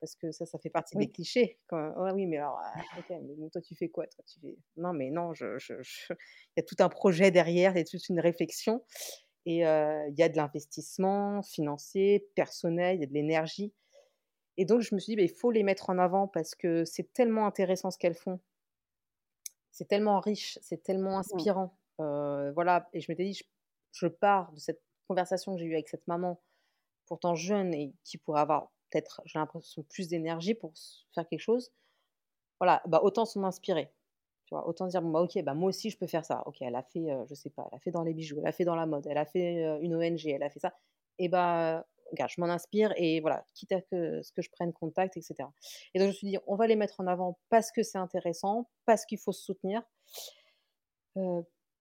Parce 0.00 0.16
que 0.16 0.32
ça, 0.32 0.46
ça 0.46 0.58
fait 0.58 0.70
partie 0.70 0.96
des 0.96 1.10
clichés. 1.10 1.58
Quand, 1.66 1.92
oui, 2.14 2.26
mais 2.26 2.38
alors, 2.38 2.58
ah, 2.62 3.02
mais 3.10 3.50
toi, 3.50 3.60
tu 3.60 3.74
fais 3.74 3.90
quoi 3.90 4.06
toi, 4.06 4.24
tu 4.26 4.40
fais... 4.40 4.56
Non, 4.76 4.94
mais 4.94 5.10
non, 5.10 5.34
je, 5.34 5.58
je, 5.58 5.74
il 5.74 6.56
y 6.56 6.60
a 6.60 6.62
tout 6.62 6.76
un 6.78 6.88
projet 6.88 7.30
derrière, 7.30 7.72
il 7.72 7.78
y 7.78 7.80
a 7.80 7.84
toute 7.84 8.08
une 8.08 8.20
réflexion. 8.20 8.82
Et 9.46 9.58
il 9.58 10.14
y 10.18 10.22
a 10.22 10.28
de 10.28 10.36
l'investissement 10.36 11.42
financier, 11.42 12.28
personnel, 12.34 12.96
il 12.96 13.00
y 13.00 13.04
a 13.04 13.06
de 13.06 13.12
l'énergie. 13.12 13.74
Et 14.56 14.64
donc, 14.64 14.80
je 14.80 14.94
me 14.94 15.00
suis 15.00 15.12
dit, 15.12 15.16
bah, 15.16 15.22
il 15.22 15.34
faut 15.34 15.50
les 15.50 15.62
mettre 15.62 15.90
en 15.90 15.98
avant 15.98 16.28
parce 16.28 16.54
que 16.54 16.84
c'est 16.84 17.12
tellement 17.12 17.46
intéressant 17.46 17.90
ce 17.90 17.98
qu'elles 17.98 18.14
font. 18.14 18.40
C'est 19.70 19.88
tellement 19.88 20.20
riche, 20.20 20.58
c'est 20.62 20.82
tellement 20.82 21.16
mmh. 21.16 21.20
inspirant. 21.20 21.78
voilà, 21.98 22.88
et 22.92 23.00
je 23.00 23.10
m'étais 23.10 23.24
dit, 23.24 23.40
je, 23.92 24.06
pars 24.06 24.52
de 24.52 24.58
cette 24.58 24.82
conversation 25.08 25.54
que 25.54 25.60
j'ai 25.60 25.66
eue 25.66 25.74
avec 25.74 25.88
cette 25.88 26.06
maman, 26.06 26.40
pourtant 27.06 27.34
jeune 27.34 27.72
et 27.74 27.94
qui 28.04 28.18
pourrait 28.18 28.42
avoir 28.42 28.70
peut-être, 28.90 29.22
j'ai 29.24 29.38
l'impression, 29.38 29.82
plus 29.84 30.08
d'énergie 30.08 30.54
pour 30.54 30.72
faire 31.14 31.26
quelque 31.28 31.40
chose. 31.40 31.72
Voilà, 32.60 32.82
bah, 32.86 33.00
autant 33.02 33.24
s'en 33.24 33.44
inspirer 33.44 33.92
autant 34.52 34.86
dire, 34.86 35.02
bon, 35.02 35.10
bah, 35.10 35.20
ok, 35.20 35.42
bah, 35.42 35.54
moi 35.54 35.68
aussi 35.68 35.90
je 35.90 35.98
peux 35.98 36.06
faire 36.06 36.24
ça. 36.24 36.42
Ok, 36.46 36.56
elle 36.60 36.74
a 36.74 36.82
fait, 36.82 37.06
je 37.28 37.34
sais 37.34 37.50
pas, 37.50 37.68
elle 37.70 37.76
a 37.76 37.80
fait 37.80 37.90
dans 37.90 38.02
les 38.02 38.14
bijoux, 38.14 38.38
elle 38.40 38.46
a 38.46 38.52
fait 38.52 38.64
dans 38.64 38.74
la 38.74 38.86
mode, 38.86 39.06
elle 39.06 39.18
a 39.18 39.24
fait 39.24 39.78
une 39.80 39.94
ONG, 39.94 40.26
elle 40.26 40.42
a 40.42 40.50
fait 40.50 40.60
ça. 40.60 40.74
Et 41.18 41.28
bah, 41.28 41.86
regarde, 42.10 42.30
je 42.30 42.40
m'en 42.40 42.48
inspire 42.48 42.92
et 42.96 43.20
voilà, 43.20 43.44
quitte 43.54 43.72
à 43.72 43.80
ce 43.80 44.32
que 44.32 44.42
je 44.42 44.50
prenne 44.50 44.72
contact, 44.72 45.16
etc. 45.16 45.48
Et 45.94 45.98
donc 45.98 46.06
je 46.06 46.12
me 46.12 46.12
suis 46.12 46.26
dit, 46.28 46.38
on 46.46 46.56
va 46.56 46.66
les 46.66 46.76
mettre 46.76 47.00
en 47.00 47.06
avant 47.06 47.38
parce 47.48 47.70
que 47.70 47.82
c'est 47.82 47.98
intéressant, 47.98 48.68
parce 48.86 49.04
qu'il 49.06 49.18
faut 49.18 49.32
se 49.32 49.42
soutenir, 49.42 49.82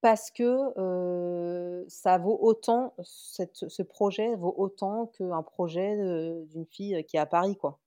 parce 0.01 0.31
que 0.31 1.85
ça 1.87 2.17
vaut 2.17 2.37
autant, 2.41 2.93
cette, 3.03 3.67
ce 3.67 3.83
projet 3.83 4.35
vaut 4.35 4.53
autant 4.57 5.07
qu'un 5.07 5.43
projet 5.43 5.95
d'une 6.45 6.65
fille 6.65 7.03
qui 7.05 7.17
est 7.17 7.19
à 7.19 7.25
Paris, 7.25 7.55
quoi 7.55 7.79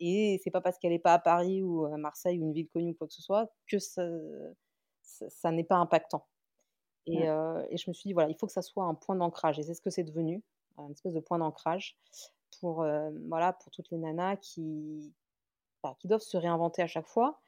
et 0.00 0.40
c'est 0.42 0.50
pas 0.50 0.60
parce 0.60 0.78
qu'elle 0.78 0.92
n'est 0.92 0.98
pas 0.98 1.14
à 1.14 1.18
Paris 1.18 1.62
ou 1.62 1.84
à 1.84 1.96
Marseille 1.96 2.38
ou 2.38 2.42
une 2.42 2.52
ville 2.52 2.68
connue 2.68 2.92
ou 2.92 2.94
quoi 2.94 3.06
que 3.06 3.12
ce 3.12 3.22
soit 3.22 3.50
que 3.66 3.78
ça, 3.78 4.02
ça, 5.02 5.50
n'est 5.50 5.64
pas 5.64 5.76
impactant. 5.76 6.26
Et, 7.06 7.22
et, 7.22 7.76
je 7.76 7.90
me 7.90 7.94
suis 7.94 8.08
dit, 8.08 8.12
voilà, 8.12 8.28
il 8.28 8.36
faut 8.36 8.46
que 8.46 8.52
ça 8.52 8.62
soit 8.62 8.84
un 8.84 8.94
point 8.94 9.16
d'ancrage. 9.16 9.58
Et 9.58 9.62
c'est 9.62 9.74
ce 9.74 9.80
que 9.80 9.90
c'est 9.90 10.04
devenu, 10.04 10.42
une 10.78 10.92
espèce 10.92 11.14
de 11.14 11.20
point 11.20 11.38
d'ancrage 11.38 11.96
pour, 12.60 12.86
voilà, 13.26 13.52
pour 13.52 13.70
toutes 13.70 13.90
les 13.90 13.98
nanas 13.98 14.36
qui, 14.36 15.12
bah, 15.82 15.96
qui 15.98 16.08
doivent 16.08 16.20
se 16.20 16.36
réinventer 16.36 16.82
à 16.82 16.86
chaque 16.86 17.06
fois. 17.06 17.40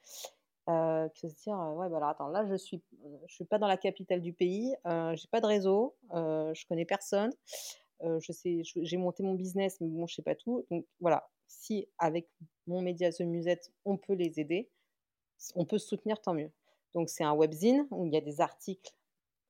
Euh, 0.69 1.09
que 1.09 1.27
se 1.27 1.35
dire, 1.35 1.57
ouais, 1.75 1.89
bah 1.89 1.97
alors 1.97 2.09
attends, 2.09 2.27
là, 2.27 2.45
je 2.45 2.55
suis, 2.55 2.81
je 3.27 3.33
suis 3.33 3.45
pas 3.45 3.57
dans 3.57 3.67
la 3.67 3.77
capitale 3.77 4.21
du 4.21 4.31
pays, 4.31 4.75
euh, 4.85 5.15
j'ai 5.15 5.27
pas 5.27 5.41
de 5.41 5.47
réseau, 5.47 5.95
euh, 6.13 6.53
je 6.53 6.67
connais 6.67 6.85
personne, 6.85 7.31
je 8.01 8.31
sais, 8.31 8.61
j'ai 8.63 8.97
monté 8.97 9.23
mon 9.23 9.33
business, 9.33 9.81
mais 9.81 9.87
bon, 9.87 10.05
je 10.05 10.15
sais 10.15 10.21
pas 10.21 10.35
tout. 10.35 10.65
Donc 10.69 10.85
voilà, 10.99 11.27
si 11.47 11.87
avec 11.97 12.27
mon 12.67 12.81
média 12.81 13.11
The 13.11 13.21
Musette, 13.21 13.71
on 13.85 13.97
peut 13.97 14.13
les 14.13 14.39
aider, 14.39 14.69
on 15.55 15.65
peut 15.65 15.77
se 15.77 15.87
soutenir, 15.87 16.21
tant 16.21 16.33
mieux. 16.33 16.51
Donc 16.93 17.09
c'est 17.09 17.23
un 17.23 17.33
webzine 17.33 17.87
où 17.91 18.05
il 18.05 18.13
y 18.13 18.17
a 18.17 18.21
des 18.21 18.41
articles 18.41 18.93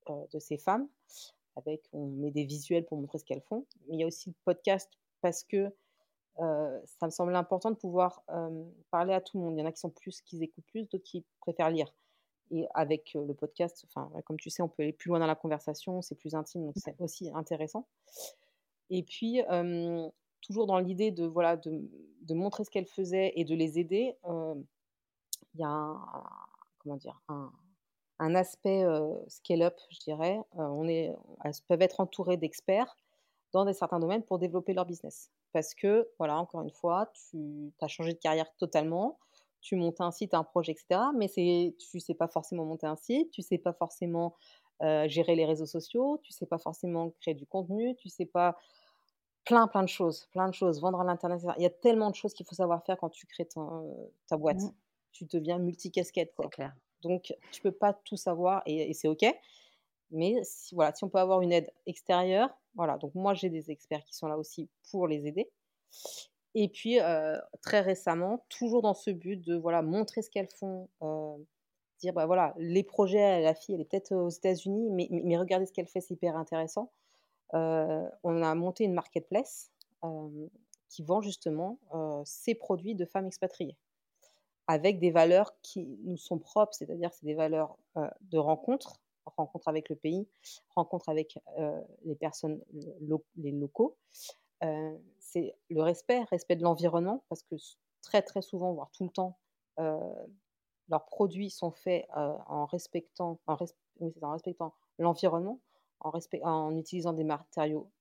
euh, 0.09 0.25
de 0.33 0.39
ces 0.39 0.57
femmes, 0.57 0.87
avec 1.55 1.83
on 1.91 2.07
met 2.07 2.31
des 2.31 2.45
visuels 2.45 2.85
pour 2.85 2.97
montrer 2.97 3.17
ce 3.19 3.25
qu'elles 3.25 3.41
font. 3.41 3.65
Mais 3.87 3.95
il 3.95 3.99
y 3.99 4.03
a 4.03 4.07
aussi 4.07 4.29
le 4.29 4.35
podcast 4.45 4.89
parce 5.21 5.43
que 5.43 5.71
euh, 6.39 6.79
ça 6.85 7.05
me 7.05 7.11
semble 7.11 7.35
important 7.35 7.71
de 7.71 7.75
pouvoir 7.75 8.23
euh, 8.29 8.63
parler 8.89 9.13
à 9.13 9.21
tout 9.21 9.37
le 9.37 9.43
monde. 9.43 9.55
Il 9.55 9.59
y 9.59 9.63
en 9.63 9.65
a 9.65 9.71
qui 9.71 9.79
sont 9.79 9.89
plus, 9.89 10.21
qui 10.21 10.41
écoutent 10.43 10.65
plus, 10.65 10.83
d'autres 10.83 11.03
qui 11.03 11.23
préfèrent 11.39 11.69
lire. 11.69 11.93
Et 12.51 12.67
avec 12.73 13.13
le 13.13 13.33
podcast, 13.33 13.85
comme 14.25 14.37
tu 14.37 14.49
sais, 14.49 14.61
on 14.61 14.67
peut 14.67 14.83
aller 14.83 14.91
plus 14.91 15.07
loin 15.07 15.19
dans 15.19 15.27
la 15.27 15.35
conversation, 15.35 16.01
c'est 16.01 16.15
plus 16.15 16.35
intime, 16.35 16.65
donc 16.65 16.73
c'est 16.75 16.95
aussi 16.99 17.31
intéressant. 17.33 17.87
Et 18.89 19.03
puis, 19.03 19.41
toujours 20.41 20.67
dans 20.67 20.77
l'idée 20.79 21.11
de, 21.11 21.25
voilà, 21.25 21.55
de, 21.55 22.33
montrer 22.33 22.65
ce 22.65 22.69
qu'elles 22.69 22.87
faisaient 22.87 23.31
et 23.37 23.45
de 23.45 23.55
les 23.55 23.79
aider, 23.79 24.17
il 24.27 25.59
y 25.61 25.63
a 25.63 25.69
un, 25.69 26.01
comment 26.79 26.97
dire, 26.97 27.21
un, 27.29 28.35
aspect 28.35 28.83
scale-up, 29.29 29.79
je 29.89 29.99
dirais. 29.99 30.37
on 30.55 30.89
est, 30.89 31.15
elles 31.45 31.53
peuvent 31.69 31.81
être 31.81 32.01
entourées 32.01 32.35
d'experts 32.35 32.97
dans 33.53 33.71
certains 33.71 33.99
domaines 33.99 34.23
pour 34.23 34.39
développer 34.39 34.73
leur 34.73 34.85
business. 34.85 35.31
Parce 35.53 35.73
que, 35.75 36.09
voilà, 36.17 36.37
encore 36.37 36.61
une 36.61 36.71
fois, 36.71 37.11
tu 37.29 37.73
as 37.81 37.87
changé 37.87 38.13
de 38.13 38.19
carrière 38.19 38.53
totalement, 38.57 39.19
tu 39.59 39.75
montes 39.75 40.01
un 40.01 40.11
site, 40.11 40.33
un 40.33 40.43
projet, 40.43 40.71
etc. 40.71 41.01
Mais 41.15 41.27
tu 41.27 41.97
ne 41.97 41.99
sais 41.99 42.13
pas 42.15 42.27
forcément 42.27 42.65
monter 42.65 42.87
un 42.87 42.95
site, 42.95 43.31
tu 43.31 43.41
ne 43.41 43.45
sais 43.45 43.57
pas 43.57 43.73
forcément 43.73 44.35
gérer 44.81 45.35
les 45.35 45.45
réseaux 45.45 45.65
sociaux, 45.65 46.19
tu 46.23 46.31
ne 46.31 46.35
sais 46.35 46.47
pas 46.47 46.57
forcément 46.57 47.11
créer 47.21 47.35
du 47.35 47.45
contenu, 47.45 47.95
tu 47.97 48.07
ne 48.07 48.11
sais 48.11 48.25
pas 48.25 48.57
plein, 49.45 49.67
plein 49.67 49.83
de 49.83 49.89
choses, 49.89 50.27
plein 50.31 50.47
de 50.47 50.53
choses, 50.53 50.81
vendre 50.81 51.01
à 51.01 51.03
l'international. 51.03 51.55
Il 51.59 51.63
y 51.63 51.67
a 51.67 51.71
tellement 51.71 52.09
de 52.09 52.15
choses 52.15 52.33
qu'il 52.33 52.45
faut 52.45 52.55
savoir 52.55 52.83
faire 52.85 52.97
quand 52.97 53.09
tu 53.09 53.25
crées 53.27 53.47
ta 54.27 54.37
boîte. 54.37 54.61
Mmh. 54.61 54.73
Tu 55.11 55.25
deviens 55.25 55.59
multicasquette, 55.59 56.33
quoi. 56.35 56.47
Clair. 56.49 56.73
Donc, 57.01 57.33
tu 57.51 57.61
peux 57.61 57.71
pas 57.71 57.93
tout 57.93 58.15
savoir 58.15 58.61
et, 58.65 58.93
c'est 58.93 59.07
OK. 59.07 59.25
Mais 60.11 60.35
si, 60.43 60.75
voilà, 60.75 60.93
si 60.93 61.03
on 61.03 61.09
peut 61.09 61.19
avoir 61.19 61.41
une 61.41 61.51
aide 61.51 61.71
extérieure, 61.85 62.49
voilà. 62.75 62.97
Donc, 62.97 63.15
moi, 63.15 63.33
j'ai 63.33 63.49
des 63.49 63.71
experts 63.71 64.03
qui 64.05 64.15
sont 64.15 64.27
là 64.27 64.37
aussi 64.37 64.69
pour 64.91 65.07
les 65.07 65.27
aider. 65.27 65.49
Et 66.55 66.69
puis, 66.69 66.99
très 67.61 67.81
récemment, 67.81 68.45
toujours 68.49 68.81
dans 68.81 68.93
ce 68.93 69.11
but 69.11 69.37
de 69.37 69.55
voilà, 69.55 69.81
montrer 69.81 70.21
ce 70.21 70.29
qu'elles 70.29 70.49
font, 70.49 70.89
dire 71.99 72.13
bah 72.13 72.25
voilà, 72.25 72.53
les 72.57 72.83
projets, 72.83 73.41
la 73.41 73.53
fille, 73.53 73.75
elle 73.75 73.81
est 73.81 73.85
peut-être 73.85 74.13
aux 74.13 74.29
États-Unis, 74.29 74.89
mais, 74.91 75.07
mais 75.09 75.37
regardez 75.37 75.65
ce 75.65 75.71
qu'elle 75.71 75.87
fait, 75.87 76.01
c'est 76.01 76.13
hyper 76.13 76.35
intéressant 76.35 76.91
on 77.53 78.41
a 78.41 78.55
monté 78.55 78.83
une 78.83 78.93
marketplace 78.93 79.71
qui 80.89 81.03
vend 81.03 81.21
justement 81.21 81.79
ces 82.25 82.55
produits 82.55 82.95
de 82.95 83.05
femmes 83.05 83.27
expatriées 83.27 83.77
avec 84.67 84.99
des 84.99 85.11
valeurs 85.11 85.53
qui 85.61 85.99
nous 86.03 86.17
sont 86.17 86.39
propres, 86.39 86.73
c'est-à-dire 86.73 87.11
c'est 87.13 87.25
des 87.25 87.33
valeurs 87.33 87.77
de 88.21 88.37
rencontre, 88.37 89.01
rencontre 89.25 89.67
avec 89.67 89.89
le 89.89 89.95
pays, 89.95 90.27
rencontre 90.75 91.09
avec 91.09 91.39
les 92.03 92.15
personnes, 92.15 92.61
les 93.37 93.51
locaux. 93.51 93.97
c'est 95.19 95.55
le 95.69 95.81
respect, 95.81 96.23
respect 96.31 96.55
de 96.55 96.63
l'environnement, 96.63 97.23
parce 97.29 97.43
que 97.43 97.55
très 98.01 98.21
très 98.21 98.41
souvent, 98.41 98.73
voire 98.73 98.91
tout 98.91 99.03
le 99.03 99.09
temps, 99.09 99.37
leurs 99.77 101.05
produits 101.05 101.49
sont 101.49 101.71
faits 101.71 102.07
en 102.13 102.65
respectant, 102.65 103.39
en 103.47 103.55
respectant 103.55 104.73
l'environnement, 104.97 105.59
en, 105.99 106.11
en 106.43 106.77
utilisant 106.77 107.13
des 107.13 107.23
matériaux 107.23 107.91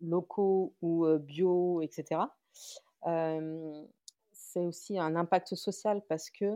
locaux 0.00 0.74
ou 0.82 1.06
bio, 1.18 1.80
etc. 1.82 2.22
c'est 4.32 4.64
aussi 4.64 4.98
un 4.98 5.16
impact 5.16 5.54
social 5.54 6.02
parce 6.08 6.30
que 6.30 6.52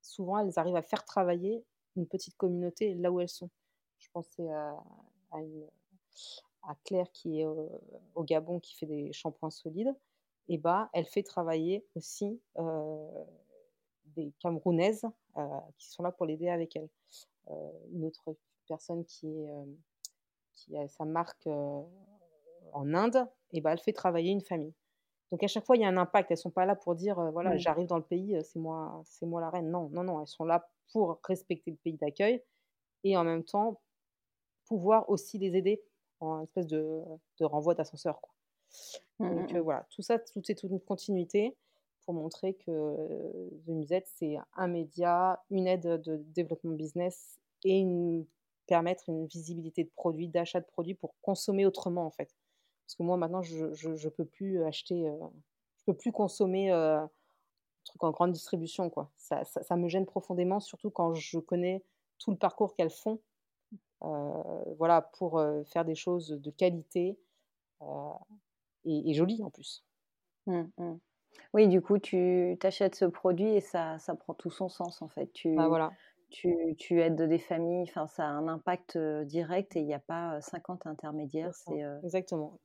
souvent 0.00 0.38
elles 0.38 0.58
arrivent 0.58 0.76
à 0.76 0.82
faire 0.82 1.04
travailler 1.04 1.64
une 1.96 2.06
petite 2.06 2.36
communauté 2.36 2.94
là 2.94 3.10
où 3.10 3.20
elles 3.20 3.28
sont. 3.28 3.50
Je 3.98 4.08
pensais 4.12 4.48
à, 4.50 4.82
à, 5.32 6.74
Claire 6.84 7.10
qui 7.12 7.40
est 7.40 7.46
au 7.46 8.24
Gabon 8.24 8.60
qui 8.60 8.74
fait 8.74 8.86
des 8.86 9.12
shampoings 9.12 9.50
solides. 9.50 9.94
Et 10.48 10.58
bah, 10.58 10.90
elle 10.92 11.06
fait 11.06 11.22
travailler 11.22 11.86
aussi 11.94 12.40
des 14.16 14.32
Camerounaises 14.40 15.06
qui 15.78 15.88
sont 15.90 16.02
là 16.02 16.12
pour 16.12 16.26
l'aider 16.26 16.48
avec 16.48 16.76
elle. 16.76 16.88
une 17.92 18.04
autre 18.04 18.34
personne 18.70 19.04
qui, 19.04 19.26
est, 19.26 19.50
euh, 19.50 19.64
qui 20.52 20.76
a 20.76 20.86
sa 20.86 21.04
marque 21.04 21.48
euh, 21.48 21.82
en 22.72 22.94
Inde, 22.94 23.26
et 23.52 23.60
ben, 23.60 23.72
elle 23.72 23.80
fait 23.80 23.92
travailler 23.92 24.30
une 24.30 24.42
famille. 24.42 24.74
Donc 25.30 25.42
à 25.42 25.46
chaque 25.46 25.64
fois, 25.64 25.76
il 25.76 25.82
y 25.82 25.84
a 25.84 25.88
un 25.88 25.96
impact. 25.96 26.30
Elles 26.30 26.36
sont 26.36 26.50
pas 26.50 26.66
là 26.66 26.74
pour 26.74 26.94
dire, 26.94 27.18
euh, 27.18 27.30
voilà, 27.30 27.56
j'arrive 27.56 27.86
dans 27.86 27.96
le 27.96 28.02
pays, 28.02 28.36
c'est 28.42 28.58
moi, 28.58 29.02
c'est 29.04 29.26
moi 29.26 29.40
la 29.40 29.50
reine. 29.50 29.70
Non, 29.70 29.88
non, 29.90 30.02
non. 30.02 30.20
Elles 30.20 30.26
sont 30.26 30.44
là 30.44 30.68
pour 30.92 31.20
respecter 31.24 31.70
le 31.70 31.76
pays 31.76 31.96
d'accueil 31.96 32.42
et 33.04 33.16
en 33.16 33.24
même 33.24 33.44
temps 33.44 33.80
pouvoir 34.66 35.08
aussi 35.08 35.38
les 35.38 35.56
aider 35.56 35.82
en 36.20 36.42
espèce 36.42 36.66
de, 36.66 37.02
de 37.38 37.44
renvoi 37.44 37.74
d'ascenseur. 37.74 38.20
Quoi. 38.20 38.34
Mmh, 39.18 39.36
Donc 39.36 39.52
mmh, 39.52 39.56
mmh. 39.56 39.60
voilà, 39.60 39.86
tout 39.90 40.02
ça, 40.02 40.18
tout 40.18 40.40
c'est 40.44 40.54
toute 40.54 40.70
une 40.70 40.80
continuité 40.80 41.56
pour 42.04 42.14
montrer 42.14 42.54
que 42.54 42.70
The 43.66 43.68
Musette, 43.68 44.08
c'est 44.16 44.36
un 44.56 44.68
média, 44.68 45.42
une 45.50 45.66
aide 45.66 46.00
de 46.02 46.16
développement 46.16 46.72
business 46.72 47.38
et 47.64 47.78
une 47.78 48.26
permettre 48.66 49.08
une 49.08 49.26
visibilité 49.26 49.82
de 49.82 49.90
produits, 49.90 50.28
d'achat 50.28 50.60
de 50.60 50.66
produits 50.66 50.94
pour 50.94 51.14
consommer 51.22 51.66
autrement 51.66 52.06
en 52.06 52.10
fait. 52.10 52.32
Parce 52.90 52.96
que 52.96 53.04
moi 53.04 53.16
maintenant 53.16 53.40
je 53.40 53.72
je, 53.72 54.08
peux 54.08 54.24
plus 54.24 54.64
acheter, 54.64 55.06
euh, 55.06 55.16
je 55.78 55.84
peux 55.84 55.94
plus 55.94 56.10
consommer 56.10 56.72
euh, 56.72 57.00
truc 57.84 58.02
en 58.02 58.10
grande 58.10 58.32
distribution 58.32 58.90
quoi. 58.90 59.12
Ça, 59.16 59.44
ça, 59.44 59.76
me 59.76 59.86
gêne 59.86 60.06
profondément, 60.06 60.58
surtout 60.58 60.90
quand 60.90 61.14
je 61.14 61.38
connais 61.38 61.84
tout 62.18 62.32
le 62.32 62.36
parcours 62.36 62.74
qu'elles 62.74 62.90
font, 62.90 63.20
euh, 64.02 64.42
voilà 64.76 65.02
pour 65.02 65.40
faire 65.72 65.84
des 65.84 65.94
choses 65.94 66.30
de 66.30 66.50
qualité 66.50 67.16
et, 68.84 69.10
et 69.10 69.14
jolies 69.14 69.44
en 69.44 69.50
plus. 69.50 69.84
Mmh, 70.48 70.62
mmh. 70.78 70.98
Oui, 71.54 71.68
du 71.68 71.80
coup, 71.80 72.00
tu 72.00 72.58
achètes 72.60 72.96
ce 72.96 73.04
produit 73.04 73.54
et 73.54 73.60
ça, 73.60 74.00
ça 74.00 74.16
prend 74.16 74.34
tout 74.34 74.50
son 74.50 74.68
sens 74.68 75.00
en 75.00 75.08
fait. 75.08 75.32
Tu, 75.32 75.54
bah, 75.54 75.68
voilà. 75.68 75.92
tu, 76.30 76.74
tu 76.76 77.00
aides 77.00 77.22
des 77.22 77.38
familles, 77.38 77.88
enfin, 77.88 78.08
ça 78.08 78.24
a 78.24 78.30
un 78.30 78.48
impact 78.48 78.98
direct 78.98 79.76
et 79.76 79.78
il 79.78 79.86
n'y 79.86 79.94
a 79.94 80.00
pas 80.00 80.40
50 80.40 80.88
intermédiaires. 80.88 81.54
C'est 81.54 81.84
Exactement. 82.02 82.58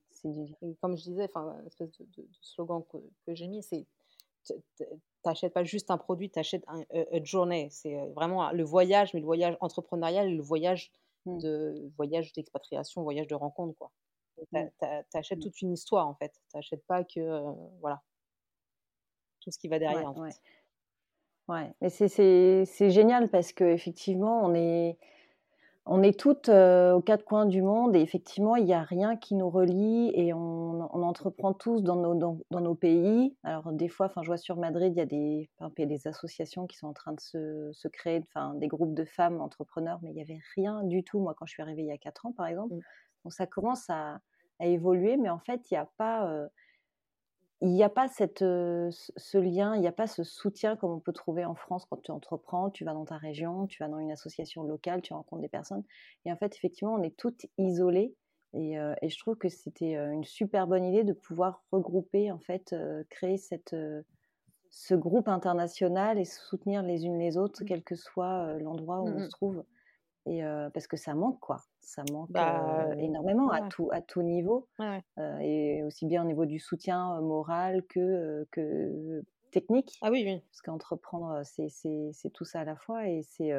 Comme 0.82 0.98
je 0.98 1.04
disais, 1.04 1.26
enfin, 1.26 1.58
l'espèce 1.64 1.92
de, 1.98 2.06
de, 2.18 2.28
slogan 2.42 2.84
que, 2.92 2.98
que 3.26 3.36
j'ai 3.36 3.48
mis, 3.48 3.64
c'est 3.64 3.86
t'achètes 5.24 5.54
pas 5.54 5.64
juste 5.64 5.90
un 5.90 5.98
produit, 5.98 6.30
tu 6.30 6.40
achètes 6.40 6.64
un, 6.68 6.84
une 7.12 7.26
journée. 7.26 7.68
C'est 7.72 7.96
vraiment 8.16 8.52
le 8.52 8.64
voyage, 8.64 9.14
mais 9.14 9.20
le 9.20 9.26
voyage 9.26 9.58
entrepreneurial 9.60 10.28
et 10.28 10.36
le 10.36 10.44
voyage 10.44 10.92
mmh. 11.26 11.40
de 11.40 11.92
voyage 11.98 12.32
d'expatriation, 12.34 13.02
voyage 13.02 13.28
de 13.28 13.36
rencontre, 13.36 13.76
quoi. 13.78 13.92
Tu 14.38 14.44
mmh. 14.52 14.70
achètes 15.14 15.40
mmh. 15.40 15.42
toute 15.42 15.62
une 15.62 15.72
histoire 15.72 16.08
en 16.08 16.16
fait. 16.16 16.32
Tu 16.50 16.58
n'achètes 16.58 16.86
pas 16.86 17.04
que 17.04 17.42
voilà 17.80 18.02
tout 19.42 19.52
ce 19.52 19.58
qui 19.58 19.68
va 19.68 19.80
derrière. 19.80 20.16
Ouais, 20.18 20.30
ouais. 21.48 21.74
mais 21.82 21.90
c'est 21.90 22.90
génial 22.90 23.30
parce 23.30 23.54
qu'effectivement, 23.54 24.44
on 24.44 24.54
est, 24.54 24.98
on 25.88 26.02
est 26.02 26.20
toutes 26.20 26.50
aux 26.50 27.02
quatre 27.02 27.24
coins 27.26 27.46
du 27.46 27.62
monde 27.62 27.96
et 27.96 28.02
effectivement, 28.02 28.56
il 28.56 28.66
n'y 28.66 28.74
a 28.74 28.82
rien 28.82 29.16
qui 29.16 29.36
nous 29.36 29.50
relie 29.50 30.12
et 30.16 30.34
on, 30.34 30.90
on 30.96 31.04
entreprend 31.04 31.54
tous 31.54 31.84
dans 31.84 31.96
nos, 31.96 32.16
dans, 32.16 32.60
nos, 32.60 32.74
pays. 32.76 33.36
Alors, 33.44 33.72
des 33.72 33.88
fois, 33.88 34.12
je 34.22 34.26
vois 34.26 34.38
sur 34.38 34.58
Madrid, 34.58 34.94
il 34.96 34.98
y, 34.98 35.02
a 35.02 35.06
des, 35.06 35.50
des 35.78 36.08
associations 36.08 36.66
qui 36.66 36.78
sont 36.78 36.88
en 36.88 36.94
train 36.94 37.14
de 37.14 37.20
se, 37.20 37.70
se 37.72 37.88
créer, 37.88 38.24
des 38.56 38.68
groupes 38.68 38.96
de 38.96 39.06
femmes 39.06 39.42
entrepreneurs, 39.42 40.00
mais 40.02 40.10
il 40.10 40.16
n'y 40.16 40.22
avait 40.22 40.40
rien 40.56 40.84
du 40.84 41.04
tout, 41.04 41.20
moi, 41.20 41.36
quand 41.38 41.46
je 41.46 41.54
suis 41.54 41.62
arrivée 41.62 41.84
il 41.84 41.88
y 41.88 41.92
a 41.92 41.98
quatre 41.98 42.26
ans, 42.26 42.32
par 42.32 42.48
exemple. 42.48 42.74
Mmh. 42.74 42.82
Donc, 43.24 43.34
ça 43.34 43.46
commence 43.46 43.88
à, 43.90 44.20
à, 44.60 44.66
évoluer, 44.66 45.18
mais 45.18 45.30
en 45.30 45.40
fait, 45.40 45.70
il 45.70 45.76
n'y 45.76 45.78
a 45.78 45.90
pas 45.98 46.28
il 47.62 47.70
n'y 47.70 47.84
a 47.84 47.90
pas 47.90 48.08
cette, 48.08 48.40
ce 48.40 49.38
lien, 49.38 49.76
il 49.76 49.82
n'y 49.82 49.88
a 49.88 49.94
pas 49.94 50.08
ce 50.08 50.24
soutien 50.24 50.76
comme 50.76 50.92
on 50.92 51.00
peut 51.00 51.14
trouver 51.14 51.46
en 51.46 51.56
France 51.56 51.86
quand 51.86 52.02
tu 52.02 52.12
entreprends, 52.12 52.70
tu 52.70 52.84
vas 52.84 52.94
dans 52.94 53.06
ta 53.06 53.18
région, 53.18 53.66
tu 53.68 53.82
vas 53.82 53.90
dans 53.90 54.00
une 54.00 54.12
association 54.12 54.64
locale, 54.64 55.02
tu 55.02 55.14
rencontres 55.14 55.42
des 55.42 55.50
personnes. 55.50 55.84
Et 56.26 56.32
en 56.32 56.38
fait, 56.38 56.56
effectivement, 56.56 56.94
on 56.94 57.02
est 57.02 57.16
toutes 57.16 57.46
isolées. 57.58 58.14
Et, 58.54 58.76
et 59.02 59.10
je 59.10 59.20
trouve 59.20 59.36
que 59.36 59.50
c'était 59.50 59.96
une 59.96 60.24
super 60.24 60.68
bonne 60.68 60.86
idée 60.86 61.04
de 61.04 61.14
pouvoir 61.14 61.64
regrouper, 61.72 62.32
en 62.32 62.40
fait, 62.40 62.76
créer 63.10 63.38
cette, 63.38 63.76
ce 64.70 64.94
groupe 64.94 65.30
international 65.30 66.20
et 66.20 66.26
soutenir 66.26 66.84
les 66.84 67.06
unes 67.06 67.18
les 67.18 67.38
autres, 67.38 67.64
mmh. 67.64 67.66
quel 67.66 67.84
que 67.84 67.96
soit 67.96 68.58
l'endroit 68.60 69.02
où 69.02 69.08
on 69.08 69.20
mmh 69.20 69.24
se 69.24 69.30
trouve. 69.30 69.64
Et 70.26 70.42
parce 70.74 70.88
que 70.88 70.98
ça 70.98 71.14
manque, 71.14 71.40
quoi. 71.40 71.58
Ça 71.82 72.04
manque 72.12 72.32
bah, 72.32 72.88
énormément 72.98 73.50
à, 73.52 73.68
tout, 73.70 73.90
à 73.92 74.02
tout 74.02 74.24
niveau. 74.24 74.68
et 75.42 75.84
aussi 75.84 76.06
bien 76.06 76.24
au 76.24 76.26
niveau 76.26 76.46
du 76.46 76.60
soutien 76.60 77.22
moral 77.22 77.84
que, 77.84 78.48
que 78.52 79.24
technique. 79.52 79.98
Ah 80.02 80.10
oui, 80.10 80.24
oui. 80.26 80.42
Parce 80.50 80.62
qu'entreprendre, 80.62 81.42
c'est 81.44 82.30
tout 82.34 82.46
ça 82.46 82.62
à 82.62 82.66
la 82.66 82.76
fois. 82.76 83.08
Et 83.08 83.22
c'est 83.24 83.54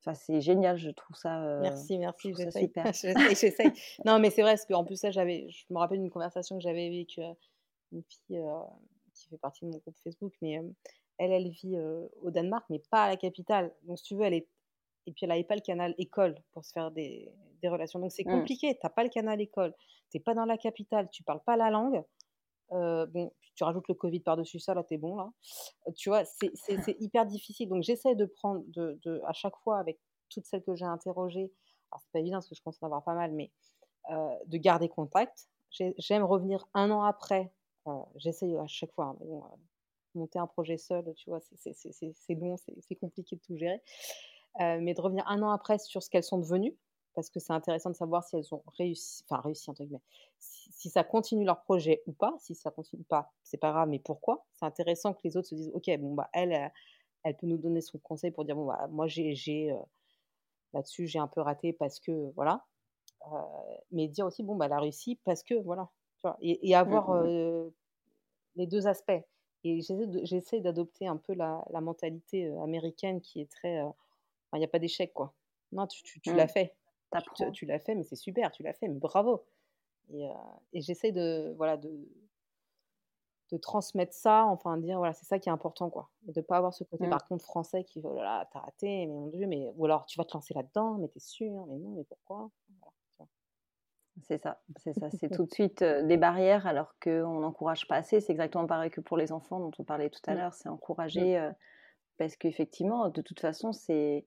enfin, 0.00 0.14
c'est 0.14 0.40
génial, 0.40 0.78
je 0.78 0.90
trouve 0.90 1.16
ça. 1.16 1.60
merci, 1.60 1.98
merci. 1.98 2.34
Ça 2.34 2.50
super. 2.50 2.86
J'essaye. 3.34 3.72
non, 4.06 4.18
mais 4.18 4.30
c'est 4.30 4.42
vrai, 4.42 4.52
parce 4.52 4.64
qu'en 4.64 4.84
plus, 4.84 4.96
ça, 4.96 5.10
j'avais, 5.10 5.46
je 5.50 5.64
me 5.70 5.78
rappelle 5.78 6.00
d'une 6.00 6.10
conversation 6.10 6.56
que 6.56 6.62
j'avais 6.62 6.86
avec 6.86 7.18
une 7.92 8.02
fille 8.02 8.40
qui 9.12 9.28
fait 9.28 9.38
partie 9.38 9.66
de 9.66 9.70
mon 9.70 9.78
groupe 9.78 9.96
Facebook, 10.02 10.32
mais 10.40 10.60
elle, 11.18 11.30
elle 11.30 11.50
vit 11.50 11.76
au 12.22 12.30
Danemark, 12.30 12.64
mais 12.70 12.80
pas 12.90 13.04
à 13.04 13.08
la 13.10 13.16
capitale. 13.18 13.74
Donc, 13.82 13.98
si 13.98 14.04
tu 14.04 14.16
veux, 14.16 14.22
elle 14.22 14.34
est 14.34 14.48
et 15.06 15.12
puis 15.12 15.24
elle 15.24 15.30
n'avait 15.30 15.44
pas 15.44 15.54
le 15.54 15.60
canal 15.60 15.94
école 15.98 16.36
pour 16.52 16.64
se 16.64 16.72
faire 16.72 16.90
des, 16.90 17.32
des 17.62 17.68
relations. 17.68 17.98
Donc 17.98 18.12
c'est 18.12 18.24
mmh. 18.24 18.30
compliqué, 18.30 18.74
tu 18.74 18.80
n'as 18.82 18.90
pas 18.90 19.04
le 19.04 19.10
canal 19.10 19.40
école, 19.40 19.74
tu 20.10 20.16
n'es 20.16 20.22
pas 20.22 20.34
dans 20.34 20.44
la 20.44 20.58
capitale, 20.58 21.08
tu 21.10 21.22
parles 21.22 21.42
pas 21.44 21.56
la 21.56 21.70
langue. 21.70 22.02
Euh, 22.72 23.06
bon, 23.06 23.32
tu 23.54 23.62
rajoutes 23.62 23.86
le 23.88 23.94
Covid 23.94 24.20
par-dessus 24.20 24.58
ça, 24.58 24.74
là, 24.74 24.82
tu 24.82 24.94
es 24.94 24.98
bon, 24.98 25.16
là. 25.16 25.30
Euh, 25.86 25.92
tu 25.92 26.08
vois, 26.08 26.24
c'est 26.24 26.50
hyper 27.00 27.26
difficile. 27.26 27.68
Donc 27.68 27.82
j'essaie 27.82 28.14
de 28.14 28.24
prendre, 28.24 28.64
de, 28.68 28.98
de, 29.04 29.20
à 29.26 29.32
chaque 29.32 29.56
fois, 29.58 29.78
avec 29.78 29.98
toutes 30.30 30.46
celles 30.46 30.62
que 30.62 30.74
j'ai 30.74 30.86
interrogées, 30.86 31.52
alors 31.92 32.00
c'est 32.00 32.12
pas 32.12 32.20
évident 32.20 32.38
parce 32.38 32.48
que 32.48 32.54
je 32.54 32.62
pense 32.62 32.82
en 32.82 32.86
avoir 32.86 33.04
pas 33.04 33.14
mal, 33.14 33.32
mais 33.32 33.52
euh, 34.10 34.34
de 34.46 34.56
garder 34.58 34.88
contact. 34.88 35.48
J'aime 35.70 36.24
revenir 36.24 36.66
un 36.74 36.90
an 36.90 37.02
après. 37.02 37.52
J'essaie 38.16 38.56
à 38.56 38.66
chaque 38.66 38.92
fois, 38.92 39.06
hein, 39.06 39.16
mais 39.20 39.26
bon, 39.26 39.42
monter 40.14 40.38
un 40.38 40.46
projet 40.46 40.78
seul, 40.78 41.12
tu 41.14 41.28
vois, 41.28 41.40
c'est 41.40 42.34
long, 42.34 42.56
c'est 42.56 42.94
compliqué 42.94 43.36
de 43.36 43.40
tout 43.42 43.56
gérer. 43.56 43.82
Euh, 44.60 44.78
mais 44.80 44.94
de 44.94 45.00
revenir 45.00 45.26
un 45.26 45.42
an 45.42 45.50
après 45.50 45.78
sur 45.78 46.02
ce 46.02 46.08
qu'elles 46.08 46.24
sont 46.24 46.38
devenues, 46.38 46.76
parce 47.14 47.28
que 47.28 47.40
c'est 47.40 47.52
intéressant 47.52 47.90
de 47.90 47.96
savoir 47.96 48.22
si 48.22 48.36
elles 48.36 48.54
ont 48.54 48.62
réussi, 48.78 49.24
enfin 49.28 49.40
réussi 49.40 49.68
entre 49.68 49.82
guillemets, 49.82 50.02
si, 50.38 50.90
ça 50.90 51.02
continue 51.02 51.44
leur 51.44 51.62
projet 51.62 52.02
ou 52.06 52.12
pas. 52.12 52.34
Si 52.38 52.54
ça 52.54 52.70
continue 52.70 53.04
pas, 53.04 53.32
c'est 53.42 53.56
pas 53.56 53.72
grave, 53.72 53.88
mais 53.88 53.98
pourquoi? 53.98 54.44
C'est 54.52 54.64
intéressant 54.64 55.12
que 55.12 55.20
les 55.24 55.36
autres 55.36 55.48
se 55.48 55.54
disent, 55.56 55.72
ok, 55.74 55.90
bon 55.98 56.14
bah 56.14 56.28
elle, 56.32 56.70
elle 57.24 57.36
peut 57.36 57.46
nous 57.48 57.58
donner 57.58 57.80
son 57.80 57.98
conseil 57.98 58.30
pour 58.30 58.44
dire 58.44 58.54
bon 58.54 58.66
bah 58.66 58.86
moi 58.90 59.08
j'ai 59.08 59.72
euh, 59.72 59.76
là-dessus 60.72 61.06
j'ai 61.06 61.18
un 61.18 61.28
peu 61.28 61.40
raté 61.40 61.72
parce 61.72 61.98
que 61.98 62.30
voilà, 62.36 62.64
euh, 63.32 63.38
mais 63.90 64.06
dire 64.06 64.26
aussi 64.26 64.44
bon 64.44 64.54
bah 64.54 64.66
elle 64.66 64.72
a 64.72 64.80
réussi 64.80 65.18
parce 65.24 65.42
que 65.42 65.54
voilà, 65.54 65.90
tu 66.18 66.28
vois, 66.28 66.36
et, 66.40 66.76
avoir 66.76 67.10
mmh. 67.24 67.72
les 68.54 68.66
deux 68.66 68.86
aspects. 68.86 69.12
Et 69.66 69.80
j'essaie 69.80 70.60
d'adopter 70.60 71.06
un 71.06 71.16
peu 71.16 71.32
la, 71.32 71.64
la 71.70 71.80
mentalité 71.80 72.52
américaine 72.58 73.22
qui 73.22 73.40
est 73.40 73.50
très 73.50 73.82
il 74.56 74.60
n'y 74.60 74.64
a 74.64 74.68
pas 74.68 74.78
d'échec, 74.78 75.12
quoi. 75.12 75.34
Non, 75.72 75.86
tu, 75.86 76.20
tu, 76.20 76.34
l'as 76.34 76.46
mmh. 76.46 76.48
fait. 76.48 76.74
Tu, 77.36 77.52
tu 77.52 77.66
l'as 77.66 77.78
fait, 77.78 77.94
mais 77.94 78.02
c'est 78.02 78.16
super, 78.16 78.50
tu 78.50 78.62
l'as 78.62 78.72
fait, 78.72 78.88
mais 78.88 78.98
bravo. 78.98 79.44
Et, 80.12 80.26
euh, 80.26 80.34
et 80.72 80.80
j'essaie 80.80 81.12
de, 81.12 81.54
voilà, 81.56 81.76
de, 81.76 81.90
de 83.52 83.56
transmettre 83.56 84.12
ça, 84.12 84.44
enfin, 84.46 84.76
dire, 84.78 84.98
voilà, 84.98 85.12
c'est 85.12 85.24
ça 85.24 85.38
qui 85.38 85.48
est 85.48 85.52
important, 85.52 85.90
quoi. 85.90 86.10
Et 86.28 86.32
de 86.32 86.40
ne 86.40 86.44
pas 86.44 86.56
avoir 86.56 86.74
ce 86.74 86.84
côté, 86.84 87.06
mmh. 87.06 87.10
par 87.10 87.24
contre, 87.26 87.44
français 87.44 87.84
qui, 87.84 88.00
oh 88.04 88.14
là 88.14 88.22
là, 88.22 88.48
t'as 88.52 88.60
raté, 88.60 89.06
mais 89.06 89.12
mon 89.12 89.28
Dieu, 89.28 89.46
mais, 89.46 89.72
ou 89.76 89.84
alors 89.84 90.06
tu 90.06 90.18
vas 90.18 90.24
te 90.24 90.34
lancer 90.34 90.54
là-dedans, 90.54 90.98
mais 90.98 91.08
t'es 91.08 91.20
sûr, 91.20 91.66
mais 91.66 91.78
non, 91.78 91.90
mais 91.90 92.04
pourquoi? 92.04 92.50
C'est 94.22 94.40
ça, 94.40 94.62
c'est 94.76 94.92
ça, 94.92 95.10
c'est 95.10 95.28
tout 95.36 95.44
de 95.44 95.52
suite 95.52 95.82
des 95.82 96.16
barrières 96.16 96.68
alors 96.68 96.94
qu'on 97.02 97.40
n'encourage 97.40 97.88
pas 97.88 97.96
assez. 97.96 98.20
C'est 98.20 98.30
exactement 98.30 98.64
pareil 98.64 98.90
que 98.90 99.00
pour 99.00 99.16
les 99.16 99.32
enfants 99.32 99.58
dont 99.58 99.72
on 99.80 99.82
parlait 99.82 100.08
tout 100.08 100.20
à 100.26 100.34
mmh. 100.34 100.38
l'heure, 100.38 100.54
c'est 100.54 100.68
encourager 100.68 101.50
parce 102.16 102.36
qu'effectivement, 102.36 103.08
de 103.08 103.22
toute 103.22 103.40
façon, 103.40 103.72
c'est 103.72 104.24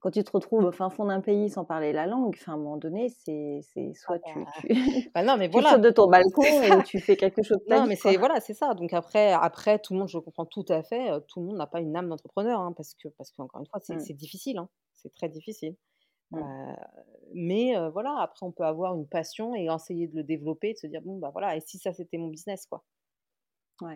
quand 0.00 0.10
tu 0.10 0.24
te 0.24 0.30
retrouves 0.32 0.64
au 0.64 0.72
fin 0.72 0.88
fond 0.90 1.04
d'un 1.04 1.20
pays 1.20 1.50
sans 1.50 1.64
parler 1.64 1.92
la 1.92 2.06
langue, 2.06 2.36
à 2.46 2.52
un 2.52 2.56
moment 2.56 2.78
donné, 2.78 3.10
c'est 3.10 3.60
soit 3.94 4.18
tu, 4.18 4.44
ah 4.46 4.50
tu, 4.60 5.10
bah 5.14 5.22
non, 5.22 5.36
mais 5.36 5.48
voilà. 5.52 5.72
sautes 5.72 5.82
de 5.82 5.90
ton 5.90 6.08
balcon 6.08 6.42
et 6.42 6.82
tu 6.84 6.98
fais 7.00 7.16
quelque 7.16 7.42
chose 7.42 7.58
de 7.66 7.74
Non, 7.74 7.86
mais 7.86 7.96
c'est 7.96 8.16
voilà, 8.16 8.40
c'est 8.40 8.54
ça. 8.54 8.74
Donc 8.74 8.92
après, 8.92 9.32
après, 9.32 9.78
tout 9.78 9.92
le 9.92 10.00
monde, 10.00 10.08
je 10.08 10.18
comprends 10.18 10.46
tout 10.46 10.64
à 10.68 10.82
fait, 10.82 11.10
tout 11.28 11.40
le 11.40 11.46
monde 11.46 11.58
n'a 11.58 11.66
pas 11.66 11.80
une 11.80 11.94
âme 11.96 12.08
d'entrepreneur, 12.08 12.60
hein, 12.60 12.72
parce 12.76 12.94
que 12.94 13.08
parce 13.08 13.30
qu'encore 13.32 13.60
une 13.60 13.66
fois, 13.66 13.80
c'est 13.80 13.94
mmh. 13.94 14.16
difficile, 14.16 14.58
hein, 14.58 14.68
c'est 14.94 15.12
très 15.12 15.28
difficile. 15.28 15.76
Mmh. 16.30 16.38
Euh, 16.38 16.72
mais 17.34 17.76
euh, 17.76 17.90
voilà, 17.90 18.16
après, 18.20 18.46
on 18.46 18.52
peut 18.52 18.64
avoir 18.64 18.94
une 18.94 19.06
passion 19.06 19.54
et 19.54 19.66
essayer 19.66 20.08
de 20.08 20.16
le 20.16 20.24
développer, 20.24 20.72
de 20.72 20.78
se 20.78 20.86
dire 20.86 21.02
bon 21.02 21.18
bah 21.18 21.30
voilà, 21.32 21.56
et 21.56 21.60
si 21.60 21.78
ça 21.78 21.92
c'était 21.92 22.18
mon 22.18 22.28
business 22.28 22.66
quoi. 22.66 22.82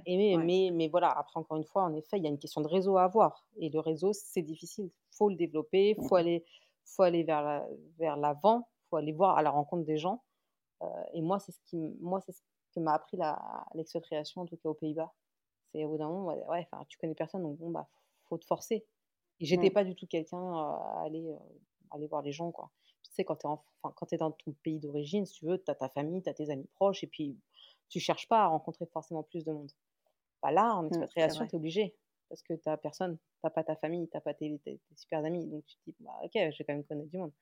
Et 0.07 0.37
mais, 0.37 0.71
mais, 0.73 0.89
voilà, 0.89 1.11
après 1.11 1.39
encore 1.39 1.57
une 1.57 1.65
fois, 1.65 1.83
en 1.83 1.95
effet, 1.95 2.19
il 2.19 2.25
y 2.25 2.27
a 2.27 2.31
une 2.31 2.39
question 2.39 2.61
de 2.61 2.69
réseau 2.69 2.97
à 2.97 3.05
avoir. 3.05 3.47
Et 3.57 3.69
le 3.71 3.81
réseau, 3.81 4.13
c'est 4.13 4.43
difficile 4.43 4.91
faut 5.17 5.29
le 5.29 5.37
développer, 5.37 5.97
faut 6.09 6.17
aller, 6.17 6.45
faut 6.85 7.03
aller 7.03 7.23
vers 7.23 7.43
la, 7.43 7.67
vers 7.99 8.17
l'avant, 8.17 8.69
faut 8.89 8.97
aller 8.97 9.13
voir 9.13 9.39
à 9.39 9.43
la 9.43 9.51
rencontre 9.51 9.85
des 9.85 9.97
gens. 9.97 10.23
Euh, 10.83 10.87
et 11.13 11.23
moi, 11.23 11.39
c'est 11.39 11.53
ce 11.53 11.61
qui, 11.65 11.79
moi, 12.01 12.21
c'est 12.21 12.33
ce 12.33 12.43
que 12.75 12.81
m'a 12.81 12.95
appris 12.95 13.19
l'expatriation, 13.75 14.43
en 14.43 14.47
tout 14.47 14.57
cas 14.57 14.69
aux 14.69 14.75
Pays-Bas. 14.75 15.13
C'est 15.73 15.85
au 15.85 15.91
bout 15.91 15.99
d'un 15.99 16.09
moment, 16.09 16.27
ouais, 16.49 16.69
tu 16.89 16.99
connais 16.99 17.15
personne, 17.15 17.43
donc 17.43 17.59
bon, 17.59 17.71
bah, 17.71 17.89
faut 18.29 18.39
te 18.39 18.45
forcer. 18.45 18.87
Et 19.41 19.45
j'étais 19.45 19.71
pas 19.71 19.85
du 19.85 19.97
tout 19.97 20.07
quelqu'un 20.07 20.39
à 20.39 21.03
aller, 21.05 21.27
euh, 21.29 21.39
aller 21.91 22.07
voir 22.07 22.23
les 22.23 22.33
gens, 22.33 22.53
quoi. 22.53 22.71
Tu 23.03 23.11
sais, 23.13 23.25
quand 23.25 23.37
tu 23.37 23.47
es, 23.47 23.51
quand 23.83 24.13
es 24.13 24.17
dans 24.17 24.31
ton 24.31 24.53
pays 24.63 24.79
d'origine, 24.79 25.27
si 25.27 25.41
tu 25.41 25.47
veux, 25.47 25.63
tu 25.63 25.71
as 25.71 25.75
ta 25.75 25.89
famille, 25.89 26.23
tu 26.23 26.29
as 26.29 26.35
tes 26.35 26.51
amis 26.51 26.69
proches, 26.75 27.03
et 27.03 27.07
puis 27.07 27.37
tu 27.89 28.01
cherches 28.01 28.29
pas 28.29 28.45
à 28.45 28.47
rencontrer 28.47 28.87
forcément 28.87 29.23
plus 29.23 29.45
de 29.45 29.53
monde. 29.53 29.71
Bah 30.43 30.51
là, 30.51 30.75
en 30.75 30.85
mmh, 30.85 30.89
expatriation, 30.89 31.47
tu 31.47 31.53
es 31.53 31.57
obligé 31.57 31.95
parce 32.29 32.43
que 32.43 32.55
tu 32.55 32.69
n'as 32.69 32.77
personne, 32.77 33.17
tu 33.17 33.41
n'as 33.45 33.51
pas 33.51 33.65
ta 33.65 33.77
famille, 33.77 34.09
tu 34.09 34.17
n'as 34.17 34.21
pas 34.21 34.35
tes, 34.35 34.61
super 34.97 35.25
amis. 35.25 35.47
Donc 35.47 35.65
tu 35.67 35.77
te 35.77 35.91
dis, 35.91 35.97
bah, 36.01 36.19
ok, 36.23 36.33
je 36.35 36.59
vais 36.59 36.65
quand 36.65 36.75
même 36.75 36.85
connaître 36.85 37.11
du 37.11 37.19
monde. 37.19 37.33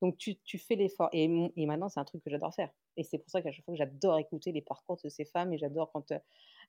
Donc 0.00 0.16
tu, 0.16 0.36
tu 0.40 0.58
fais 0.58 0.74
l'effort. 0.74 1.08
Et, 1.12 1.24
et, 1.56 1.66
maintenant, 1.66 1.88
c'est 1.88 2.00
un 2.00 2.04
truc 2.04 2.24
que 2.24 2.30
j'adore 2.30 2.52
faire. 2.54 2.70
Et 2.96 3.04
c'est 3.04 3.18
pour 3.18 3.30
ça 3.30 3.40
qu'à 3.40 3.52
chaque 3.52 3.64
fois, 3.64 3.74
j'adore 3.76 4.18
écouter 4.18 4.50
les 4.50 4.60
parcours 4.60 4.98
de 5.02 5.08
ces 5.08 5.24
femmes 5.24 5.52
et 5.52 5.58
j'adore 5.58 5.92
quand 5.92 6.12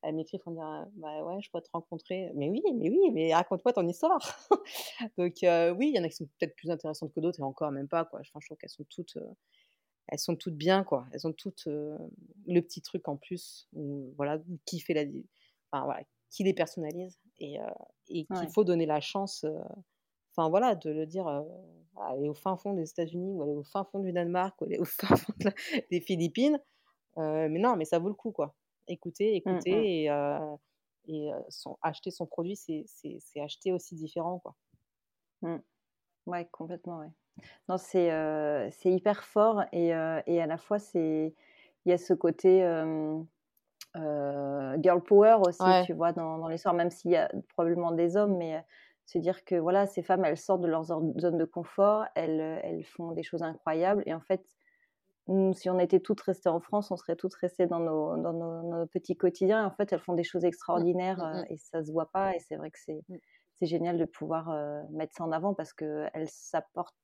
elles 0.03 0.15
m'écrivent 0.15 0.41
en 0.45 0.51
disant 0.51 0.91
bah 0.93 1.23
ouais, 1.23 1.41
je 1.41 1.49
pourrais 1.49 1.63
te 1.63 1.69
rencontrer. 1.73 2.31
Mais 2.36 2.49
oui, 2.49 2.61
mais 2.75 2.89
oui, 2.89 3.09
mais 3.11 3.34
raconte-moi 3.34 3.73
ton 3.73 3.88
histoire. 3.88 4.19
Donc 5.17 5.39
oui, 5.41 5.89
il 5.89 5.95
y 5.95 5.99
en 5.99 6.03
a 6.03 6.09
qui 6.09 6.15
sont 6.15 6.29
peut-être 6.38 6.55
plus 6.55 6.69
intéressantes 6.69 7.11
que 7.11 7.19
d'autres 7.19 7.39
et 7.39 7.43
encore 7.43 7.71
même 7.71 7.88
pas 7.88 8.05
quoi. 8.05 8.19
Enfin, 8.19 8.39
je 8.39 8.47
trouve 8.47 8.57
qu'elles 8.57 8.69
sont 8.69 8.86
toutes 8.86 9.17
elles 10.07 10.19
sont 10.19 10.35
toutes 10.35 10.55
bien 10.55 10.83
quoi. 10.83 11.07
Elles 11.11 11.25
ont 11.27 11.33
toutes 11.33 11.65
le 11.65 12.61
petit 12.61 12.81
truc 12.81 13.07
en 13.07 13.17
plus 13.17 13.69
voilà 14.15 14.39
qui 14.65 14.79
fait 14.79 14.93
la 14.93 15.03
enfin 15.71 15.85
voilà, 15.85 16.03
qui 16.29 16.43
les 16.43 16.53
personnalise 16.53 17.19
et, 17.39 17.57
et 18.09 18.25
qu'il 18.25 18.49
faut 18.49 18.63
donner 18.63 18.85
la 18.85 19.01
chance 19.01 19.45
enfin 20.31 20.49
voilà 20.49 20.75
de 20.75 20.89
le 20.89 21.05
dire 21.05 21.27
aller 21.97 22.29
au 22.29 22.33
fin 22.33 22.57
fond 22.57 22.73
des 22.73 22.89
États-Unis 22.89 23.31
ou 23.33 23.43
aller 23.43 23.53
au 23.53 23.63
fin 23.63 23.83
fond 23.85 23.99
du 23.99 24.11
Danemark 24.11 24.59
ou 24.61 24.65
aller 24.65 24.79
au 24.79 24.85
fin 24.85 25.15
fond 25.15 25.33
des 25.89 26.01
Philippines 26.01 26.59
mais 27.17 27.59
non 27.59 27.75
mais 27.75 27.85
ça 27.85 27.99
vaut 27.99 28.09
le 28.09 28.15
coup 28.15 28.31
quoi 28.31 28.55
écouter 28.87 29.41
mmh, 29.45 29.51
mmh. 29.51 29.67
et 29.67 30.09
et 31.05 31.31
son, 31.49 31.77
acheter 31.81 32.11
son 32.11 32.25
produit 32.25 32.55
c'est 32.55 32.85
acheter 33.41 33.71
aussi 33.71 33.95
différent 33.95 34.39
quoi 34.39 34.55
mmh. 35.41 35.57
ouais 36.27 36.47
complètement 36.51 36.99
ouais 36.99 37.11
non, 37.69 37.77
c'est 37.77 38.09
c'est 38.71 38.91
hyper 38.91 39.23
fort 39.23 39.63
et, 39.71 39.88
et, 39.88 40.41
à 40.41 40.47
la 40.47 40.57
fois, 40.57 40.79
c'est 40.79 41.34
il 41.86 41.89
y 41.89 41.93
a 41.93 41.97
ce 41.97 42.13
côté 42.13 42.59
girl 43.95 45.03
power 45.03 45.38
aussi, 45.45 45.86
tu 45.86 45.93
vois, 45.93 46.11
dans, 46.13 46.38
dans 46.38 46.47
l'histoire, 46.47 46.73
même 46.73 46.89
s'il 46.91 47.11
y 47.11 47.17
a 47.17 47.31
probablement 47.49 47.91
des 47.91 48.17
hommes, 48.17 48.38
mais 48.38 48.63
se 49.05 49.17
dire 49.17 49.43
que 49.43 49.55
voilà, 49.55 49.86
ces 49.86 50.01
femmes, 50.01 50.25
elles 50.25 50.38
sortent 50.38 50.61
de 50.61 50.67
leur 50.67 50.84
zone 50.84 51.38
de 51.38 51.45
confort, 51.45 52.05
elles, 52.15 52.61
elles 52.63 52.84
font 52.86 53.11
des 53.11 53.23
choses 53.23 53.43
incroyables 53.43 54.03
et 54.05 54.13
en 54.13 54.21
fait, 54.21 54.43
nous, 55.27 55.53
si 55.53 55.69
on 55.69 55.79
était 55.79 56.01
toutes 56.01 56.21
restées 56.21 56.49
en 56.49 56.59
France, 56.59 56.91
on 56.91 56.97
serait 56.97 57.15
toutes 57.15 57.34
restées 57.36 57.65
dans 57.65 57.79
nos, 57.79 58.17
dans 58.17 58.34
nos, 58.34 58.86
petits 58.88 59.15
quotidiens. 59.15 59.63
Et 59.63 59.65
en 59.65 59.71
fait, 59.71 59.93
elles 59.93 60.01
font 60.01 60.13
des 60.13 60.23
choses 60.23 60.43
mmh, 60.43 60.47
extraordinaires 60.47 61.17
mmh, 61.17 61.39
mmh. 61.39 61.45
et 61.49 61.57
ça 61.57 61.84
se 61.84 61.91
voit 61.91 62.11
pas. 62.11 62.36
Et 62.36 62.39
c'est 62.39 62.57
vrai 62.57 62.71
que 62.71 62.79
c'est 62.79 62.99
c'est 63.55 63.67
génial 63.67 63.97
de 63.97 64.05
pouvoir 64.05 64.51
mettre 64.91 65.13
ça 65.15 65.23
en 65.23 65.31
avant 65.31 65.53
parce 65.53 65.73
qu'elles 65.73 66.27
s'apportent 66.27 66.97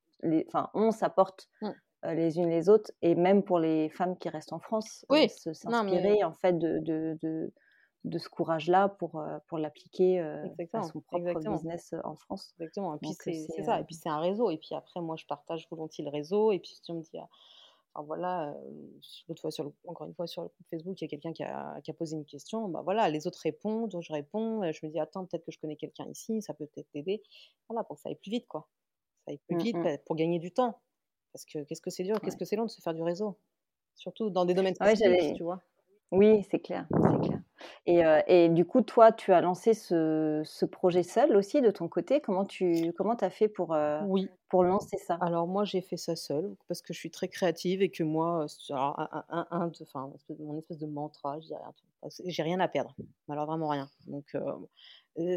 enfin, 0.47 0.69
on 0.73 0.91
s'apporte 0.91 1.49
mmh. 1.61 1.69
les 2.11 2.37
unes 2.37 2.49
les 2.49 2.69
autres, 2.69 2.91
et 3.01 3.15
même 3.15 3.43
pour 3.43 3.59
les 3.59 3.89
femmes 3.89 4.17
qui 4.17 4.29
restent 4.29 4.53
en 4.53 4.59
France, 4.59 5.05
oui. 5.09 5.29
s'inspirer 5.29 6.23
en 6.23 6.33
fait 6.33 6.57
de, 6.57 6.79
de, 6.79 7.17
de, 7.21 7.53
de 8.05 8.17
ce 8.17 8.29
courage-là 8.29 8.89
pour, 8.89 9.23
pour 9.47 9.57
l'appliquer 9.57 10.19
à 10.19 10.83
son 10.83 11.01
propre 11.01 11.33
business 11.33 11.93
en 12.03 12.15
France. 12.15 12.53
Exactement. 12.59 12.95
Et 12.95 12.99
puis 12.99 13.13
c'est 13.13 13.63
ça. 13.63 13.79
Et 13.79 13.83
puis 13.83 13.95
c'est 13.95 14.09
un 14.09 14.19
réseau. 14.19 14.49
Et 14.49 14.57
puis 14.57 14.73
après, 14.75 15.01
moi, 15.01 15.15
je 15.17 15.25
partage 15.25 15.67
volontiers 15.69 16.03
le 16.03 16.11
réseau. 16.11 16.51
Et 16.51 16.59
puis 16.59 16.71
si 16.81 16.91
on 16.91 16.95
me 16.95 17.01
dit, 17.01 17.17
ah, 17.17 17.27
enfin 17.93 18.05
voilà, 18.05 18.55
l'autre 19.27 19.41
fois 19.41 19.51
sur 19.51 19.71
encore 19.85 20.07
une 20.07 20.13
fois 20.13 20.27
sur 20.27 20.43
le 20.43 20.47
groupe 20.47 20.67
Facebook, 20.69 21.01
il 21.01 21.05
y 21.05 21.07
a 21.07 21.09
quelqu'un 21.09 21.33
qui 21.33 21.43
a, 21.43 21.79
qui 21.83 21.91
a, 21.91 21.93
posé 21.93 22.15
une 22.15 22.25
question. 22.25 22.69
Bah 22.69 22.81
voilà, 22.83 23.09
les 23.09 23.27
autres 23.27 23.39
répondent, 23.43 23.95
je 23.99 24.13
réponds. 24.13 24.61
Je 24.71 24.85
me 24.85 24.91
dis, 24.91 24.99
attends, 24.99 25.25
peut-être 25.25 25.45
que 25.45 25.51
je 25.51 25.59
connais 25.59 25.75
quelqu'un 25.75 26.05
ici, 26.09 26.41
ça 26.41 26.53
peut 26.53 26.67
peut-être 26.67 26.89
t'aider. 26.91 27.21
Voilà, 27.67 27.83
pour 27.83 27.97
que 27.97 28.01
ça 28.01 28.09
aille 28.09 28.15
plus 28.15 28.31
vite, 28.31 28.47
quoi 28.47 28.67
aille 29.29 29.39
plus 29.47 29.55
mmh, 29.55 29.59
vite 29.59 29.77
mmh. 29.77 29.97
pour 30.05 30.15
gagner 30.15 30.39
du 30.39 30.51
temps. 30.51 30.79
Parce 31.33 31.45
que 31.45 31.63
qu'est-ce 31.63 31.81
que 31.81 31.89
c'est 31.89 32.03
dur, 32.03 32.19
qu'est-ce 32.21 32.37
que 32.37 32.45
c'est 32.45 32.55
long 32.55 32.65
de 32.65 32.69
se 32.69 32.81
faire 32.81 32.93
du 32.93 33.03
réseau. 33.03 33.37
Surtout 33.95 34.29
dans 34.29 34.45
des 34.45 34.53
domaines 34.53 34.75
spécifiques, 34.75 35.35
tu 35.35 35.43
vois. 35.43 35.61
Oui, 36.11 36.43
c'est 36.49 36.59
clair, 36.59 36.87
c'est 36.89 37.27
clair. 37.27 37.39
Et, 37.85 38.05
euh, 38.05 38.21
et, 38.27 38.49
du 38.49 38.65
coup, 38.65 38.81
toi, 38.81 39.11
tu 39.11 39.31
as 39.33 39.41
lancé 39.41 39.73
ce, 39.73 40.41
ce, 40.43 40.65
projet 40.65 41.03
seul 41.03 41.35
aussi 41.35 41.61
de 41.61 41.69
ton 41.69 41.87
côté? 41.87 42.21
Comment 42.21 42.45
tu 42.45 42.93
comment 42.93 43.15
as 43.15 43.29
fait 43.29 43.47
pour, 43.47 43.73
euh, 43.73 43.99
oui. 44.07 44.27
pour 44.49 44.63
lancer 44.63 44.97
ça? 44.97 45.17
Alors 45.21 45.47
moi, 45.47 45.65
j'ai 45.65 45.81
fait 45.81 45.97
ça 45.97 46.15
seul 46.15 46.55
parce 46.67 46.81
que 46.81 46.93
je 46.93 46.99
suis 46.99 47.11
très 47.11 47.27
créative 47.27 47.81
et 47.81 47.89
que 47.89 48.03
moi, 48.03 48.45
un, 48.71 49.09
un, 49.29 49.47
un, 49.51 49.71
enfin, 49.81 50.11
mon 50.39 50.57
espèce 50.57 50.79
de 50.79 50.87
mantra, 50.87 51.37
j'ai 52.25 52.43
rien 52.43 52.59
à 52.59 52.67
perdre. 52.67 52.95
Alors 53.27 53.45
vraiment 53.45 53.67
rien. 53.67 53.89
Donc 54.07 54.25
euh, 54.35 54.53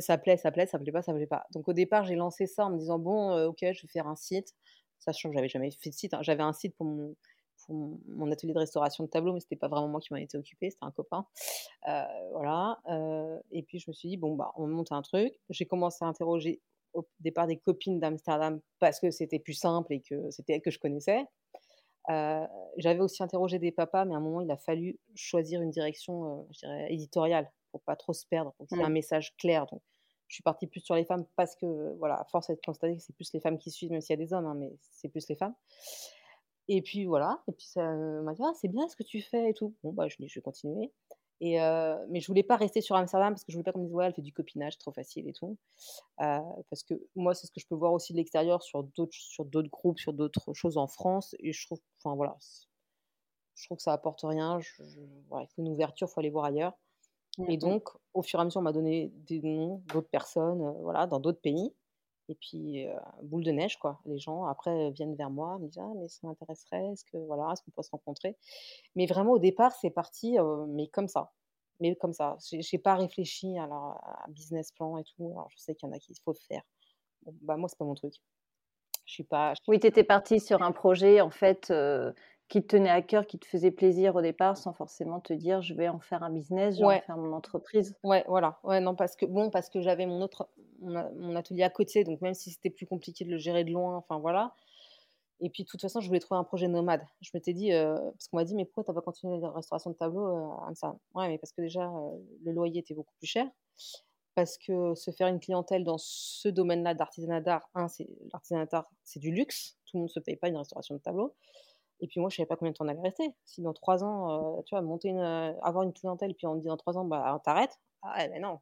ça 0.01 0.19
plaît, 0.19 0.37
ça 0.37 0.51
plaît, 0.51 0.67
ça 0.67 0.79
plaît 0.79 0.93
pas, 0.93 1.03
ça 1.03 1.13
plaît 1.13 1.27
pas. 1.27 1.47
Donc 1.53 1.69
au 1.69 1.73
départ, 1.73 2.05
j'ai 2.05 2.15
lancé 2.15 2.47
ça 2.47 2.67
en 2.67 2.71
me 2.71 2.79
disant 2.79 2.99
bon, 2.99 3.47
ok, 3.47 3.59
je 3.61 3.83
vais 3.83 3.89
faire 3.89 4.07
un 4.07 4.17
site. 4.17 4.55
Sachant 4.99 5.31
que 5.31 5.35
j'avais 5.35 5.49
jamais 5.49 5.71
fait 5.73 5.91
de 5.91 5.95
site. 5.95 6.15
Hein. 6.15 6.23
J'avais 6.23 6.45
un 6.45 6.53
site 6.53 6.77
pour 6.77 6.87
mon, 6.87 8.31
atelier 8.31 8.53
de 8.53 8.59
restauration 8.59 9.05
de 9.05 9.09
tableaux, 9.09 9.33
mais 9.33 9.41
c'était 9.41 9.57
pas 9.57 9.69
vraiment 9.69 9.89
moi 9.89 10.01
qui 10.01 10.13
m'en 10.13 10.19
étais 10.19 10.39
occupée, 10.39 10.71
c'était 10.71 10.85
un 10.85 10.91
copain. 10.91 11.27
Euh, 11.89 12.05
voilà. 12.33 12.79
Euh, 12.89 13.39
et 13.51 13.63
puis 13.63 13.79
je 13.79 13.91
me 13.91 13.93
suis 13.93 14.09
dit, 14.09 14.17
bon, 14.17 14.37
bah, 14.37 14.53
on 14.57 14.67
monte 14.67 14.93
un 14.93 15.03
truc. 15.03 15.35
J'ai 15.51 15.67
commencé 15.67 16.05
à 16.05 16.09
interroger 16.09 16.61
au 16.95 17.07
départ 17.21 17.47
des 17.47 17.57
copines 17.57 17.99
d'Amsterdam 17.99 18.61
parce 18.79 19.01
que 19.01 19.11
c'était 19.11 19.39
plus 19.39 19.55
simple 19.55 19.93
et 19.93 20.01
que 20.01 20.31
c'était 20.31 20.55
elles 20.55 20.63
que 20.63 20.71
je 20.71 20.79
connaissais. 20.79 21.25
Euh, 22.11 22.47
j'avais 22.77 23.01
aussi 23.01 23.23
interrogé 23.23 23.59
des 23.59 23.73
papas, 23.73 24.05
mais 24.05 24.15
à 24.15 24.19
un 24.19 24.21
moment, 24.21 24.41
il 24.41 24.51
a 24.51 24.57
fallu 24.57 24.99
choisir 25.15 25.63
une 25.63 25.71
direction, 25.71 26.47
éditoriale 26.89 27.51
pour 27.73 27.83
pas 27.83 27.97
trop 27.97 28.13
se 28.15 28.27
perdre, 28.27 28.55
pour 28.59 28.69
qu'il 28.69 28.81
y 28.81 28.83
ait 28.83 28.87
un 28.87 28.91
message 28.91 29.37
clair. 29.39 29.67
Donc, 29.67 29.83
je 30.29 30.37
suis 30.37 30.45
partie 30.45 30.67
plus 30.69 30.81
sur 30.81 30.95
les 30.95 31.05
femmes 31.05 31.27
parce 31.37 31.57
que, 31.57 31.97
voilà, 31.99 32.17
à 32.21 32.25
force 32.27 32.49
d'être 32.49 32.65
constaté 32.65 32.97
que 32.97 33.03
c'est 33.03 33.15
plus 33.17 33.33
les 33.35 33.41
femmes 33.41 33.59
qui 33.59 33.71
suivent, 33.71 33.91
même 33.93 34.01
s'il 34.03 34.19
y 34.19 34.23
a 34.23 34.25
des 34.25 34.33
hommes, 34.35 34.47
hein, 34.47 34.55
mais 34.57 34.73
c'est 34.81 35.09
plus 35.11 35.29
les 35.29 35.37
femmes. 35.37 35.55
Et 36.69 36.81
puis 36.83 37.05
voilà, 37.07 37.43
et 37.49 37.53
puis 37.53 37.67
ça 37.67 37.83
m'a 37.93 38.35
dit: 38.35 38.43
«Ah, 38.45 38.53
c'est 38.55 38.69
bien 38.69 38.89
ce 38.89 38.97
que 38.97 39.03
tu 39.03 39.21
fais 39.21 39.51
et 39.51 39.55
tout». 39.55 39.75
Bon, 39.83 39.93
bah, 39.93 40.09
je 40.09 40.17
dis: 40.19 40.29
«Je 40.29 40.39
vais 40.39 40.43
continuer» 40.43 40.93
et 41.45 41.61
heu, 41.61 41.97
mais 42.09 42.21
je 42.21 42.29
voulais 42.29 42.45
pas 42.45 42.55
rester 42.57 42.81
sur 42.81 42.95
Amsterdam 42.95 43.33
parce 43.35 43.43
que 43.45 43.51
je 43.51 43.57
voulais 43.57 43.65
pas 43.65 43.73
qu'on 43.73 43.81
me 43.81 43.87
dise: 43.87 43.95
«Ouais, 43.95 44.07
elle 44.07 44.15
fait 44.15 44.23
du 44.23 44.33
copinage, 44.33 44.79
trop 44.79 44.93
facile 44.93 45.29
et 45.29 45.33
tout». 45.33 45.59
Heu, 46.21 46.39
parce 46.71 46.83
que 46.85 46.95
moi, 47.17 47.35
c'est 47.35 47.47
ce 47.49 47.53
que 47.53 47.61
je 47.61 47.67
peux 47.69 47.77
voir 47.77 47.93
aussi 47.95 48.13
de 48.15 48.19
l'extérieur 48.19 48.63
sur 48.63 48.85
d'autres 48.85 49.15
sur 49.15 49.45
d'autres 49.47 49.71
groupes, 49.71 49.99
sur 50.01 50.13
d'autres 50.15 50.55
choses 50.55 50.79
en 50.79 50.89
France 50.89 51.37
et 51.41 51.53
je 51.53 51.67
trouve 51.67 51.81
enfin 52.05 52.17
voilà, 52.17 52.37
je 53.55 53.65
trouve 53.67 53.79
que 53.79 53.83
ça 53.83 53.93
apporte 53.95 54.21
rien. 54.23 54.61
Je 54.61 54.83
il 54.83 55.47
faut 55.49 55.63
une 55.63 55.69
ouverture, 55.71 56.07
il 56.09 56.13
faut 56.13 56.21
aller 56.21 56.31
voir 56.31 56.45
ailleurs 56.45 56.79
et 57.49 57.57
donc 57.57 57.89
au 58.15 58.23
fur 58.23 58.39
et 58.39 58.43
à 58.43 58.45
mesure, 58.45 58.61
on 58.61 58.65
m'a 58.65 58.73
donné 58.73 59.11
des 59.27 59.41
noms 59.43 59.83
d'autres 59.93 60.11
personnes, 60.11 60.75
voilà, 60.81 61.07
dans 61.07 61.21
d'autres 61.21 61.41
pays 61.41 61.73
et 62.29 62.35
puis, 62.37 62.87
boule 63.23 63.45
de 63.45 63.51
neige, 63.51 63.79
quoi. 63.79 64.01
Les 64.07 64.19
gens, 64.19 64.47
après, 64.47 64.91
viennent 64.93 65.15
vers 65.17 65.31
moi, 65.31 65.59
me 65.59 65.67
disent 65.67 65.83
«Ah, 65.83 65.93
mais 65.97 66.09
ça 66.09 66.27
m'intéresserait, 66.27 66.93
est-ce 66.93 67.05
que, 67.05 67.19
voilà, 67.19 67.53
est-ce 67.53 67.63
qu'on 67.63 67.73
peut 67.73 67.83
se 67.83 67.91
rencontrer?» 67.91 68.37
Mais 68.97 69.07
vraiment, 69.07 69.33
au 69.33 69.39
départ, 69.39 69.73
c'est 69.73 69.91
parti, 69.91 70.37
mais 70.69 70.89
comme 70.89 71.09
ça. 71.09 71.33
Mais 71.81 71.97
comme 71.97 72.13
ça. 72.13 72.37
J'ai 72.51 72.61
n'ai 72.73 72.79
pas 72.79 72.95
réfléchi 72.95 73.59
à 73.59 73.65
un 73.65 74.31
business 74.31 74.73
plan 74.73 74.99
et 74.99 75.05
tout. 75.05 75.33
Alors, 75.33 75.49
je 75.51 75.59
sais 75.59 75.75
qu'il 75.75 75.89
y 75.89 75.93
en 75.93 75.95
a 75.95 75.99
qui 75.99 76.13
il 76.13 76.21
faut 76.25 76.35
faire. 76.35 76.63
Bon, 77.23 77.35
bah, 77.43 77.57
moi, 77.57 77.69
c'est 77.69 77.79
pas 77.79 77.85
mon 77.85 77.95
truc. 77.95 78.15
Je 79.05 79.15
suis 79.15 79.25
pas. 79.25 79.55
Oui, 79.67 79.81
tu 79.81 79.89
étais 79.89 80.05
partie 80.05 80.39
sur 80.39 80.63
un 80.63 80.73
projet, 80.73 81.21
en 81.21 81.31
fait, 81.31 81.73
qui 82.53 82.61
te 82.61 82.77
tenait 82.77 82.91
à 82.91 83.01
cœur, 83.01 83.27
qui 83.27 83.39
te 83.39 83.47
faisait 83.47 83.71
plaisir 83.71 84.15
au 84.15 84.21
départ, 84.21 84.59
sans 84.59 84.75
forcément 84.75 85.21
te 85.21 85.33
dire 85.33 85.63
je 85.63 85.73
vais 85.73 85.89
en 85.89 86.01
faire 86.01 86.23
un 86.23 86.29
business, 86.29 86.77
je 86.77 86.81
vais 86.81 86.97
en 86.97 87.01
faire 87.01 87.17
mon 87.17 87.33
entreprise. 87.33 87.97
Ouais, 88.05 88.27
voilà. 88.29 88.59
Ouais, 88.63 88.79
non, 88.79 88.95
parce 88.95 89.17
que 89.17 89.25
bon, 89.25 89.49
parce 89.49 89.71
que 89.71 89.81
j'avais 89.81 90.05
mon 90.05 90.21
autre, 90.21 90.51
mon, 90.83 91.35
atelier 91.35 91.63
à 91.63 91.71
côté, 91.71 92.05
donc 92.05 92.21
même 92.21 92.35
si 92.35 92.51
c'était 92.51 92.69
plus 92.69 92.85
compliqué 92.85 93.25
de 93.25 93.31
le 93.31 93.39
gérer 93.39 93.65
de 93.65 93.71
loin, 93.71 93.97
enfin 93.97 94.19
voilà. 94.19 94.55
Et 95.41 95.49
puis 95.49 95.63
de 95.63 95.69
toute 95.69 95.81
façon, 95.81 96.01
je 96.01 96.09
voulais 96.09 96.21
trouver 96.21 96.39
un 96.39 96.45
projet 96.45 96.69
nomade. 96.69 97.01
Je 97.23 97.31
m'étais 97.33 97.55
dit, 97.55 97.73
euh, 97.73 97.97
parce 98.11 98.29
qu'on 98.29 98.37
m'a 98.37 98.45
dit, 98.45 98.55
mais 98.55 98.67
pourquoi 98.67 98.85
tu 98.85 98.91
n'as 98.91 98.97
pas 98.97 99.01
continué 99.01 99.41
la 99.41 99.51
restauration 99.51 99.89
de 99.89 99.97
tableaux 99.97 100.27
euh, 100.27 100.75
ça 100.75 100.95
Ouais, 101.15 101.29
mais 101.29 101.39
parce 101.39 101.53
que 101.53 101.63
déjà, 101.63 101.89
euh, 101.89 102.19
le 102.45 102.53
loyer 102.53 102.81
était 102.81 102.93
beaucoup 102.95 103.15
plus 103.17 103.29
cher. 103.29 103.47
Parce 104.35 104.59
que 104.59 104.95
se 104.95 105.11
faire 105.11 105.29
une 105.29 105.41
clientèle 105.41 105.85
dans 105.85 105.99
ce 105.99 106.51
domaine-là 106.51 106.93
d'artisanat 106.93 107.41
d'art, 107.41 107.71
un, 107.75 107.89
c'est 107.89 108.11
l'artisanat 108.31 108.67
d'art, 108.67 108.91
c'est 109.05 109.21
du 109.21 109.31
luxe. 109.33 109.79
Tout 109.87 109.97
le 109.97 110.01
monde 110.01 110.11
ne 110.11 110.13
se 110.13 110.21
paye 110.21 110.37
pas 110.37 110.49
une 110.49 110.59
restauration 110.59 110.95
de 110.95 111.01
tableaux. 111.01 111.35
Et 112.03 112.09
puis 112.09 112.21
moi, 112.21 112.29
je 112.29 112.37
savais 112.37 112.47
pas 112.47 112.57
combien 112.57 112.73
de 112.73 112.77
temps 112.77 112.85
on 112.85 112.89
allait 112.89 113.01
rester. 113.01 113.33
Si 113.45 113.63
dans 113.63 113.73
trois 113.73 114.03
ans, 114.03 114.59
euh, 114.59 114.63
tu 114.67 114.75
vois, 114.75 114.83
monter 114.83 115.09
une, 115.09 115.21
euh, 115.21 115.53
avoir 115.63 115.85
une 115.85 115.93
clientèle, 115.93 116.35
puis 116.35 116.49
on 116.49 116.57
me 116.57 116.61
dit 116.61 116.67
dans 116.67 116.77
trois 116.77 116.99
ans, 116.99 117.05
bah, 117.05 117.41
t'arrêtes? 117.45 117.79
Ah 118.03 118.19
ouais, 118.19 118.29
mais 118.29 118.41
non. 118.41 118.59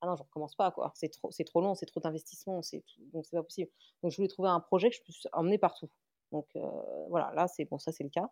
Ah 0.00 0.06
non, 0.06 0.16
je 0.16 0.22
recommence 0.22 0.56
pas, 0.56 0.70
quoi. 0.70 0.90
C'est 0.94 1.10
trop, 1.10 1.30
c'est 1.30 1.44
trop 1.44 1.60
long, 1.60 1.74
c'est 1.74 1.84
trop 1.84 2.00
d'investissement, 2.00 2.62
c'est 2.62 2.82
donc 3.12 3.26
c'est 3.26 3.36
pas 3.36 3.42
possible. 3.42 3.70
Donc 4.02 4.12
je 4.12 4.16
voulais 4.16 4.28
trouver 4.28 4.48
un 4.48 4.60
projet 4.60 4.88
que 4.88 4.96
je 4.96 5.02
puisse 5.02 5.28
emmener 5.34 5.58
partout. 5.58 5.90
Donc 6.32 6.46
euh, 6.56 6.66
voilà, 7.10 7.30
là, 7.34 7.48
c'est 7.48 7.66
bon, 7.66 7.78
ça 7.78 7.92
c'est 7.92 8.04
le 8.04 8.08
cas. 8.08 8.30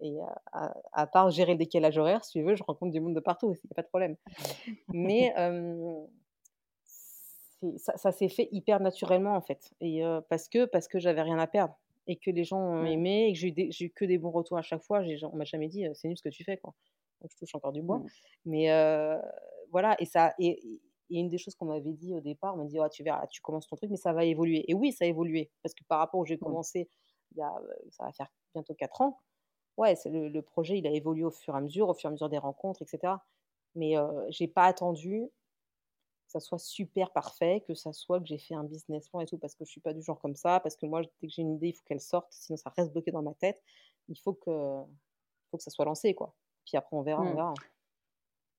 Et 0.00 0.16
à, 0.92 1.06
part 1.06 1.30
gérer 1.30 1.52
le 1.52 1.58
décalage 1.58 1.98
horaire, 1.98 2.24
si 2.24 2.38
tu 2.38 2.42
veux, 2.42 2.56
je 2.56 2.62
rencontre 2.62 2.92
du 2.92 3.00
monde 3.00 3.14
de 3.14 3.20
partout, 3.20 3.54
il 3.62 3.66
n'y 3.66 3.72
a 3.72 3.74
pas 3.74 3.82
de 3.82 3.88
problème. 3.88 4.16
Mais 4.88 5.34
ça, 7.76 7.96
ça 7.98 8.10
s'est 8.10 8.30
fait 8.30 8.48
hyper 8.50 8.80
naturellement 8.80 9.36
en 9.36 9.42
fait. 9.42 9.74
Et 9.82 10.02
parce 10.30 10.48
que 10.48 10.64
parce 10.64 10.88
que 10.88 10.98
j'avais 10.98 11.22
rien 11.22 11.38
à 11.38 11.46
perdre 11.46 11.76
et 12.06 12.16
que 12.16 12.30
les 12.30 12.44
gens 12.44 12.58
ont 12.58 12.84
aimé 12.84 13.28
et 13.28 13.32
que 13.32 13.38
j'ai 13.38 13.48
eu, 13.48 13.86
eu, 13.86 13.90
que 13.90 14.04
des 14.04 14.18
bons 14.18 14.30
retours 14.30 14.58
à 14.58 14.62
chaque 14.62 14.82
fois. 14.82 15.02
On 15.32 15.36
m'a 15.36 15.44
jamais 15.44 15.68
dit 15.68 15.86
c'est 15.94 16.08
nul 16.08 16.16
ce 16.16 16.22
que 16.22 16.28
tu 16.28 16.44
fais. 16.44 16.56
Quoi. 16.56 16.74
Donc, 17.20 17.30
je 17.30 17.36
touche 17.36 17.54
encore 17.54 17.72
du 17.72 17.82
bois. 17.82 17.98
Mmh. 17.98 18.06
Mais 18.46 18.66
voilà, 19.70 19.96
et, 20.00 20.04
ça, 20.04 20.34
et, 20.38 20.80
une 21.10 21.28
des 21.28 21.38
choses 21.38 21.54
qu'on 21.54 21.66
m'avait 21.66 21.92
dit 21.92 22.14
au 22.14 22.20
départ, 22.20 22.54
on 22.54 22.58
m'a 22.58 22.64
dit 22.64 22.78
tu 22.90 23.02
verras, 23.02 23.26
tu 23.26 23.40
commences 23.40 23.66
ton 23.66 23.76
truc, 23.76 23.90
mais 23.90 23.96
ça 23.96 24.12
va 24.12 24.24
évoluer. 24.24 24.64
Et 24.70 24.74
oui, 24.74 24.92
ça 24.92 25.04
a 25.04 25.08
évolué. 25.08 25.50
Parce 25.62 25.74
que 25.74 25.84
par 25.84 25.98
rapport 25.98 26.20
où 26.20 26.24
j'ai 26.24 26.38
commencé, 26.38 26.88
il 27.32 27.38
y 27.38 27.42
a, 27.42 27.52
ça 27.90 28.04
va 28.04 28.12
faire 28.12 28.28
bientôt 28.54 28.74
4 28.74 29.00
ans, 29.00 29.18
ouais, 29.76 29.94
le, 30.06 30.28
le, 30.28 30.42
projet 30.42 30.78
il 30.78 30.86
a 30.86 30.90
évolué 30.90 31.24
au 31.24 31.30
fur 31.30 31.54
et 31.54 31.58
à 31.58 31.60
mesure, 31.60 31.88
au 31.88 31.94
fur 31.94 32.08
et 32.08 32.10
à 32.10 32.12
mesure 32.12 32.28
des 32.28 32.38
rencontres, 32.38 32.82
etc. 32.82 33.14
Mais 33.74 33.94
j'ai 34.30 34.48
pas 34.48 34.64
attendu 34.64 35.30
ça 36.32 36.40
soit 36.40 36.58
super 36.58 37.10
parfait, 37.12 37.62
que 37.66 37.74
ça 37.74 37.92
soit 37.92 38.20
que 38.20 38.26
j'ai 38.26 38.38
fait 38.38 38.54
un 38.54 38.64
business 38.64 39.08
plan 39.08 39.20
et 39.20 39.26
tout, 39.26 39.38
parce 39.38 39.54
que 39.54 39.64
je 39.64 39.70
suis 39.70 39.80
pas 39.80 39.92
du 39.94 40.02
genre 40.02 40.18
comme 40.20 40.34
ça, 40.36 40.60
parce 40.60 40.76
que 40.76 40.86
moi, 40.86 41.02
dès 41.02 41.28
que 41.28 41.32
j'ai 41.32 41.42
une 41.42 41.54
idée, 41.56 41.68
il 41.68 41.72
faut 41.74 41.84
qu'elle 41.84 42.00
sorte, 42.00 42.28
sinon 42.32 42.56
ça 42.56 42.72
reste 42.76 42.92
bloqué 42.92 43.10
dans 43.12 43.22
ma 43.22 43.34
tête. 43.34 43.62
Il 44.08 44.18
faut 44.18 44.34
que, 44.34 44.50
faut 45.50 45.56
que 45.58 45.62
ça 45.62 45.70
soit 45.70 45.84
lancé, 45.84 46.14
quoi. 46.14 46.34
Puis 46.64 46.76
après, 46.76 46.96
on 46.96 47.02
verra, 47.02 47.22
on 47.22 47.32
Mmh. 47.32 47.34
verra. 47.34 47.54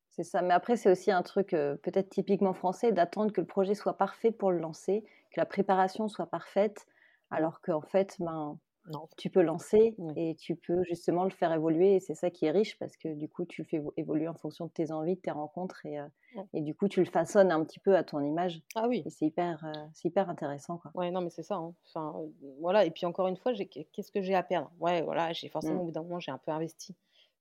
C'est 0.09 0.23
ça, 0.23 0.41
mais 0.43 0.53
après, 0.53 0.77
c'est 0.77 0.91
aussi 0.91 1.11
un 1.11 1.23
truc 1.23 1.53
euh, 1.53 1.75
peut-être 1.77 2.09
typiquement 2.09 2.53
français 2.53 2.91
d'attendre 2.91 3.31
que 3.33 3.41
le 3.41 3.47
projet 3.47 3.73
soit 3.73 3.97
parfait 3.97 4.31
pour 4.31 4.51
le 4.51 4.59
lancer, 4.59 5.03
que 5.31 5.39
la 5.39 5.45
préparation 5.47 6.07
soit 6.07 6.27
parfaite, 6.27 6.85
alors 7.31 7.61
qu'en 7.61 7.81
fait, 7.81 8.15
ben, 8.19 8.59
Non. 8.87 9.07
tu 9.17 9.29
peux 9.29 9.41
lancer 9.41 9.95
Oui. 9.97 10.13
et 10.17 10.35
tu 10.35 10.55
peux 10.55 10.83
justement 10.83 11.23
le 11.23 11.29
faire 11.29 11.53
évoluer. 11.53 11.95
Et 11.95 11.99
c'est 11.99 12.15
ça 12.15 12.29
qui 12.29 12.45
est 12.45 12.51
riche 12.51 12.77
parce 12.79 12.97
que 12.97 13.13
du 13.13 13.29
coup, 13.29 13.45
tu 13.45 13.61
le 13.61 13.67
fais 13.67 13.77
évo- 13.79 13.93
évoluer 13.97 14.27
en 14.27 14.33
fonction 14.33 14.65
de 14.65 14.71
tes 14.71 14.91
envies, 14.91 15.15
de 15.15 15.21
tes 15.21 15.31
rencontres 15.31 15.85
et, 15.85 15.99
euh, 15.99 16.07
et 16.53 16.61
du 16.61 16.75
coup, 16.75 16.87
tu 16.89 16.99
le 16.99 17.05
façonnes 17.09 17.51
un 17.51 17.63
petit 17.63 17.79
peu 17.79 17.95
à 17.95 18.03
ton 18.03 18.19
image. 18.21 18.61
Ah 18.75 18.87
oui. 18.87 19.03
Et 19.05 19.09
c'est 19.09 19.25
hyper, 19.25 19.63
euh, 19.65 19.71
c'est 19.93 20.09
hyper 20.09 20.29
intéressant, 20.29 20.77
quoi. 20.77 20.91
Ouais, 20.95 21.11
non, 21.11 21.21
mais 21.21 21.29
c'est 21.29 21.43
ça. 21.43 21.55
hein. 21.55 21.73
Enfin, 21.87 22.13
euh, 22.19 22.27
voilà. 22.59 22.83
Et 22.85 22.91
puis 22.91 23.05
encore 23.05 23.27
une 23.27 23.37
fois, 23.37 23.53
j'ai- 23.53 23.67
qu'est-ce 23.67 24.11
que 24.11 24.21
j'ai 24.21 24.35
à 24.35 24.43
perdre? 24.43 24.71
Ouais, 24.79 25.01
voilà, 25.01 25.31
j'ai 25.33 25.47
forcément, 25.49 25.75
Mm. 25.75 25.81
au 25.81 25.85
bout 25.85 25.91
d'un 25.91 26.03
moment, 26.03 26.19
j'ai 26.19 26.31
un 26.31 26.37
peu 26.37 26.51
investi 26.51 26.95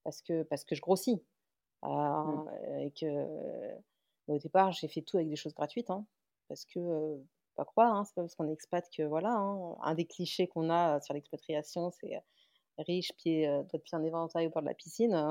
parce 0.05 0.23
que, 0.23 0.45
parce 0.45 0.65
que 0.65 0.75
je 0.75 0.81
grossis. 0.81 1.23
Mm. 1.83 1.89
Euh, 1.89 2.79
et 2.79 2.91
que, 2.93 3.27
au 4.29 4.39
départ, 4.39 4.71
j'ai 4.73 4.87
fait 4.87 5.03
tout 5.03 5.17
avec 5.17 5.29
des 5.29 5.37
choses 5.37 5.55
gratuites, 5.55 5.91
hein, 5.91 6.07
parce 6.49 6.65
que, 6.65 7.19
pas 7.55 7.65
croire, 7.65 7.95
hein, 7.95 8.05
c'est 8.05 8.15
pas 8.15 8.23
parce 8.23 8.35
qu'on 8.35 8.49
est 8.49 8.53
expat 8.53 8.85
que 8.97 9.03
voilà. 9.03 9.31
hein. 9.33 9.77
un 9.83 9.95
des 9.95 10.07
clichés 10.07 10.47
qu'on 10.49 10.71
a 10.71 11.01
sur 11.01 11.15
l'expatriation, 11.15 11.91
c'est 11.91 12.17
euh, 12.17 12.21
riche, 12.79 13.13
pied, 13.19 13.47
euh, 13.49 13.63
doigts 13.65 13.79
de 13.79 13.83
pied 13.83 13.97
en 13.99 14.03
éventail 14.05 14.47
au 14.47 14.51
bord 14.51 14.63
de 14.63 14.69
la 14.69 14.75
piscine. 14.75 15.13
hein. 15.15 15.25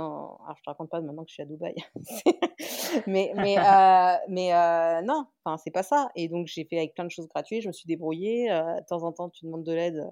Alors, 0.44 0.56
je 0.58 0.62
te 0.64 0.70
raconte 0.70 0.90
pas 0.90 1.02
maintenant 1.02 1.24
que 1.24 1.30
je 1.30 1.34
suis 1.36 1.44
à 1.44 1.46
Dubaï. 1.46 1.76
mais 3.08 3.32
mais, 3.36 3.58
euh, 3.58 4.18
mais 4.30 4.54
euh, 4.54 5.02
non, 5.02 5.26
enfin, 5.44 5.58
c'est 5.58 5.72
pas 5.72 5.84
ça. 5.84 6.10
Et 6.16 6.28
donc, 6.30 6.48
j'ai 6.48 6.66
fait 6.66 6.78
avec 6.78 6.94
plein 6.94 7.06
de 7.06 7.10
choses 7.12 7.28
gratuites, 7.28 7.62
je 7.64 7.68
me 7.68 7.74
suis 7.74 7.88
débrouillée. 7.88 8.52
euh, 8.52 8.80
de 8.80 8.86
temps 8.86 9.04
en 9.04 9.12
temps, 9.12 9.30
tu 9.30 9.46
demandes 9.46 9.64
de 9.64 9.74
l'aide 9.74 10.12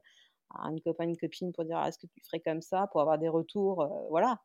à 0.55 0.69
une 0.69 0.81
copain, 0.81 1.03
une 1.03 1.17
copine 1.17 1.51
pour 1.53 1.63
dire 1.65 1.77
«Ah, 1.77 1.87
est-ce 1.89 1.99
que 1.99 2.07
tu 2.07 2.21
ferais 2.25 2.39
comme 2.39 2.61
ça, 2.61 2.87
pour 2.91 3.01
avoir 3.01 3.19
des 3.19 3.29
retours, 3.29 3.81
euh, 3.83 3.87
voilà. 4.09 4.39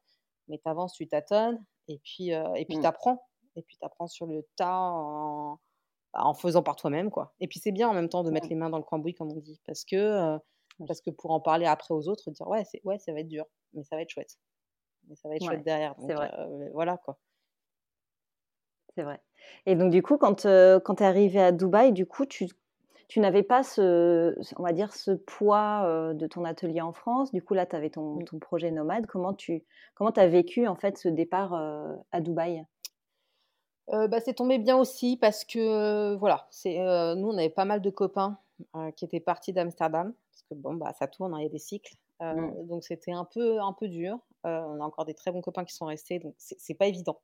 Mais 0.48 0.58
tu 0.58 0.68
avances, 0.68 0.92
tu 0.92 1.06
tâtonnes, 1.08 1.64
et 1.88 1.98
puis 2.04 2.34
euh, 2.34 2.52
et 2.54 2.66
puis 2.66 2.76
Mm. 2.76 2.82
t'apprends. 2.82 3.24
Et 3.56 3.62
puis 3.62 3.78
t'apprends 3.78 4.08
sur 4.08 4.26
le 4.26 4.46
tas 4.56 4.78
en, 4.80 5.58
en 6.16 6.34
faisant 6.34 6.62
par 6.62 6.76
toi-même, 6.76 7.10
quoi. 7.10 7.34
Et 7.40 7.48
puis 7.48 7.58
c'est 7.60 7.72
bien 7.72 7.88
en 7.88 7.94
même 7.94 8.08
temps 8.08 8.22
de 8.24 8.30
mettre 8.30 8.48
les 8.48 8.54
mains 8.56 8.70
dans 8.70 8.78
le 8.78 8.84
cambouis, 8.84 9.14
comme 9.14 9.30
on 9.32 9.40
dit, 9.40 9.60
parce 9.66 9.84
que, 9.84 9.96
euh, 9.96 10.38
parce 10.86 11.00
que 11.00 11.10
pour 11.10 11.30
en 11.32 11.40
parler 11.40 11.66
après 11.66 11.94
aux 11.94 12.08
autres, 12.08 12.30
dire 12.30 12.48
ouais, 12.48 12.64
c'est, 12.64 12.80
ouais, 12.84 12.98
ça 12.98 13.12
va 13.12 13.20
être 13.20 13.28
dur, 13.28 13.46
mais 13.74 13.82
ça 13.84 13.96
va 13.96 14.02
être 14.02 14.10
chouette. 14.10 14.38
Mais 15.08 15.16
ça 15.16 15.28
va 15.28 15.36
être 15.36 15.42
Ouais, 15.42 15.46
chouette 15.46 15.62
derrière. 15.64 15.94
c'est 15.98 16.14
Donc 16.14 16.16
vrai. 16.16 16.30
euh, 16.38 16.70
voilà, 16.72 16.96
quoi. 16.98 17.18
C'est 18.94 19.02
vrai. 19.02 19.20
Et 19.66 19.74
donc, 19.76 19.90
du 19.90 20.02
coup, 20.02 20.16
quand, 20.18 20.46
euh, 20.46 20.80
quand 20.80 20.96
tu 20.96 21.02
es 21.02 21.06
arrivé 21.06 21.40
à 21.40 21.52
Dubaï, 21.52 21.92
du 21.92 22.06
coup, 22.06 22.26
tu, 22.26 22.46
tu 23.08 23.20
n'avais 23.20 23.42
pas 23.42 23.62
ce, 23.62 24.34
on 24.58 24.62
va 24.62 24.72
dire, 24.72 24.92
ce 24.94 25.10
poids 25.12 26.14
de 26.14 26.26
ton 26.26 26.44
atelier 26.44 26.80
en 26.80 26.92
France. 26.92 27.32
Du 27.32 27.42
coup, 27.42 27.54
là, 27.54 27.66
tu 27.66 27.76
avais 27.76 27.90
ton, 27.90 28.20
Mm. 28.20 28.24
ton 28.24 28.38
projet 28.38 28.70
nomade. 28.70 29.06
Comment 29.06 29.34
tu 29.34 29.64
comment 29.94 30.10
as 30.10 30.26
vécu, 30.28 30.66
en 30.68 30.76
fait, 30.76 30.96
ce 30.98 31.08
départ 31.08 31.54
à 32.12 32.20
Dubaï? 32.20 32.64
Euh, 33.90 34.08
bah, 34.08 34.20
c'est 34.20 34.34
tombé 34.34 34.58
bien 34.58 34.78
aussi 34.78 35.16
parce 35.16 35.44
que 35.44 35.58
euh, 35.58 36.16
voilà, 36.16 36.46
c'est 36.50 36.80
euh, 36.80 37.14
nous 37.14 37.28
on 37.28 37.36
avait 37.36 37.50
pas 37.50 37.66
mal 37.66 37.82
de 37.82 37.90
copains 37.90 38.38
qui 38.96 39.04
étaient 39.04 39.20
partis 39.20 39.52
d'Amsterdam 39.52 40.14
parce 40.30 40.42
que 40.48 40.54
bon 40.54 40.74
bah 40.74 40.92
ça 40.92 41.08
tourne, 41.08 41.34
hein, 41.34 41.40
il 41.40 41.42
y 41.42 41.46
a 41.46 41.50
des 41.50 41.58
cycles, 41.58 41.96
Mm. 42.20 42.68
donc 42.68 42.84
c'était 42.84 43.12
un 43.12 43.24
peu 43.24 43.60
un 43.60 43.72
peu 43.72 43.88
dur. 43.88 44.18
On 44.44 44.80
a 44.80 44.84
encore 44.84 45.04
des 45.04 45.14
très 45.14 45.32
bons 45.32 45.40
copains 45.40 45.64
qui 45.64 45.74
sont 45.74 45.86
restés, 45.86 46.18
donc 46.18 46.34
c'est 46.38 46.74
pas 46.74 46.86
évident. 46.86 47.20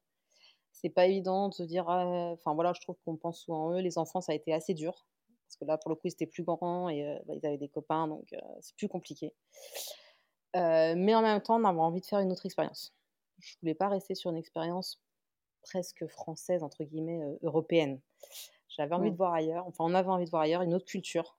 C'est 0.72 0.90
pas 0.90 1.06
évident 1.06 1.48
de 1.48 1.54
se 1.54 1.62
dire, 1.62 1.86
enfin 1.88 2.54
voilà, 2.54 2.72
je 2.72 2.80
trouve 2.80 2.96
qu'on 3.04 3.16
pense 3.16 3.40
souvent 3.40 3.66
en 3.66 3.72
eux. 3.76 3.80
Les 3.80 3.98
enfants 3.98 4.20
ça 4.20 4.32
a 4.32 4.34
été 4.34 4.52
assez 4.52 4.74
dur 4.74 5.06
parce 5.46 5.56
que 5.56 5.64
là 5.64 5.78
pour 5.78 5.90
le 5.90 5.94
coup 5.96 6.02
ils 6.06 6.12
étaient 6.12 6.26
plus 6.26 6.42
grands 6.42 6.88
et 6.88 7.20
bah, 7.26 7.34
ils 7.34 7.46
avaient 7.46 7.58
des 7.58 7.68
copains, 7.68 8.08
donc 8.08 8.34
c'est 8.60 8.76
plus 8.76 8.88
compliqué. 8.88 9.32
Mais 10.54 11.14
en 11.14 11.22
même 11.22 11.40
temps, 11.40 11.60
on 11.60 11.64
avait 11.64 11.78
envie 11.78 12.00
de 12.00 12.06
faire 12.06 12.18
une 12.18 12.32
autre 12.32 12.46
expérience. 12.46 12.92
Je 13.38 13.56
voulais 13.62 13.74
pas 13.74 13.88
rester 13.88 14.14
sur 14.14 14.30
une 14.30 14.36
expérience 14.36 15.00
presque 15.62 16.06
française, 16.06 16.62
entre 16.62 16.84
guillemets, 16.84 17.22
euh, 17.22 17.38
européenne. 17.42 18.00
J'avais 18.68 18.94
envie 18.94 19.10
de 19.10 19.16
voir 19.16 19.32
ailleurs, 19.34 19.66
enfin 19.66 19.84
on 19.84 19.94
avait 19.94 20.08
envie 20.08 20.24
de 20.24 20.30
voir 20.30 20.42
ailleurs, 20.42 20.62
une 20.62 20.74
autre 20.74 20.84
culture. 20.86 21.36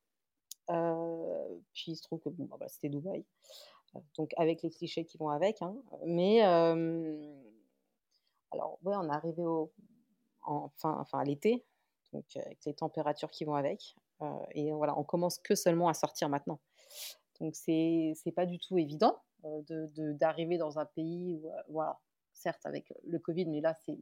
Euh, 0.70 1.48
puis 1.74 1.94
il 1.94 1.96
se 1.96 2.04
trouve 2.04 2.20
que 2.20 2.30
bon, 2.30 2.46
bah, 2.46 2.58
bah, 2.60 2.68
c'était 2.68 2.90
Dubaï, 2.90 3.26
Euh, 3.96 4.00
donc 4.16 4.34
avec 4.38 4.62
les 4.62 4.70
clichés 4.70 5.06
qui 5.06 5.18
vont 5.18 5.30
avec. 5.30 5.62
hein. 5.62 5.76
Mais 6.06 6.42
alors 8.52 8.78
ouais, 8.84 8.96
on 8.98 9.08
est 9.10 9.14
arrivé 9.14 9.44
au, 9.46 9.72
en 10.44 10.70
fin, 10.78 10.98
enfin 11.00 11.20
à 11.20 11.24
l'été, 11.24 11.64
donc 12.14 12.26
avec 12.36 12.64
les 12.66 12.74
températures 12.74 13.32
qui 13.32 13.46
vont 13.46 13.56
avec. 13.56 13.96
Et 14.52 14.72
voilà, 14.72 14.98
on 15.00 15.04
commence 15.04 15.40
que 15.40 15.56
seulement 15.56 15.88
à 15.88 15.94
sortir 15.94 16.30
maintenant. 16.30 16.60
Donc 17.40 17.56
c'est 17.56 18.14
pas 18.36 18.46
du 18.46 18.60
tout 18.60 18.78
évident 18.78 19.18
euh, 19.46 19.62
de 19.64 19.88
de- 19.96 20.12
d'arriver 20.14 20.58
dans 20.60 20.78
un 20.78 20.86
pays 20.86 21.34
où, 21.34 21.50
voilà, 21.70 22.00
certes 22.42 22.66
avec 22.66 22.94
le 23.06 23.20
Covid, 23.20 23.46
mais 23.46 23.62
là 23.62 23.74
c'est 23.86 23.98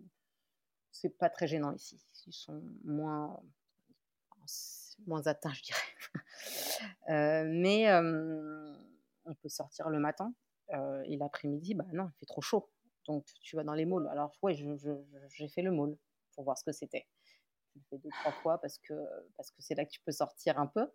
c'est 0.92 1.18
pas 1.18 1.30
très 1.30 1.48
gênant 1.48 1.74
ici. 1.74 2.00
Ils 2.26 2.34
sont 2.34 2.62
moins 2.84 3.40
moins 5.08 5.26
atteints, 5.28 5.54
je 5.54 5.64
dirais. 5.64 5.80
Euh, 7.10 7.44
mais 7.46 7.90
euh, 7.90 8.74
on 9.26 9.34
peut 9.34 9.50
sortir 9.50 9.90
le 9.90 10.00
matin 10.00 10.34
euh, 10.74 11.02
et 11.06 11.18
l'après-midi, 11.18 11.74
bah 11.74 11.86
non, 11.92 12.10
il 12.14 12.20
fait 12.20 12.26
trop 12.26 12.42
chaud. 12.42 12.70
Donc 13.06 13.26
tu 13.42 13.56
vas 13.58 13.64
dans 13.64 13.74
les 13.74 13.86
malls. 13.86 14.08
Alors 14.08 14.38
ouais, 14.42 14.54
j'ai 14.54 15.48
fait 15.50 15.62
le 15.62 15.72
mall 15.72 15.98
pour 16.34 16.46
voir 16.46 16.58
ce 16.58 16.64
que 16.64 16.72
c'était. 16.72 17.08
Je 17.74 17.80
le 17.80 17.86
fais 17.90 17.98
deux 17.98 18.10
trois 18.22 18.32
fois 18.32 18.62
parce 18.62 18.78
que 18.78 18.94
parce 19.36 19.52
que 19.52 19.62
c'est 19.62 19.76
là 19.76 19.86
que 19.86 19.90
tu 19.90 20.00
peux 20.02 20.12
sortir 20.12 20.60
un 20.60 20.68
peu. 20.68 20.88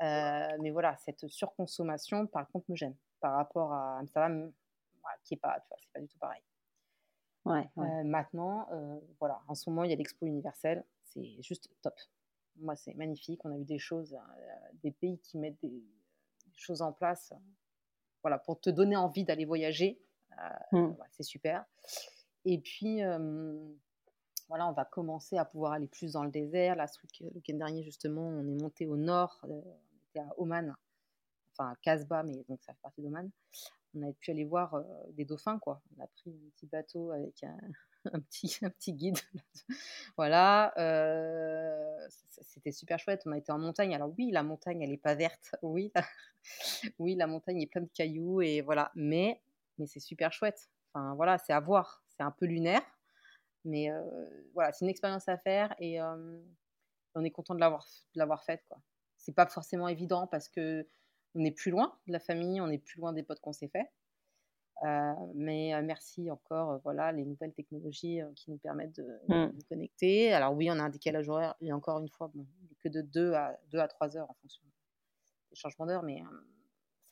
Mais 0.00 0.70
voilà, 0.70 0.96
cette 0.98 1.26
surconsommation, 1.28 2.26
par 2.26 2.46
contre, 2.50 2.70
me 2.70 2.76
gêne 2.76 2.96
par 3.20 3.34
rapport 3.36 3.72
à 3.72 3.98
Amsterdam, 4.00 4.52
voilà, 5.02 5.18
qui 5.24 5.34
est 5.34 5.38
pas, 5.38 5.60
tu 5.60 5.68
vois, 5.68 5.78
c'est 5.80 5.92
pas 5.92 6.00
du 6.00 6.08
tout 6.08 6.18
pareil. 6.18 6.42
Ouais, 7.44 7.68
ouais. 7.76 7.86
Euh, 7.86 8.04
maintenant, 8.04 8.68
euh, 8.72 9.00
voilà, 9.18 9.42
en 9.48 9.54
ce 9.54 9.68
moment, 9.68 9.84
il 9.84 9.90
y 9.90 9.92
a 9.92 9.96
l'Expo 9.96 10.26
universelle, 10.26 10.84
c'est 11.04 11.42
juste 11.42 11.68
top. 11.82 11.98
Moi, 12.56 12.76
c'est 12.76 12.94
magnifique. 12.94 13.44
On 13.44 13.52
a 13.52 13.56
eu 13.56 13.64
des 13.64 13.78
choses, 13.78 14.14
euh, 14.14 14.68
des 14.82 14.92
pays 14.92 15.18
qui 15.18 15.38
mettent 15.38 15.60
des, 15.60 15.68
des 15.70 16.58
choses 16.58 16.82
en 16.82 16.92
place, 16.92 17.32
voilà, 18.22 18.38
pour 18.38 18.60
te 18.60 18.70
donner 18.70 18.96
envie 18.96 19.24
d'aller 19.24 19.44
voyager. 19.44 20.00
Mm. 20.72 20.92
c'est 21.10 21.24
super. 21.24 21.64
Et 22.44 22.58
puis, 22.58 23.02
voilà, 24.52 24.68
on 24.68 24.72
va 24.72 24.84
commencer 24.84 25.38
à 25.38 25.46
pouvoir 25.46 25.72
aller 25.72 25.86
plus 25.86 26.12
dans 26.12 26.24
le 26.24 26.30
désert. 26.30 26.76
Là, 26.76 26.86
ce 26.86 27.00
week-end 27.00 27.54
dernier, 27.54 27.82
justement, 27.82 28.28
on 28.28 28.46
est 28.46 28.60
monté 28.60 28.86
au 28.86 28.98
nord, 28.98 29.40
euh, 29.44 29.62
on 29.64 30.10
était 30.10 30.20
à 30.20 30.34
Oman, 30.36 30.76
enfin 31.52 31.70
à 31.70 31.76
Casbah, 31.76 32.22
mais 32.22 32.44
donc 32.50 32.62
ça 32.62 32.74
fait 32.74 32.82
partie 32.82 33.00
d'Oman. 33.00 33.30
On 33.94 34.08
a 34.08 34.12
pu 34.12 34.30
aller 34.30 34.44
voir 34.44 34.74
euh, 34.74 34.82
des 35.10 35.24
dauphins, 35.24 35.58
quoi. 35.58 35.82
On 35.96 36.02
a 36.02 36.06
pris 36.06 36.30
un 36.30 36.50
petit 36.50 36.66
bateau 36.66 37.10
avec 37.10 37.44
un, 37.44 37.58
petit, 38.70 38.92
guide. 38.94 39.18
voilà, 40.16 40.72
euh, 40.78 42.08
c'était 42.08 42.72
super 42.72 42.98
chouette. 42.98 43.22
On 43.26 43.32
a 43.32 43.38
été 43.38 43.52
en 43.52 43.58
montagne. 43.58 43.94
Alors 43.94 44.12
oui, 44.16 44.30
la 44.30 44.42
montagne, 44.42 44.82
elle 44.82 44.90
n'est 44.90 44.96
pas 44.96 45.14
verte. 45.14 45.54
Oui, 45.62 45.92
oui, 46.98 47.14
la 47.14 47.26
montagne 47.26 47.60
est 47.60 47.66
pleine 47.66 47.84
de 47.84 47.92
cailloux 47.92 48.40
et 48.40 48.62
voilà. 48.62 48.90
Mais, 48.94 49.40
mais 49.78 49.86
c'est 49.86 50.00
super 50.00 50.32
chouette. 50.32 50.70
Enfin 50.92 51.14
voilà, 51.14 51.38
c'est 51.38 51.52
à 51.52 51.60
voir. 51.60 52.02
C'est 52.08 52.22
un 52.22 52.30
peu 52.30 52.46
lunaire, 52.46 52.82
mais 53.64 53.90
euh, 53.90 54.02
voilà, 54.54 54.72
c'est 54.72 54.84
une 54.84 54.90
expérience 54.90 55.28
à 55.28 55.38
faire 55.38 55.74
et 55.78 55.98
on 56.02 57.24
est 57.24 57.30
content 57.30 57.54
de 57.54 57.60
l'avoir, 57.60 57.86
de 58.14 58.18
l'avoir 58.18 58.44
faite, 58.44 58.64
quoi. 58.68 58.78
C'est 59.16 59.34
pas 59.34 59.46
forcément 59.46 59.86
évident 59.88 60.26
parce 60.26 60.48
que 60.48 60.86
on 61.34 61.44
est 61.44 61.50
plus 61.52 61.70
loin 61.70 61.96
de 62.06 62.12
la 62.12 62.20
famille, 62.20 62.60
on 62.60 62.68
est 62.70 62.78
plus 62.78 63.00
loin 63.00 63.12
des 63.12 63.22
potes 63.22 63.40
qu'on 63.40 63.52
s'est 63.52 63.68
fait. 63.68 63.90
Euh, 64.84 65.12
mais 65.34 65.74
euh, 65.74 65.82
merci 65.82 66.28
encore, 66.30 66.72
euh, 66.72 66.78
voilà, 66.82 67.12
les 67.12 67.24
nouvelles 67.24 67.52
technologies 67.52 68.20
qui 68.34 68.50
nous 68.50 68.58
permettent 68.58 68.96
de, 68.96 69.06
Mm. 69.28 69.52
nous 69.54 69.62
connecter. 69.68 70.32
Alors 70.32 70.54
oui, 70.54 70.68
on 70.70 70.78
a 70.78 70.82
un 70.82 70.88
décalage 70.90 71.28
horaire, 71.28 71.54
et 71.60 71.72
encore 71.72 72.00
une 72.00 72.08
fois, 72.08 72.30
bon, 72.34 72.46
que 72.80 72.88
de 72.88 73.00
2 73.00 73.32
à, 73.34 73.58
2 73.70 73.78
à 73.78 73.86
3 73.88 74.16
heures 74.16 74.28
en 74.30 74.34
fonction 74.34 74.62
des 75.50 75.56
changements 75.56 75.86
d'heure, 75.86 76.02
mais 76.02 76.22
euh, 76.22 76.26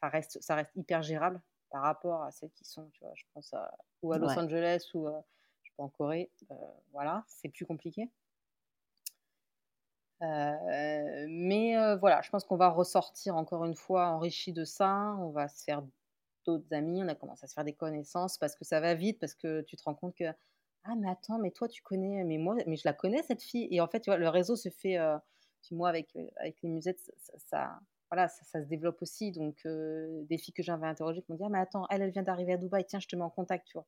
ça, 0.01 0.09
reste, 0.09 0.41
ça 0.43 0.57
reste 0.57 0.73
hyper 0.75 1.03
gérable 1.03 1.41
par 1.71 1.83
rapport 1.83 2.23
à 2.25 2.33
celles 2.33 2.51
qui 2.51 2.65
sont, 2.65 2.91
tu 2.91 3.05
vois, 3.05 3.13
je 3.15 3.25
pense 3.35 3.55
à, 3.55 3.71
ou 4.03 4.13
à 4.13 4.19
Los 4.19 4.29
Ouais. 4.29 4.39
Angeles 4.39 4.91
ou 4.95 5.07
euh, 5.07 5.21
je 5.63 5.71
sais 5.71 5.75
pas, 5.77 5.85
en 5.85 5.89
Corée. 5.89 6.33
Voilà, 6.93 7.25
c'est 7.29 7.49
plus 7.51 7.67
compliqué. 7.67 8.11
Euh, 10.23 11.27
mais 11.29 11.77
euh, 11.79 11.97
voilà, 11.97 12.21
je 12.23 12.29
pense 12.31 12.45
qu'on 12.45 12.57
va 12.57 12.69
ressortir 12.69 13.37
encore 13.37 13.65
une 13.65 13.75
fois 13.75 14.09
enrichi 14.09 14.53
de 14.53 14.65
ça. 14.65 15.15
On 15.19 15.31
va 15.31 15.49
se 15.49 15.63
faire 15.65 15.83
d'autres 16.47 16.73
amis, 16.75 17.03
on 17.03 17.09
a 17.09 17.15
commencé 17.15 17.45
à 17.45 17.49
se 17.49 17.55
faire 17.55 17.65
des 17.65 17.75
connaissances 17.75 18.37
parce 18.39 18.55
que 18.57 18.65
ça 18.65 18.81
va 18.81 18.95
vite, 18.95 19.19
parce 19.21 19.35
que 19.35 19.63
tu 19.63 19.77
te 19.77 19.83
rends 19.85 19.95
compte 19.95 20.15
que 20.17 20.25
ah 20.85 20.95
mais 20.99 21.09
attends, 21.11 21.39
mais 21.39 21.51
toi 21.53 21.69
tu 21.69 21.83
connais, 21.83 22.25
mais 22.25 22.39
moi, 22.39 22.57
mais 22.67 22.77
je 22.77 22.83
la 22.87 22.93
connais 22.95 23.23
cette 23.23 23.43
fille. 23.43 23.69
Et 23.71 23.81
en 23.81 23.89
fait, 23.89 24.01
tu 24.01 24.11
vois, 24.11 24.19
le 24.19 24.29
réseau 24.29 24.57
se 24.57 24.69
fait. 24.71 24.99
euh, 24.99 25.19
puis 25.63 25.75
moi 25.77 25.89
avec 25.91 26.15
avec 26.39 26.61
les 26.63 26.69
musettes, 26.71 27.13
ça, 27.37 27.79
voilà, 28.11 28.29
ça, 28.29 28.45
ça 28.45 28.63
se 28.63 28.67
développe 28.69 29.01
aussi. 29.03 29.33
Donc 29.33 29.63
des 29.67 30.39
filles 30.39 30.55
que 30.55 30.63
j'avais 30.63 30.87
interrogées 30.87 31.23
qui 31.23 31.31
m'ont 31.33 31.37
dit 31.39 31.45
ah 31.47 31.51
mais 31.51 31.59
attends, 31.61 31.87
elle 31.91 32.03
elle 32.03 32.11
vient 32.13 32.23
d'arriver 32.23 32.53
à 32.55 32.57
Dubaï, 32.59 32.85
tiens 32.87 33.01
je 33.01 33.09
te 33.09 33.17
mets 33.17 33.23
en 33.25 33.31
contact, 33.31 33.67
tu 33.69 33.75
vois. 33.79 33.87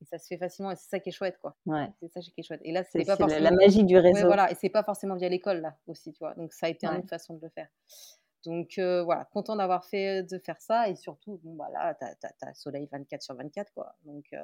Et 0.00 0.04
ça 0.04 0.18
se 0.18 0.26
fait 0.28 0.38
facilement 0.38 0.70
et 0.70 0.76
c'est 0.76 0.88
ça 0.88 1.00
qui 1.00 1.08
est 1.08 1.12
chouette, 1.12 1.38
quoi. 1.40 1.56
Ouais. 1.66 1.88
C'est 2.00 2.08
ça 2.08 2.20
qui 2.20 2.32
est 2.36 2.42
chouette. 2.42 2.60
Et 2.64 2.72
là, 2.72 2.84
C'est 2.84 3.04
pas 3.04 3.16
forcément. 3.16 3.40
la 3.42 3.50
magie 3.50 3.84
du 3.84 3.96
Ouais, 3.96 4.00
réseau. 4.00 4.26
voilà, 4.26 4.50
et 4.50 4.54
c'est 4.54 4.68
pas 4.68 4.82
forcément 4.84 5.16
via 5.16 5.28
l'école, 5.28 5.60
là, 5.60 5.76
aussi, 5.86 6.12
tu 6.12 6.18
vois. 6.20 6.34
Donc, 6.34 6.52
ça 6.52 6.66
a 6.66 6.68
été 6.68 6.86
une 6.86 6.92
Ouais. 6.92 6.98
autre 6.98 7.08
façon 7.08 7.34
de 7.34 7.40
le 7.42 7.48
faire. 7.48 7.68
Donc, 8.46 8.78
euh, 8.78 9.02
voilà, 9.02 9.24
content 9.32 9.56
d'avoir 9.56 9.84
fait, 9.84 10.22
de 10.22 10.38
faire 10.38 10.60
ça. 10.60 10.88
Et 10.88 10.94
surtout, 10.94 11.40
bon, 11.42 11.56
bah 11.56 11.66
là, 11.72 11.94
t'as, 11.94 12.54
soleil 12.54 12.88
24 12.92 13.20
sur 13.22 13.34
24, 13.34 13.72
quoi. 13.72 13.96
Donc, 14.04 14.26
euh, 14.32 14.38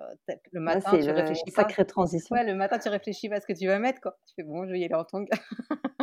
le 0.50 0.60
matin, 0.60 0.90
tu 0.98 1.06
le 1.06 1.12
réfléchis 1.12 1.44
pas. 1.54 1.62
sacrée 1.62 1.86
transition. 1.86 2.34
Ouais, 2.34 2.42
le 2.44 2.56
matin, 2.56 2.78
tu 2.80 2.88
réfléchis 2.88 3.28
pas 3.28 3.36
à 3.36 3.40
ce 3.40 3.46
que 3.46 3.52
tu 3.52 3.68
vas 3.68 3.78
mettre, 3.78 4.00
quoi. 4.00 4.18
Tu 4.26 4.34
fais, 4.34 4.42
bon, 4.42 4.66
je 4.66 4.72
vais 4.72 4.80
y 4.80 4.84
aller 4.84 4.94
en 4.94 5.04
tongs. 5.04 5.26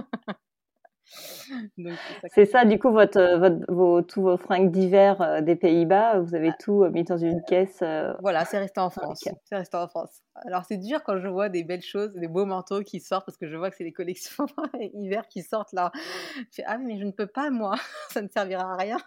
C'est 2.34 2.46
ça 2.46 2.66
du 2.66 2.80
coup, 2.80 2.92
votre, 2.92 3.18
euh, 3.18 3.38
votre, 3.38 3.72
vos, 3.72 4.02
tous 4.02 4.22
vos 4.22 4.38
fringues 4.38 4.72
d'hiver 4.72 5.22
euh, 5.22 5.42
des 5.42 5.56
Pays-Bas, 5.56 6.20
vous 6.20 6.34
Ah. 6.34 6.38
avez 6.38 6.52
tout 6.60 6.84
euh, 6.84 6.90
mis 6.90 7.04
dans 7.04 7.18
une 7.18 7.44
caisse. 7.44 7.80
euh, 7.82 8.14
Voilà, 8.22 8.46
c'est 8.46 8.60
resté 8.60 8.80
en 8.80 8.90
France. 8.90 9.24
C'est 9.46 9.56
resté 9.56 9.78
en 9.78 9.88
France. 9.88 10.22
Alors, 10.46 10.64
c'est 10.66 10.78
dur 10.78 11.04
quand 11.04 11.20
je 11.20 11.28
vois 11.28 11.50
des 11.50 11.64
belles 11.64 11.82
choses, 11.82 12.14
des 12.14 12.28
beaux 12.28 12.46
manteaux 12.46 12.82
qui 12.82 13.00
sortent, 13.00 13.26
parce 13.26 13.38
que 13.38 13.50
je 13.50 13.56
vois 13.58 13.70
que 13.70 13.76
c'est 13.76 13.84
des 13.84 13.92
collections 13.92 14.46
hiver 14.94 15.28
qui 15.28 15.42
sortent 15.44 15.74
là. 15.74 15.92
Je 15.96 16.56
fais, 16.58 16.64
ah, 16.66 16.78
mais 16.78 16.98
je 17.00 17.04
ne 17.06 17.12
peux 17.12 17.28
pas, 17.28 17.50
moi. 17.50 17.76
Ça 18.12 18.22
ne 18.22 18.28
servira 18.30 18.74
à 18.74 18.78
rien. 18.78 18.98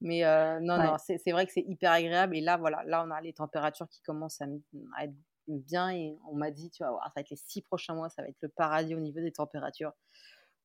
Mais 0.00 0.24
euh, 0.24 0.60
non, 0.60 0.78
Ouais. 0.78 0.86
non, 0.86 0.96
c'est 0.98 1.18
c'est 1.18 1.32
vrai 1.32 1.46
que 1.46 1.52
c'est 1.52 1.64
hyper 1.66 1.90
agréable. 1.92 2.36
Et 2.36 2.40
là, 2.40 2.56
voilà, 2.56 2.82
là, 2.86 3.04
on 3.06 3.10
a 3.10 3.20
les 3.20 3.32
températures 3.32 3.88
qui 3.88 4.00
commencent 4.02 4.40
à, 4.40 4.46
être 5.02 5.14
bien. 5.48 5.90
Et 5.90 6.16
on 6.30 6.36
m'a 6.36 6.50
dit, 6.50 6.70
tu 6.70 6.82
vas 6.84 6.90
voir, 6.90 7.04
ça 7.06 7.12
va 7.16 7.20
être 7.22 7.30
les 7.30 7.36
six 7.36 7.62
prochains 7.62 7.94
mois, 7.94 8.08
ça 8.10 8.22
va 8.22 8.28
être 8.28 8.36
le 8.42 8.48
paradis 8.48 8.94
au 8.94 9.00
niveau 9.00 9.20
des 9.20 9.32
températures. 9.32 9.92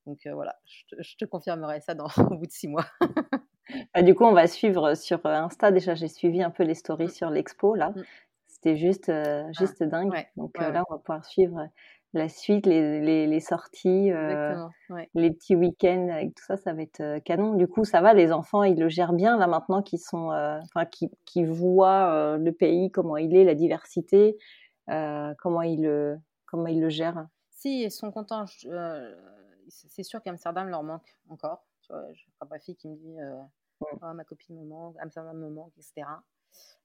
Donc 0.06 0.26
euh, 0.26 0.34
voilà, 0.34 0.56
je 0.66 0.84
te, 0.96 1.02
je 1.02 1.16
te 1.18 1.26
confirmerai 1.26 1.80
ça 1.82 1.94
dans, 1.96 2.08
au 2.32 2.36
bout 2.38 2.46
de 2.46 2.52
six 2.52 2.68
mois. 2.68 2.86
Bah, 3.96 4.02
du 4.02 4.14
coup, 4.14 4.26
on 4.26 4.34
va 4.34 4.46
suivre 4.48 4.94
sur 4.94 5.26
euh, 5.26 5.34
Insta. 5.34 5.72
Déjà, 5.72 5.96
j'ai 5.96 6.10
suivi 6.10 6.44
un 6.44 6.50
peu 6.52 6.64
les 6.64 6.76
stories 6.76 7.06
Mm. 7.06 7.10
sur 7.10 7.30
l'expo 7.30 7.76
là. 7.76 7.92
Mm. 7.92 8.04
C'était 8.48 8.76
juste, 8.76 9.08
euh, 9.10 9.46
juste 9.58 9.82
dingue. 9.84 10.12
ouais, 10.12 10.28
Donc 10.36 10.54
ouais. 10.60 10.70
là, 10.72 10.84
on 10.90 10.94
va 10.96 11.00
pouvoir 11.00 11.24
suivre 11.26 11.70
la 12.14 12.30
suite, 12.30 12.68
les, 12.68 13.02
les, 13.02 13.26
les 13.26 13.40
sorties, 13.40 14.12
euh. 14.12 14.68
Ouais. 14.90 15.10
les 15.16 15.32
petits 15.32 15.56
week-ends 15.56 16.10
avec 16.10 16.36
tout 16.36 16.44
ça, 16.46 16.58
ça 16.58 16.74
va 16.74 16.84
être 16.84 17.02
euh, 17.02 17.20
canon. 17.20 17.56
Du 17.56 17.68
coup, 17.68 17.86
ça 17.86 18.02
va, 18.02 18.14
les 18.14 18.32
enfants, 18.32 18.64
ils 18.64 18.80
le 18.80 18.88
gèrent 18.88 19.14
bien 19.14 19.38
là 19.38 19.48
maintenant, 19.48 19.82
qu'ils 19.82 20.00
sont, 20.00 20.32
euh, 20.32 20.60
enfin, 20.62 20.86
qui, 20.86 21.10
qui 21.26 21.44
voient 21.44 22.14
euh, 22.14 22.38
le 22.38 22.52
pays, 22.52 22.92
comment 22.92 23.18
il 23.18 23.36
est, 23.36 23.44
la 23.44 23.56
diversité, 23.56 24.38
comment 24.88 25.64
ils 25.64 25.82
le, 25.82 26.20
comment 26.46 26.68
ils 26.68 26.80
le 26.80 26.90
gèrent. 26.90 27.28
Si, 27.50 27.84
ils 27.84 27.92
sont 27.92 28.12
contents. 28.12 28.46
c'est 29.68 30.04
sûr 30.04 30.22
qu'Amsterdam 30.22 30.70
leur 30.70 30.84
manque 30.84 31.18
encore. 31.30 31.66
Tu 31.82 31.92
vois, 31.92 32.02
vois 32.40 32.48
ma 32.50 32.60
fille 32.60 32.76
qui 32.76 32.90
me 32.90 32.96
dit. 32.96 33.18
Ah, 34.02 34.14
ma 34.14 34.24
copine 34.24 34.56
me 34.58 34.66
manque, 34.66 34.96
Amsterdam 35.00 35.38
me 35.38 35.50
manque, 35.50 35.74
etc. 35.78 36.08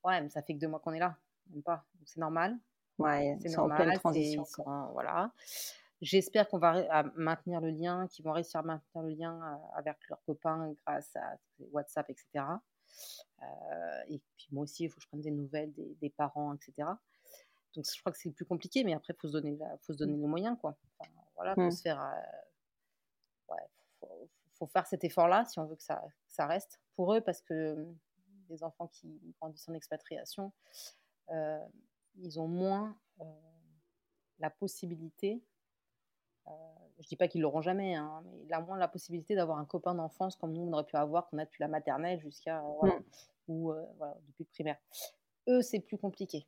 Ouais, 0.02 0.20
mais 0.20 0.30
ça 0.30 0.42
fait 0.42 0.54
que 0.54 0.58
deux 0.58 0.68
mois 0.68 0.80
qu'on 0.80 0.92
est 0.92 0.98
là. 0.98 1.16
Même 1.50 1.62
pas. 1.62 1.84
Donc 1.94 2.08
c'est 2.08 2.20
normal. 2.20 2.56
Ouais, 2.98 3.36
C'est 3.40 3.48
sont 3.50 3.60
en 3.62 3.68
normal. 3.68 3.86
pleine 3.86 3.98
transition. 3.98 4.42
ils 4.42 4.46
sont 4.50 4.62
en- 4.68 4.92
voilà. 4.92 5.32
J'espère 6.00 6.48
qu'on 6.48 6.58
va 6.58 7.02
maintenir 7.16 7.60
le 7.60 7.70
lien, 7.70 8.06
qu'ils 8.08 8.24
vont 8.24 8.32
réussir 8.32 8.60
à 8.60 8.62
maintenir 8.62 9.02
le 9.04 9.10
lien 9.10 9.34
euh, 9.42 9.78
avec 9.78 9.96
leurs 10.08 10.22
copains 10.24 10.72
grâce 10.86 11.14
à 11.16 11.36
WhatsApp, 11.72 12.08
etc. 12.10 12.44
Euh, 13.42 14.02
et 14.08 14.20
puis 14.36 14.48
moi 14.52 14.62
aussi, 14.64 14.84
il 14.84 14.90
faut 14.90 14.96
que 14.96 15.02
je 15.02 15.08
prenne 15.08 15.20
des 15.22 15.30
nouvelles 15.30 15.72
des, 15.72 15.94
des 16.00 16.10
parents, 16.10 16.54
etc. 16.54 16.88
Donc 17.74 17.84
je 17.92 18.00
crois 18.00 18.12
que 18.12 18.18
c'est 18.18 18.30
plus 18.30 18.44
compliqué, 18.46 18.84
mais 18.84 18.94
après, 18.94 19.12
il 19.12 19.20
faut 19.20 19.28
se 19.28 19.32
donner, 19.32 19.56
la- 19.56 19.76
faut 19.78 19.92
se 19.92 19.98
donner 19.98 20.16
les 20.16 20.26
moyens, 20.26 20.56
quoi. 20.60 20.76
Enfin, 20.98 21.10
voilà, 21.34 21.54
faut 21.54 21.62
Mm. 21.62 21.70
se 21.72 21.82
faire, 21.82 22.00
euh, 22.00 23.52
ouais, 23.54 23.62
faut, 24.00 24.28
faut 24.54 24.66
faire 24.66 24.86
cet 24.86 25.04
effort-là 25.04 25.44
si 25.46 25.58
on 25.58 25.66
veut 25.66 25.76
que 25.76 25.82
ça, 25.82 25.96
que 26.26 26.32
ça 26.32 26.46
reste 26.46 26.80
pour 26.94 27.12
eux, 27.14 27.20
parce 27.20 27.42
que 27.42 27.54
euh, 27.54 27.84
les 28.48 28.62
enfants 28.64 28.86
qui 28.88 29.20
grandissent 29.40 29.68
en 29.68 29.74
expatriation, 29.74 30.52
euh, 31.30 31.58
ils 32.18 32.38
ont 32.40 32.48
moins 32.48 32.96
euh, 33.20 33.24
la 34.38 34.50
possibilité. 34.50 35.42
euh, 36.46 36.50
je 37.00 37.06
dis 37.08 37.16
pas 37.16 37.28
qu'ils 37.28 37.42
l'auront 37.42 37.60
jamais, 37.62 37.94
hein, 37.94 38.22
mais 38.26 38.40
il 38.44 38.52
a 38.52 38.60
moins 38.60 38.76
la 38.78 38.88
possibilité 38.88 39.34
d'avoir 39.36 39.58
un 39.58 39.64
copain 39.64 39.94
d'enfance 39.94 40.36
comme 40.36 40.52
nous 40.52 40.62
on 40.62 40.72
aurait 40.72 40.84
pu 40.84 40.96
avoir, 40.96 41.28
qu'on 41.28 41.38
a 41.38 41.44
depuis 41.44 41.62
la 41.62 41.68
maternelle 41.68 42.20
jusqu'à 42.20 42.58
euh, 42.64 42.72
voilà, 42.78 42.98
Mm. 42.98 43.04
ou 43.48 43.72
voilà, 43.96 44.14
depuis 44.26 44.44
le 44.44 44.48
primaire. 44.52 44.78
Eux, 45.48 45.62
c'est 45.62 45.80
plus 45.80 45.96
compliqué. 45.98 46.46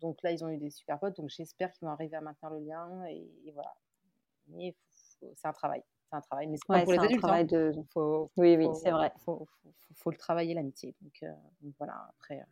Donc 0.00 0.22
là, 0.22 0.30
ils 0.30 0.44
ont 0.44 0.48
eu 0.48 0.58
des 0.58 0.70
super 0.70 0.98
potes, 1.00 1.16
donc 1.16 1.28
j'espère 1.30 1.72
qu'ils 1.72 1.86
vont 1.86 1.92
arriver 1.92 2.16
à 2.16 2.20
maintenir 2.20 2.50
le 2.52 2.60
lien 2.60 3.04
et, 3.06 3.28
et 3.46 3.52
voilà. 3.52 3.74
Mais 4.48 4.74
c'est 4.94 5.46
un 5.46 5.52
travail, 5.52 5.82
c'est 6.08 6.16
un 6.16 6.20
travail. 6.20 6.46
Mais 6.46 6.56
c'est 6.58 6.70
Ouais, 6.72 6.84
pour 6.84 6.92
les 6.92 6.98
adultes, 7.00 7.24
hein. 7.24 7.44
de. 7.44 7.72
Faut, 7.92 8.30
Oui, 8.36 8.56
oui, 8.56 8.68
c'est 8.74 8.90
vrai. 8.90 9.12
faut, 9.18 9.46
faut, 9.46 9.72
faut- 9.72 9.94
faut 9.94 10.10
le 10.10 10.16
travailler 10.16 10.54
l'amitié. 10.54 10.94
Donc, 11.00 11.18
euh, 11.22 11.32
donc 11.60 11.74
voilà. 11.78 11.94
Après. 12.10 12.40
euh. 12.40 12.44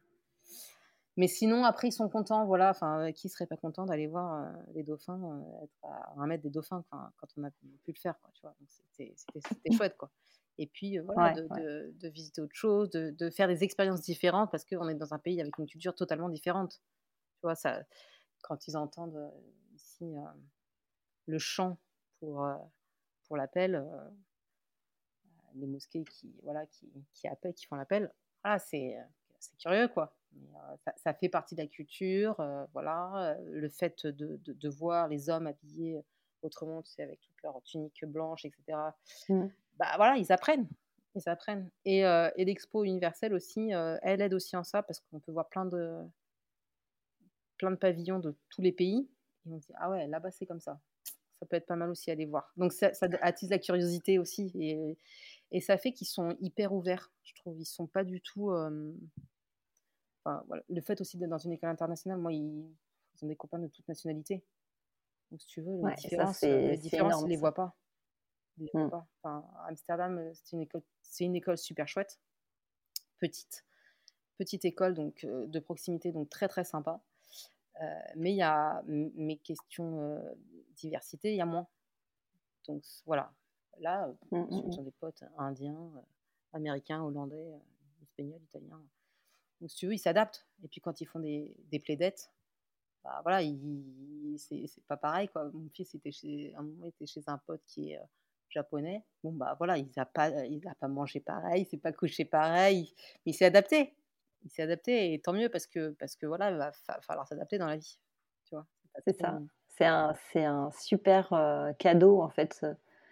Mais 1.17 1.29
sinon, 1.29 1.65
après, 1.65 1.89
ils 1.89 1.93
sont 1.93 2.09
contents. 2.09 2.45
Voilà. 2.47 2.71
Enfin, 2.71 3.13
qui 3.13 3.29
serait 3.29 3.47
pas 3.47 3.57
content 3.57 3.87
d'aller 3.87 4.07
voir 4.07 4.43
euh, 4.45 4.53
les 4.75 4.83
dauphins, 4.83 5.21
euh, 5.23 5.65
être 5.65 5.85
à 5.85 6.15
un 6.21 6.27
mètre 6.27 6.43
des 6.43 6.51
dauphins, 6.51 6.85
quand 6.91 7.29
on 7.37 7.45
a 7.45 7.51
pu 7.51 7.67
le 7.89 7.95
faire, 7.95 8.19
quoi. 8.21 8.31
Tu 8.35 8.43
vois. 8.43 8.55
C'était, 8.67 9.15
chouette, 9.73 9.97
quoi. 9.97 10.11
Et 10.59 10.67
puis 10.67 10.99
euh, 10.99 11.03
voilà, 11.03 11.35
Ouais, 11.35 11.43
de, 11.43 11.49
ouais. 11.49 11.63
de, 11.63 11.95
de 12.01 12.09
visiter 12.09 12.41
autre 12.41 12.55
chose, 12.55 12.89
de, 12.91 13.11
de 13.11 13.29
faire 13.31 13.47
des 13.47 13.63
expériences 13.63 14.01
différentes 14.01 14.51
parce 14.51 14.65
qu'on 14.65 14.89
est 14.89 14.95
dans 14.95 15.13
un 15.13 15.19
pays 15.19 15.39
avec 15.41 15.59
une 15.59 15.67
culture 15.67 15.95
totalement 15.95 16.31
différente. 16.31 16.81
Tu 17.37 17.43
vois, 17.43 17.55
ça, 17.55 17.83
quand 18.43 18.67
ils 18.67 18.77
entendent 18.77 19.31
ici 19.75 20.17
euh, 20.17 20.23
le 21.27 21.39
chant 21.39 21.79
pour, 22.21 22.45
euh, 22.45 22.55
pour 23.25 23.37
l'appel, 23.37 23.75
euh, 23.75 24.11
les 25.55 25.67
mosquées 25.67 26.05
qui, 26.05 26.35
voilà, 26.43 26.65
qui, 26.67 26.91
qui 27.13 27.29
appellent, 27.29 27.55
qui 27.55 27.67
font 27.67 27.77
l'appel, 27.77 28.13
euh, 28.47 28.57
c'est 28.59 28.97
curieux, 29.59 29.89
quoi. 29.89 30.15
Mais, 30.33 30.49
euh, 30.57 30.77
ça, 30.85 30.93
ça 30.97 31.15
fait 31.15 31.29
partie 31.29 31.55
de 31.55 31.63
la 31.63 31.67
culture, 31.67 32.39
euh, 32.41 32.65
voilà. 32.73 33.33
euh, 33.33 33.45
le 33.53 33.69
fait 33.69 34.07
de, 34.07 34.37
de, 34.37 34.53
de 34.53 34.69
voir 34.69 35.09
les 35.09 35.31
hommes 35.31 35.47
habillés 35.47 36.03
autrement, 36.43 36.83
tu 36.83 36.93
sais, 36.93 37.03
avec 37.03 37.21
toute 37.21 37.43
leur 37.43 37.63
tunique 37.63 38.05
blanche, 38.05 38.45
etc. 38.45 38.79
Mm. 39.29 39.47
Bah 39.77 39.93
voilà, 39.97 40.17
ils 40.17 40.31
apprennent. 40.33 40.69
Ils 41.15 41.29
apprennent. 41.29 41.71
Et, 41.87 42.01
et 42.01 42.45
l'expo 42.45 42.85
universelle 42.85 43.33
aussi, 43.33 43.71
elle 43.71 44.21
aide 44.21 44.35
aussi 44.35 44.55
en 44.57 44.65
ça 44.65 44.83
parce 44.83 45.01
qu'on 45.01 45.19
peut 45.19 45.33
voir 45.33 45.49
plein 45.49 45.65
de, 45.65 46.03
plein 47.57 47.71
de 47.71 47.77
pavillons 47.77 48.19
de 48.19 48.37
tous 48.51 48.61
les 48.61 48.73
pays. 48.73 49.09
Et 49.47 49.51
on 49.53 49.61
se 49.61 49.67
dit, 49.67 49.73
ah 49.77 49.89
ouais, 49.91 50.07
là-bas 50.07 50.31
c'est 50.31 50.45
comme 50.47 50.61
ça. 50.61 50.79
Ça 51.39 51.47
peut 51.47 51.57
être 51.57 51.67
pas 51.67 51.77
mal 51.77 51.91
aussi 51.91 52.11
à 52.11 52.13
aller 52.13 52.27
voir. 52.27 52.53
Donc 52.57 52.73
ça, 52.73 52.93
ça 52.93 53.09
attise 53.23 53.51
la 53.51 53.59
curiosité 53.59 54.19
aussi. 54.19 54.51
Et, 54.55 54.99
et 55.53 55.61
ça 55.61 55.79
fait 55.79 55.93
qu'ils 55.93 56.07
sont 56.07 56.37
hyper 56.41 56.73
ouverts, 56.73 57.11
je 57.23 57.35
trouve. 57.35 57.59
Ils 57.61 57.67
sont 57.67 57.87
pas 57.87 58.05
du 58.05 58.21
tout. 58.21 58.51
euh, 58.51 58.93
Enfin, 60.27 60.43
voilà. 60.49 60.63
Le 60.69 60.81
fait 60.81 61.01
aussi 61.01 61.17
d'être 61.19 61.31
dans 61.31 61.39
une 61.39 61.53
école 61.53 61.71
internationale, 61.71 62.19
moi, 62.19 62.33
ils, 62.33 62.69
ils 63.15 63.25
ont 63.25 63.29
des 63.29 63.37
copains 63.37 63.61
de 63.61 63.69
toute 63.69 63.87
nationalité. 63.87 64.45
Donc 65.31 65.41
si 65.41 65.47
tu 65.47 65.61
veux, 65.61 65.77
Ouais, 65.77 65.95
les 65.95 66.77
différences 66.79 67.23
ils 67.23 67.29
les 67.29 67.37
ça. 67.37 67.41
voient 67.41 67.55
pas. 67.55 67.77
Ils 68.59 68.65
les 68.65 68.71
voient 68.73 68.87
Mm. 68.87 68.91
pas. 68.91 69.07
Enfin, 69.23 69.45
à 69.59 69.69
Amsterdam, 69.69 70.19
euh, 70.19 70.31
c'est 70.35 70.53
une 70.53 70.63
école, 70.63 70.83
c'est 71.03 71.25
une 71.25 71.37
école 71.37 71.59
super 71.59 71.87
chouette, 71.87 72.19
petite, 73.19 73.65
petite 74.39 74.65
école 74.65 74.95
donc 74.95 75.25
euh, 75.25 75.47
de 75.47 75.59
proximité, 75.61 76.11
donc 76.13 76.29
très 76.29 76.49
très 76.49 76.65
sympa. 76.65 77.01
Euh, 77.83 77.85
mais 78.17 78.33
il 78.33 78.37
y 78.37 78.43
a 78.43 78.83
mes 78.87 79.37
questions 79.39 80.01
euh, 80.01 80.35
diversité, 80.77 81.33
il 81.33 81.37
y 81.37 81.41
a 81.43 81.47
moins. 81.47 81.69
Donc 82.67 82.83
voilà. 83.05 83.33
Là, 83.79 84.09
euh, 84.09 84.13
Mm, 84.33 84.47
ils 84.51 84.81
mm, 84.81 84.85
des 84.85 84.91
potes 84.93 85.23
indiens, 85.39 85.93
américains, 86.53 87.03
hollandais, 87.03 87.53
espagnols, 88.03 88.43
italiens. 88.43 88.83
Donc 89.61 89.71
si 89.71 89.77
tu 89.77 89.87
veux, 89.87 89.95
ils 89.95 89.99
s'adaptent. 89.99 90.47
Et 90.65 90.69
puis 90.69 90.81
quand 90.81 91.01
ils 91.01 91.07
font 91.07 91.21
des, 91.21 91.55
des 91.71 91.79
plaidettes, 91.79 92.31
bah 93.05 93.21
voilà, 93.23 93.41
c'est 94.39 94.85
pas 94.89 94.97
pareil 94.97 95.29
quoi. 95.29 95.51
Mon 95.53 95.69
fils 95.71 95.95
était 95.95 96.13
chez, 96.13 96.55
à 96.55 96.61
un 96.61 96.63
moment, 96.63 96.85
il 96.85 96.89
était 96.89 97.07
chez 97.07 97.23
un 97.27 97.39
pote 97.39 97.63
qui 97.67 97.93
est 97.93 97.99
euh, 97.99 98.05
japonais. 98.49 99.05
Bon 99.23 99.33
bah 99.33 99.55
voilà, 99.59 99.79
il 99.79 99.91
a 99.97 100.07
pas, 100.07 100.29
il 100.47 100.67
a 100.69 100.75
pas 100.75 100.89
mangé 100.89 101.21
pareil, 101.21 101.63
il 101.63 101.67
s'est 101.67 101.79
pas 101.79 101.93
couché 101.93 102.25
pareil, 102.25 102.95
mais 103.25 103.33
il 103.33 103.35
s'est 103.35 103.47
adapté. 103.47 103.97
Il 104.45 104.51
s'est 104.51 104.63
adapté 104.63 105.13
et 105.13 105.21
tant 105.21 105.33
mieux 105.33 105.49
parce 105.49 105.67
que 105.67 105.91
parce 105.99 106.15
que 106.17 106.27
voilà, 106.27 106.51
il 106.51 106.57
va 106.57 106.73
fa- 106.73 107.01
falloir 107.01 107.27
s'adapter 107.27 107.59
dans 107.59 107.67
la 107.67 107.77
vie. 107.77 107.99
Tu 108.45 108.55
vois. 108.55 108.67
C'est 109.07 109.17
ça. 109.21 109.41
C'est 109.69 109.85
un, 109.85 110.15
un 110.37 110.71
super 110.71 111.33
euh, 111.33 111.73
cadeau 111.75 112.23
en 112.23 112.31
fait 112.31 112.65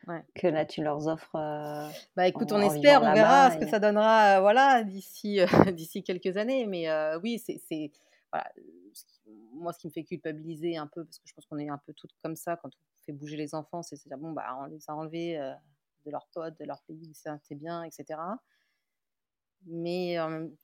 Ouais. 0.07 0.23
que 0.35 0.47
là 0.47 0.65
tu 0.67 0.83
leur 0.83 1.07
offres. 1.07 1.35
euh, 1.37 1.89
Bah 2.17 2.27
écoute, 2.29 2.53
on 2.53 2.61
espère, 2.61 3.03
on 3.03 3.13
verra 3.15 3.51
ce 3.51 3.59
que 3.59 3.67
ça 3.71 3.79
donnera, 3.79 4.37
euh, 4.37 4.41
voilà, 4.41 4.83
d'ici 4.85 5.41
euh, 5.41 5.47
d'ici 5.77 6.03
quelques 6.03 6.37
années. 6.37 6.67
Mais 6.67 6.87
oui, 7.23 7.39
c'est 7.39 7.59
c'est- 7.69 7.91
voilà, 8.33 8.51
ce 8.93 9.05
qui- 9.05 9.31
moi 9.55 9.73
ce 9.73 9.79
qui 9.79 9.87
me 9.87 9.93
fait 9.93 10.05
culpabiliser 10.05 10.77
un 10.77 10.87
peu, 10.87 11.05
parce 11.05 11.19
que 11.19 11.27
je 11.29 11.35
pense 11.35 11.47
qu'on 11.47 11.59
est 11.59 11.69
un 11.69 11.79
peu 11.79 11.93
toutes 11.95 12.13
comme 12.23 12.37
ça 12.37 12.57
quand 12.57 12.69
on 12.69 13.05
fait 13.07 13.13
bouger 13.13 13.37
les 13.37 13.55
enfants, 13.55 13.83
c'est 13.83 13.97
se 13.97 14.09
dire 14.09 14.19
bon 14.19 14.33
bah 14.33 14.57
on 14.61 14.65
les 14.67 14.81
a 14.89 14.95
enlevés 14.95 15.37
de 16.05 16.11
leurs 16.11 16.27
potes, 16.35 16.59
de 16.59 16.65
leur 16.65 16.83
pays, 16.83 17.13
c'est 17.15 17.55
bien, 17.55 17.83
etc. 17.85 18.19
Mais 19.67 20.17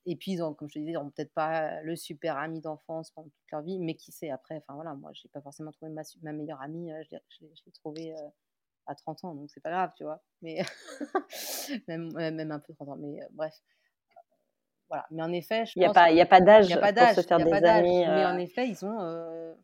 et 0.05 0.15
puis 0.15 0.33
ils 0.33 0.43
ont, 0.43 0.53
comme 0.53 0.67
je 0.69 0.75
te 0.75 0.79
disais, 0.79 0.91
ils 0.91 0.93
n'auront 0.93 1.09
peut-être 1.09 1.33
pas 1.33 1.81
le 1.81 1.95
super 1.95 2.37
ami 2.37 2.61
d'enfance 2.61 3.09
pendant 3.11 3.29
toute 3.29 3.51
leur 3.51 3.61
vie, 3.63 3.79
mais 3.79 3.95
qui 3.95 4.11
sait 4.11 4.29
après. 4.29 4.57
Enfin 4.57 4.75
voilà, 4.75 4.93
moi 4.93 5.09
j'ai 5.13 5.27
pas 5.29 5.41
forcément 5.41 5.71
trouvé 5.71 5.91
ma, 5.91 6.03
ma 6.21 6.33
meilleure 6.33 6.61
amie, 6.61 6.91
je 7.09 7.45
l'ai 7.45 7.71
trouvée 7.71 8.13
à 8.87 8.95
30 8.95 9.23
ans, 9.25 9.35
donc 9.35 9.49
c'est 9.49 9.61
pas 9.61 9.71
grave, 9.71 9.91
tu 9.95 10.03
vois. 10.03 10.21
Mais 10.41 10.61
même, 11.87 12.11
même 12.13 12.51
un 12.51 12.59
peu 12.59 12.73
30 12.73 12.89
ans, 12.89 12.95
mais 12.97 13.21
euh, 13.21 13.25
bref. 13.31 13.53
voilà. 14.87 15.05
Mais 15.11 15.21
en 15.23 15.31
effet, 15.31 15.65
je 15.65 15.73
il 15.75 15.79
n'y 15.79 15.85
a, 15.85 15.93
pas, 15.93 16.11
il 16.11 16.17
y 16.17 16.21
a 16.21 16.25
pas 16.25 16.41
d'âge 16.41 16.67
pour 16.67 17.23
se 17.23 17.27
faire 17.27 17.37
des 17.37 17.51
amis. 17.51 18.05
Mais 18.05 18.25
en 18.25 18.37
effet, 18.37 18.67
ils 18.67 18.85
ont, 18.85 19.55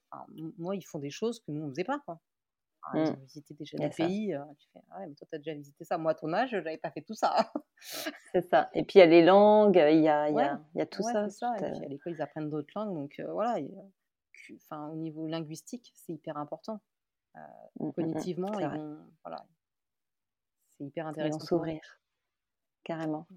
moi, 0.57 0.75
ils 0.75 0.85
font 0.85 0.99
des 0.99 1.09
choses 1.09 1.39
que 1.39 1.51
nous, 1.51 1.63
on 1.63 1.67
ne 1.67 1.71
faisait 1.71 1.83
pas. 1.83 1.99
Quoi. 2.05 2.19
Ils 2.93 3.01
mmh. 3.01 3.03
ont 3.03 3.19
visité 3.21 3.53
déjà 3.53 3.77
des 3.77 3.89
pays. 3.89 4.35
tu 4.59 4.67
fais, 4.71 4.79
ah 4.91 4.99
ouais, 4.99 5.07
mais 5.07 5.15
toi, 5.15 5.27
tu 5.29 5.35
as 5.35 5.39
déjà 5.39 5.53
visité 5.53 5.83
ça. 5.83 5.97
Moi, 5.97 6.11
à 6.11 6.15
ton 6.15 6.31
âge, 6.33 6.51
je 6.51 6.57
n'avais 6.57 6.77
pas 6.77 6.91
fait 6.91 7.01
tout 7.01 7.15
ça. 7.15 7.51
c'est 8.31 8.47
ça. 8.49 8.69
Et 8.73 8.83
puis, 8.83 8.93
il 8.95 8.99
y 8.99 9.01
a 9.01 9.07
les 9.07 9.25
langues, 9.25 9.75
il 9.75 10.01
y 10.01 10.07
a, 10.07 10.29
il 10.29 10.35
y 10.35 10.39
a, 10.39 10.61
y 10.75 10.81
a 10.81 10.85
tout 10.85 11.03
ça. 11.03 11.29
ça. 11.29 11.55
Et 11.57 11.71
puis, 11.71 11.85
à 11.85 11.89
l'école, 11.89 12.13
ils 12.13 12.21
apprennent 12.21 12.49
d'autres 12.49 12.71
langues. 12.75 12.93
Donc, 12.93 13.21
voilà. 13.33 13.57
Enfin, 14.55 14.89
au 14.89 14.95
niveau 14.95 15.27
linguistique, 15.27 15.91
c'est 15.95 16.13
hyper 16.13 16.37
important. 16.37 16.79
Mmh, 17.79 17.87
mmh, 17.87 17.93
cognitivement, 17.93 18.59
ils 18.59 18.67
vont, 18.67 18.97
voilà, 19.23 19.45
c'est 20.77 20.85
hyper 20.85 21.07
intéressant. 21.07 21.39
s'ouvrir. 21.39 21.81
Carrément. 22.83 23.27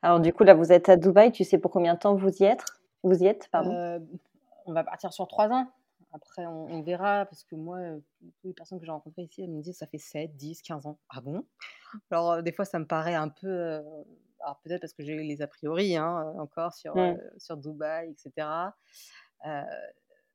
Alors, 0.00 0.20
du 0.20 0.32
coup, 0.32 0.44
là, 0.44 0.54
vous 0.54 0.72
êtes 0.72 0.88
à 0.88 0.96
Dubaï. 0.96 1.30
Tu 1.32 1.44
sais 1.44 1.58
pour 1.58 1.70
combien 1.70 1.94
de 1.94 1.98
temps 1.98 2.14
vous 2.14 2.30
y 2.42 2.44
êtes 2.44 2.64
Vous 3.02 3.22
y 3.22 3.26
êtes, 3.26 3.48
pardon? 3.50 3.72
Euh, 3.72 3.98
On 4.66 4.72
va 4.72 4.82
partir 4.82 5.12
sur 5.12 5.28
trois 5.28 5.50
ans. 5.50 5.70
Après, 6.12 6.46
on, 6.46 6.80
verra, 6.82 7.26
parce 7.26 7.42
que 7.42 7.56
moi, 7.56 7.78
euh, 7.78 7.98
toutes 8.22 8.44
les 8.44 8.54
personnes 8.54 8.78
que 8.78 8.86
j'ai 8.86 8.92
rencontrées 8.92 9.22
ici, 9.22 9.42
elles 9.42 9.50
me 9.50 9.60
disent 9.60 9.76
ça 9.76 9.88
fait 9.88 9.98
7, 9.98 10.36
10, 10.36 10.62
15 10.62 10.86
ans. 10.86 10.98
Ah 11.08 11.20
bon? 11.20 11.44
Alors, 12.10 12.32
euh, 12.32 12.42
des 12.42 12.52
fois, 12.52 12.64
ça 12.64 12.78
me 12.78 12.86
paraît 12.86 13.16
un 13.16 13.28
peu. 13.28 13.82
alors, 14.40 14.60
peut-être 14.62 14.80
parce 14.80 14.94
que 14.94 15.02
j'ai 15.02 15.16
les 15.16 15.42
a 15.42 15.48
priori 15.48 15.96
hein, 15.96 16.32
encore 16.38 16.72
sur, 16.72 16.96
mmh. 16.96 17.18
sur 17.36 17.56
Dubaï, 17.56 18.10
etc. 18.10 18.48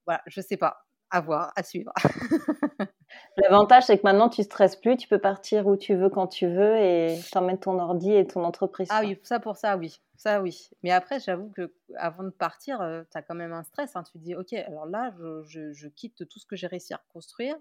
voilà, 0.06 0.22
je 0.28 0.42
sais 0.42 0.58
pas. 0.58 0.86
À 1.10 1.22
voir, 1.22 1.54
à 1.56 1.64
suivre. 1.64 1.92
L'avantage, 3.38 3.84
c'est 3.86 3.97
que 3.97 4.03
maintenant, 4.03 4.30
tu 4.30 4.43
stresses 4.43 4.76
plus, 4.76 4.97
tu 4.97 5.07
peux 5.07 5.20
partir 5.20 5.68
où 5.68 5.78
tu 5.78 5.95
veux, 5.95 6.10
quand 6.10 6.28
tu 6.28 6.47
veux, 6.47 6.78
et 6.78 7.20
t'emmènes 7.32 7.60
ton 7.60 7.80
ordi 7.80 8.14
et 8.14 8.28
ton 8.28 8.43
entreprise. 8.43 8.88
Ah 8.91 9.01
oui, 9.03 9.18
ça 9.24 9.39
pour 9.39 9.57
ça, 9.57 9.78
oui. 9.78 9.99
Ça, 10.16 10.41
oui. 10.41 10.70
Mais 10.84 10.91
après, 10.91 11.20
j'avoue 11.20 11.49
que 11.49 11.74
avant 11.95 12.24
de 12.24 12.30
partir, 12.30 12.82
euh, 12.82 13.03
tu 13.10 13.18
as 13.18 13.22
quand 13.22 13.36
même 13.36 13.53
un 13.53 13.64
stress. 13.64 13.95
Hein. 13.95 14.03
Tu 14.03 14.14
te 14.14 14.18
dis, 14.18 14.36
OK, 14.36 14.51
alors 14.53 14.86
là, 14.86 15.14
je, 15.45 15.88
quitte 15.88 16.28
tout 16.28 16.39
ce 16.39 16.45
que 16.45 16.55
j'ai 16.55 16.68
réussi 16.68 16.93
à 16.93 16.97
reconstruire. 16.97 17.55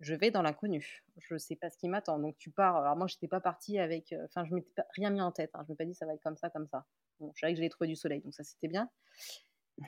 Je 0.00 0.14
vais 0.14 0.30
dans 0.30 0.42
l'inconnu. 0.42 1.04
Je 1.18 1.34
ne 1.34 1.38
sais 1.38 1.56
pas 1.56 1.70
ce 1.70 1.78
qui 1.78 1.88
m'attend. 1.88 2.18
Donc, 2.18 2.36
tu 2.38 2.50
pars. 2.50 2.76
Alors, 2.76 2.96
moi, 2.96 3.06
je 3.06 3.14
n'étais 3.14 3.28
pas 3.28 3.40
partie 3.40 3.78
avec. 3.78 4.12
Euh, 4.12 4.24
enfin, 4.24 4.44
je 4.44 4.50
ne 4.50 4.56
m'étais 4.56 4.82
rien 4.96 5.10
mis 5.10 5.20
en 5.20 5.30
tête. 5.30 5.50
Hein. 5.54 5.60
Je 5.60 5.68
ne 5.68 5.72
m'étais 5.74 5.84
pas 5.84 5.86
dit, 5.86 5.94
ça 5.94 6.06
va 6.06 6.14
être 6.14 6.22
comme 6.22 6.36
ça, 6.36 6.50
comme 6.50 6.66
ça. 6.66 6.84
Bon, 7.20 7.30
je 7.34 7.40
savais 7.40 7.52
que 7.52 7.58
j'allais 7.58 7.70
trouver 7.70 7.88
du 7.88 7.96
soleil. 7.96 8.20
Donc, 8.20 8.34
ça, 8.34 8.42
c'était 8.42 8.68
bien. 8.68 8.90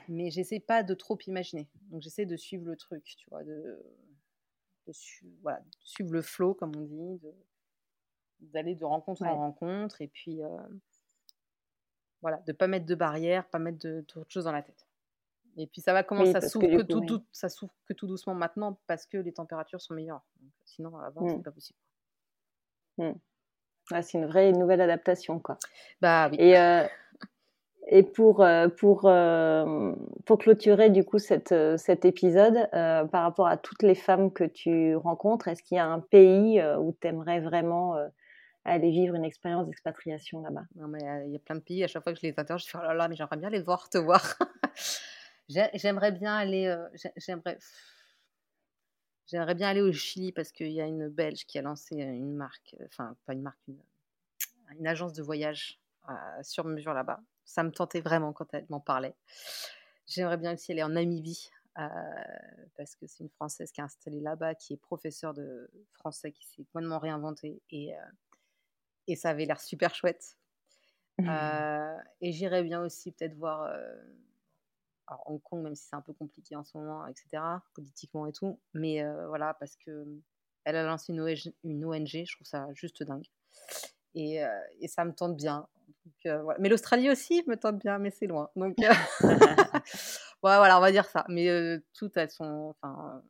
Mais 0.07 0.31
j'essaie 0.31 0.61
pas 0.61 0.83
de 0.83 0.93
trop 0.93 1.17
imaginer. 1.27 1.67
Donc, 1.91 2.01
j'essaie 2.01 2.25
de 2.25 2.37
suivre 2.37 2.65
le 2.65 2.77
truc, 2.77 3.03
tu 3.03 3.29
vois, 3.29 3.43
de 3.43 3.83
voilà, 5.41 5.59
suivre 5.81 6.13
le 6.13 6.21
flow, 6.21 6.53
comme 6.53 6.71
on 6.75 6.81
dit, 6.81 7.21
d'aller 8.39 8.75
de, 8.75 8.85
rencontre 8.85 9.23
en 9.23 9.35
rencontre, 9.35 10.01
et 10.01 10.07
puis 10.07 10.43
euh, 10.43 10.57
voilà, 12.21 12.37
de 12.47 12.51
pas 12.51 12.67
mettre 12.67 12.85
de 12.85 12.95
barrières, 12.95 13.47
pas 13.49 13.59
mettre 13.59 13.79
d'autres 13.79 14.25
choses 14.29 14.45
dans 14.45 14.51
la 14.51 14.61
tête. 14.61 14.85
Et 15.57 15.67
puis 15.67 15.81
ça 15.81 15.93
va 15.93 16.03
commencer, 16.03 16.35
à 16.35 16.41
s'ouvre 16.41 16.67
que, 16.67 16.83
tout, 16.83 17.25
ça 17.31 17.47
que 17.85 17.93
tout 17.93 18.07
doucement 18.07 18.33
maintenant 18.33 18.79
parce 18.87 19.05
que 19.05 19.17
les 19.17 19.33
températures 19.33 19.81
sont 19.81 19.93
meilleures. 19.93 20.21
sinon, 20.63 20.97
avant, 20.99 21.25
mmh. 21.25 21.29
c'est 21.29 21.43
pas 21.43 21.51
possible. 21.51 21.79
Mmh. 22.97 23.11
c'est 24.01 24.17
une 24.17 24.25
vraie 24.25 24.51
nouvelle 24.53 24.81
adaptation, 24.81 25.39
quoi. 25.39 25.57
Bah 26.01 26.29
oui. 26.29 26.37
Et, 26.39 26.57
euh, 26.57 26.87
et 27.91 28.03
pour, 28.03 28.41
euh, 28.41 28.69
pour, 28.69 29.05
euh, 29.05 29.93
pour 30.25 30.37
clôturer 30.37 30.91
du 30.91 31.03
coup 31.03 31.17
cette, 31.17 31.51
euh, 31.51 31.75
cet 31.75 32.05
épisode, 32.05 32.69
par 32.71 33.23
rapport 33.23 33.47
à 33.47 33.57
toutes 33.57 33.81
les 33.81 33.95
femmes 33.95 34.31
que 34.31 34.43
tu 34.43 34.95
rencontres, 34.95 35.47
est-ce 35.47 35.63
qu'il 35.63 35.75
y 35.75 35.79
a 35.79 35.87
un 35.87 35.99
pays 35.99 36.61
où 36.79 36.95
tu 37.01 37.07
aimerais 37.07 37.39
vraiment 37.39 37.95
aller 38.63 38.91
vivre 38.91 39.15
une 39.15 39.25
expérience 39.25 39.65
d'expatriation 39.65 40.41
là-bas? 40.41 40.65
Il 40.75 41.31
y, 41.31 41.35
a 41.35 41.39
plein 41.39 41.55
de 41.55 41.61
pays, 41.61 41.83
à 41.83 41.87
chaque 41.87 42.03
fois 42.03 42.13
que 42.13 42.19
je 42.19 42.27
les 42.27 42.33
interroge, 42.37 42.65
je 42.65 42.69
fais 42.69 42.77
oh 42.79 42.83
là 42.83 42.93
là, 42.93 43.07
mais 43.07 43.15
j'aimerais 43.15 43.37
bien 43.37 43.49
les 43.49 43.61
voir, 43.61 43.89
te 43.89 43.97
voir. 43.97 44.37
j'aimerais 45.49 46.11
bien 46.11 46.35
aller. 46.35 46.75
j'aimerais. 47.17 47.57
J'aimerais 49.25 49.55
bien 49.55 49.69
aller 49.69 49.81
au 49.81 49.91
Chili 49.91 50.31
parce 50.31 50.51
qu'il 50.51 50.71
y 50.71 50.81
a 50.81 50.85
une 50.85 51.07
Belge 51.07 51.45
qui 51.45 51.57
a 51.57 51.61
lancé 51.63 51.95
une 51.95 52.35
marque, 52.35 52.75
enfin 52.85 53.15
pas 53.25 53.33
une 53.33 53.43
marque, 53.43 53.59
une 54.77 54.87
agence 54.87 55.13
de 55.13 55.23
voyage 55.23 55.79
sur 56.41 56.65
mesure 56.65 56.93
là-bas 56.93 57.19
ça 57.49 57.63
me 57.63 57.71
tentait 57.71 58.01
vraiment 58.01 58.31
quand 58.31 58.53
elle 58.53 58.67
m'en 58.69 58.79
parlait. 58.79 59.15
J'aimerais 60.05 60.37
bien 60.37 60.53
aussi 60.53 60.71
aller 60.71 60.83
en 60.83 60.89
Namibie, 60.89 61.49
euh, 61.79 61.87
parce 62.77 62.95
que 62.95 63.07
c'est 63.07 63.23
une 63.23 63.29
Française 63.29 63.71
qui 63.71 63.81
est 63.81 63.83
installée 63.83 64.21
là-bas, 64.21 64.53
qui 64.53 64.73
est 64.73 64.77
professeure 64.77 65.33
de 65.33 65.69
français, 65.93 66.31
qui 66.31 66.45
s'est 66.45 66.63
complètement 66.65 66.99
réinventée, 66.99 67.59
et, 67.71 67.97
euh, 67.97 68.01
et 69.07 69.15
ça 69.15 69.29
avait 69.29 69.45
l'air 69.45 69.59
super 69.59 69.93
chouette. 69.93 70.37
Euh, 71.19 71.97
et 72.21 72.31
j'irais 72.31 72.63
bien 72.63 72.81
aussi 72.81 73.11
peut-être 73.11 73.35
voir 73.35 73.63
alors 75.05 75.21
Hong 75.25 75.41
Kong, 75.41 75.61
même 75.61 75.75
si 75.75 75.83
c'est 75.85 75.97
un 75.97 76.01
peu 76.01 76.13
compliqué 76.13 76.55
en 76.55 76.63
ce 76.63 76.77
moment, 76.77 77.05
etc., 77.07 77.43
politiquement 77.73 78.25
et 78.25 78.31
tout, 78.31 78.57
mais 78.73 79.03
voilà, 79.27 79.53
parce 79.55 79.75
que 79.75 80.07
elle 80.63 80.77
a 80.77 80.83
lancé 80.83 81.11
une 81.11 81.19
ONG, 81.19 81.53
une 81.65 81.83
ONG 81.83 82.23
je 82.25 82.35
trouve 82.37 82.47
ça 82.47 82.69
juste 82.71 83.03
dingue. 83.03 83.27
Et, 84.15 84.41
et 84.79 84.87
ça 84.87 85.03
me 85.03 85.11
tente 85.11 85.35
bien. 85.35 85.67
Mais 86.59 86.69
l'Australie 86.69 87.09
aussi 87.09 87.43
me 87.47 87.55
tente 87.55 87.77
bien, 87.79 87.97
mais 87.97 88.11
c'est 88.11 88.27
loin. 88.27 88.49
Donc, 88.55 88.75
voilà, 90.41 90.77
on 90.77 90.81
va 90.81 90.91
dire 90.91 91.05
ça. 91.05 91.25
Mais 91.29 91.79
tout 91.93 92.11
a 92.15 92.27
son, 92.27 92.75
enfin, 92.81 93.21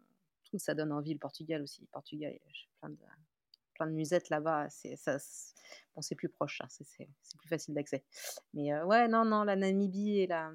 tout 0.46 0.58
ça 0.58 0.74
donne 0.74 0.92
envie. 0.92 1.14
Le 1.14 1.20
Portugal 1.20 1.62
aussi. 1.62 1.82
Le 1.82 1.88
Portugal, 1.88 2.38
j'ai 2.52 2.68
plein 2.80 2.90
de, 2.90 2.98
plein 3.76 3.88
de 3.88 3.94
musettes 3.94 4.30
là-bas. 4.30 4.68
C'est 4.70 4.96
ça, 4.96 5.18
bon, 5.96 6.02
c'est 6.02 6.16
plus 6.16 6.30
proche, 6.30 6.62
c'est 6.70 6.86
plus 7.38 7.50
facile 7.50 7.74
d'accès. 7.74 8.04
Mais 8.54 8.74
ouais, 8.84 9.08
non, 9.08 9.26
non, 9.26 9.44
la 9.44 9.56
Namibie 9.56 10.20
et 10.20 10.28
la 10.28 10.52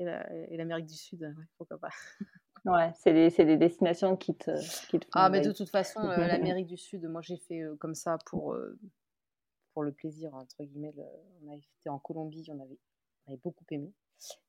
et 0.00 0.56
l'Amérique 0.56 0.86
du 0.86 0.96
Sud, 0.96 1.34
pourquoi 1.56 1.78
pas. 1.78 1.90
Ouais, 2.66 2.90
c'est 2.94 3.12
des, 3.12 3.28
des, 3.44 3.58
destinations 3.58 4.16
qui 4.16 4.34
te, 4.34 4.50
qui 4.88 4.98
te 4.98 5.06
Ah, 5.12 5.28
mais 5.28 5.42
de 5.42 5.52
toute 5.52 5.68
façon, 5.68 6.00
l'Amérique 6.00 6.66
du 6.66 6.78
Sud, 6.78 7.06
moi 7.06 7.20
j'ai 7.20 7.36
fait 7.36 7.62
comme 7.78 7.94
ça 7.94 8.16
pour, 8.24 8.56
pour 9.74 9.82
le 9.82 9.92
plaisir, 9.92 10.32
entre 10.34 10.62
guillemets. 10.62 10.94
on 11.42 11.48
avait 11.50 11.58
été 11.58 11.90
en 11.90 11.98
Colombie, 11.98 12.46
on 12.48 12.60
avait, 12.60 12.78
avait 13.26 13.36
beaucoup 13.36 13.66
aimé. 13.70 13.92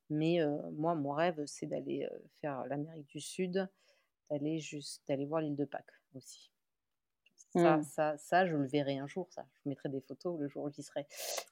Mais 0.10 0.40
euh, 0.40 0.58
moi, 0.72 0.94
mon 0.94 1.12
rêve, 1.12 1.44
c'est 1.48 1.66
d'aller 1.66 2.08
euh, 2.10 2.18
faire 2.40 2.66
l'Amérique 2.68 3.08
du 3.08 3.20
Sud, 3.20 3.68
d'aller 4.30 4.60
juste 4.60 5.04
d'aller 5.08 5.26
voir 5.26 5.42
l'île 5.42 5.56
de 5.56 5.66
Pâques 5.66 6.00
aussi. 6.14 6.52
Ça, 7.54 7.78
mmh. 7.78 7.84
ça, 7.84 8.18
ça, 8.18 8.46
je 8.46 8.56
le 8.56 8.68
verrai 8.68 8.98
un 8.98 9.08
jour. 9.08 9.28
Ça, 9.32 9.46
je 9.54 9.70
mettrai 9.70 9.90
des 9.90 10.02
photos 10.02 10.40
le 10.40 10.48
jour 10.48 10.66
où 10.66 10.70
j'y 10.70 10.84
serai. 10.84 11.08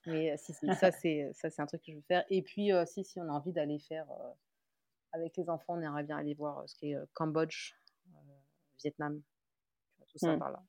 Mais 0.05 0.31
euh, 0.31 0.35
si, 0.37 0.53
ça, 0.53 0.91
c'est 0.91 1.31
ça, 1.33 1.49
c'est 1.49 1.61
un 1.61 1.65
truc 1.65 1.81
que 1.81 1.91
je 1.91 1.97
veux 1.97 2.03
faire. 2.03 2.23
Et 2.29 2.43
puis, 2.43 2.69
si, 2.85 3.03
si, 3.03 3.19
on 3.19 3.23
a 3.23 3.31
envie 3.31 3.53
d'aller 3.53 3.79
faire 3.79 4.07
avec 5.13 5.35
les 5.37 5.49
enfants, 5.49 5.75
on 5.75 5.81
aimerait 5.81 6.03
bien 6.03 6.17
aller 6.17 6.35
voir 6.35 6.67
ce 6.69 6.75
qui 6.75 6.91
est 6.91 6.97
Cambodge, 7.13 7.73
Vietnam, 8.79 9.21
tout 10.07 10.19
ça 10.19 10.35
mmh. 10.35 10.39
par 10.39 10.51
là. 10.51 10.63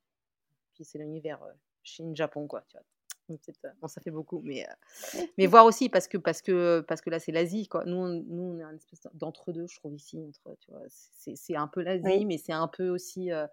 Puis 0.73 0.85
c'est 0.85 0.99
l'univers 0.99 1.41
Chine, 1.85 2.17
Japon, 2.17 2.47
quoi. 2.47 2.63
Tu 2.69 2.77
vois. 2.77 2.87
Euh, 3.31 3.37
bon, 3.81 3.89
ça 3.89 4.01
fait 4.01 4.11
beaucoup, 4.11 4.41
mais, 4.45 4.67
euh, 4.67 4.73
mais 5.39 5.47
voir 5.47 5.65
aussi 5.65 5.89
parce 5.89 6.09
que, 6.09 6.19
parce 6.19 6.43
que, 6.43 6.85
parce 6.87 7.01
que 7.01 7.11
là, 7.11 7.19
c'est 7.19 7.33
l'Asie. 7.33 7.69
Quoi. 7.69 7.85
Nous, 7.85 7.97
on, 7.97 8.09
nous, 8.09 8.55
on 8.55 8.59
est 8.59 8.65
un 8.65 8.75
espèce 8.75 9.07
d'entre-deux, 9.15 9.67
je 9.67 9.77
trouve, 9.77 9.95
ici. 9.95 10.23
Entre, 10.23 10.57
tu 10.61 10.71
vois. 10.71 10.83
C'est, 10.89 11.57
un 11.57 11.69
peu 11.69 11.83
l'Asie, 11.83 12.27
mais 12.27 12.39
c'est 12.39 12.53
un 12.53 12.69
peu 12.69 12.89
aussi. 12.89 13.33
Euh, 13.33 13.47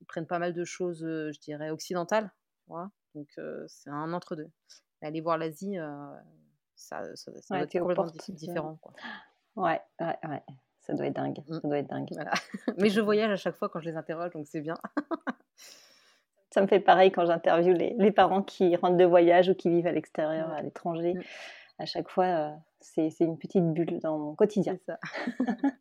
ils 0.00 0.06
prennent 0.06 0.26
pas 0.26 0.38
mal 0.38 0.54
de 0.54 0.64
choses, 0.64 1.00
je 1.00 1.38
dirais, 1.40 1.70
occidentales. 1.70 2.32
Voilà. 2.68 2.90
Donc, 3.14 3.28
c'est 3.66 3.90
un 3.90 4.12
entre-deux. 4.12 4.48
Aller 5.02 5.20
voir 5.20 5.36
l'Asie, 5.36 5.76
ça, 6.74 7.04
ça, 7.14 7.32
ça 7.40 7.54
doit 7.54 7.64
être 7.64 7.78
complètement 7.78 8.06
différent. 8.28 8.78
Quoi. 8.80 8.94
Ouais, 9.56 9.80
ouais, 10.00 10.16
ouais. 10.26 10.42
Ça 10.80 10.94
doit 10.94 11.06
être 11.06 11.16
dingue. 11.16 11.38
Mmh. 11.46 11.60
Ça 11.60 11.68
doit 11.68 11.78
être 11.78 11.90
dingue. 11.90 12.08
Voilà. 12.12 12.32
mais 12.78 12.88
je 12.88 13.00
voyage 13.00 13.30
à 13.30 13.36
chaque 13.36 13.56
fois 13.56 13.68
quand 13.68 13.80
je 13.80 13.90
les 13.90 13.96
interroge, 13.96 14.30
donc 14.32 14.46
c'est 14.46 14.60
bien. 14.62 14.76
Ça 16.50 16.60
me 16.60 16.66
fait 16.66 16.80
pareil 16.80 17.12
quand 17.12 17.26
j'interviewe 17.26 17.74
les, 17.74 18.10
parents 18.10 18.42
qui 18.42 18.74
rentrent 18.76 18.96
de 18.96 19.04
voyage 19.04 19.48
ou 19.48 19.54
qui 19.54 19.70
vivent 19.70 19.86
à 19.86 19.92
l'extérieur, 19.92 20.50
à 20.50 20.62
l'étranger. 20.62 21.14
Mm. 21.14 21.22
À 21.78 21.86
chaque 21.86 22.08
fois, 22.08 22.24
euh, 22.24 22.50
c'est 22.80 23.20
une 23.20 23.38
petite 23.38 23.72
bulle 23.72 24.00
dans 24.00 24.18
mon 24.18 24.34
quotidien. 24.34 24.76
Ça. 24.86 24.98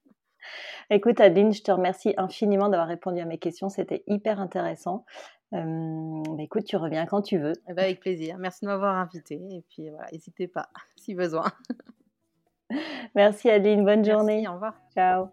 Écoute, 0.89 1.20
Adeline, 1.20 1.53
je 1.53 1.61
te 1.61 1.72
remercie 1.72 2.13
infiniment 2.17 2.70
d'avoir 2.70 2.88
répondu 2.88 3.20
à 3.20 3.26
mes 3.26 3.38
questions. 3.38 3.70
C'était 3.70 4.03
hyper 4.07 4.39
intéressant. 4.39 5.05
Euh, 5.53 6.24
bah, 6.28 6.43
écoute, 6.43 6.63
tu 6.65 6.78
reviens 6.78 7.05
quand 7.05 7.22
tu 7.22 7.38
veux. 7.38 7.53
Eh 7.67 7.74
ben, 7.74 7.84
avec 7.84 7.99
plaisir. 7.99 8.38
Merci 8.38 8.65
de 8.65 8.70
m'avoir 8.70 8.95
invité. 8.95 9.36
Et 9.51 9.63
puis 9.70 9.89
voilà, 9.89 10.07
n'hésitez 10.11 10.47
pas 10.47 10.70
si 10.95 11.15
besoin. 11.15 11.45
Merci 13.15 13.49
Adeline, 13.49 13.84
bonne 13.84 14.05
journée. 14.05 14.47
Au 14.47 14.53
revoir. 14.53 14.76
Ciao. 14.93 15.30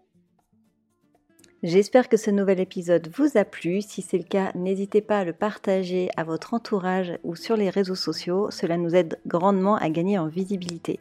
J'espère 1.67 2.07
que 2.07 2.15
ce 2.15 2.31
nouvel 2.31 2.61
épisode 2.61 3.09
vous 3.13 3.37
a 3.37 3.43
plu. 3.43 3.81
Si 3.81 4.01
c'est 4.01 4.17
le 4.17 4.23
cas, 4.23 4.53
n'hésitez 4.55 5.01
pas 5.01 5.19
à 5.19 5.25
le 5.25 5.33
partager 5.33 6.07
à 6.15 6.23
votre 6.23 6.53
entourage 6.53 7.19
ou 7.25 7.35
sur 7.35 7.57
les 7.57 7.69
réseaux 7.69 7.93
sociaux. 7.93 8.47
Cela 8.51 8.77
nous 8.77 8.95
aide 8.95 9.19
grandement 9.27 9.75
à 9.75 9.89
gagner 9.89 10.17
en 10.17 10.27
visibilité. 10.27 10.97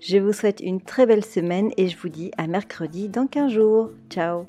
Je 0.00 0.18
vous 0.18 0.32
souhaite 0.32 0.60
une 0.60 0.80
très 0.80 1.06
belle 1.06 1.24
semaine 1.24 1.72
et 1.78 1.88
je 1.88 1.98
vous 1.98 2.10
dis 2.10 2.30
à 2.38 2.46
mercredi 2.46 3.08
dans 3.08 3.26
15 3.26 3.50
jours. 3.50 3.90
Ciao 4.08 4.46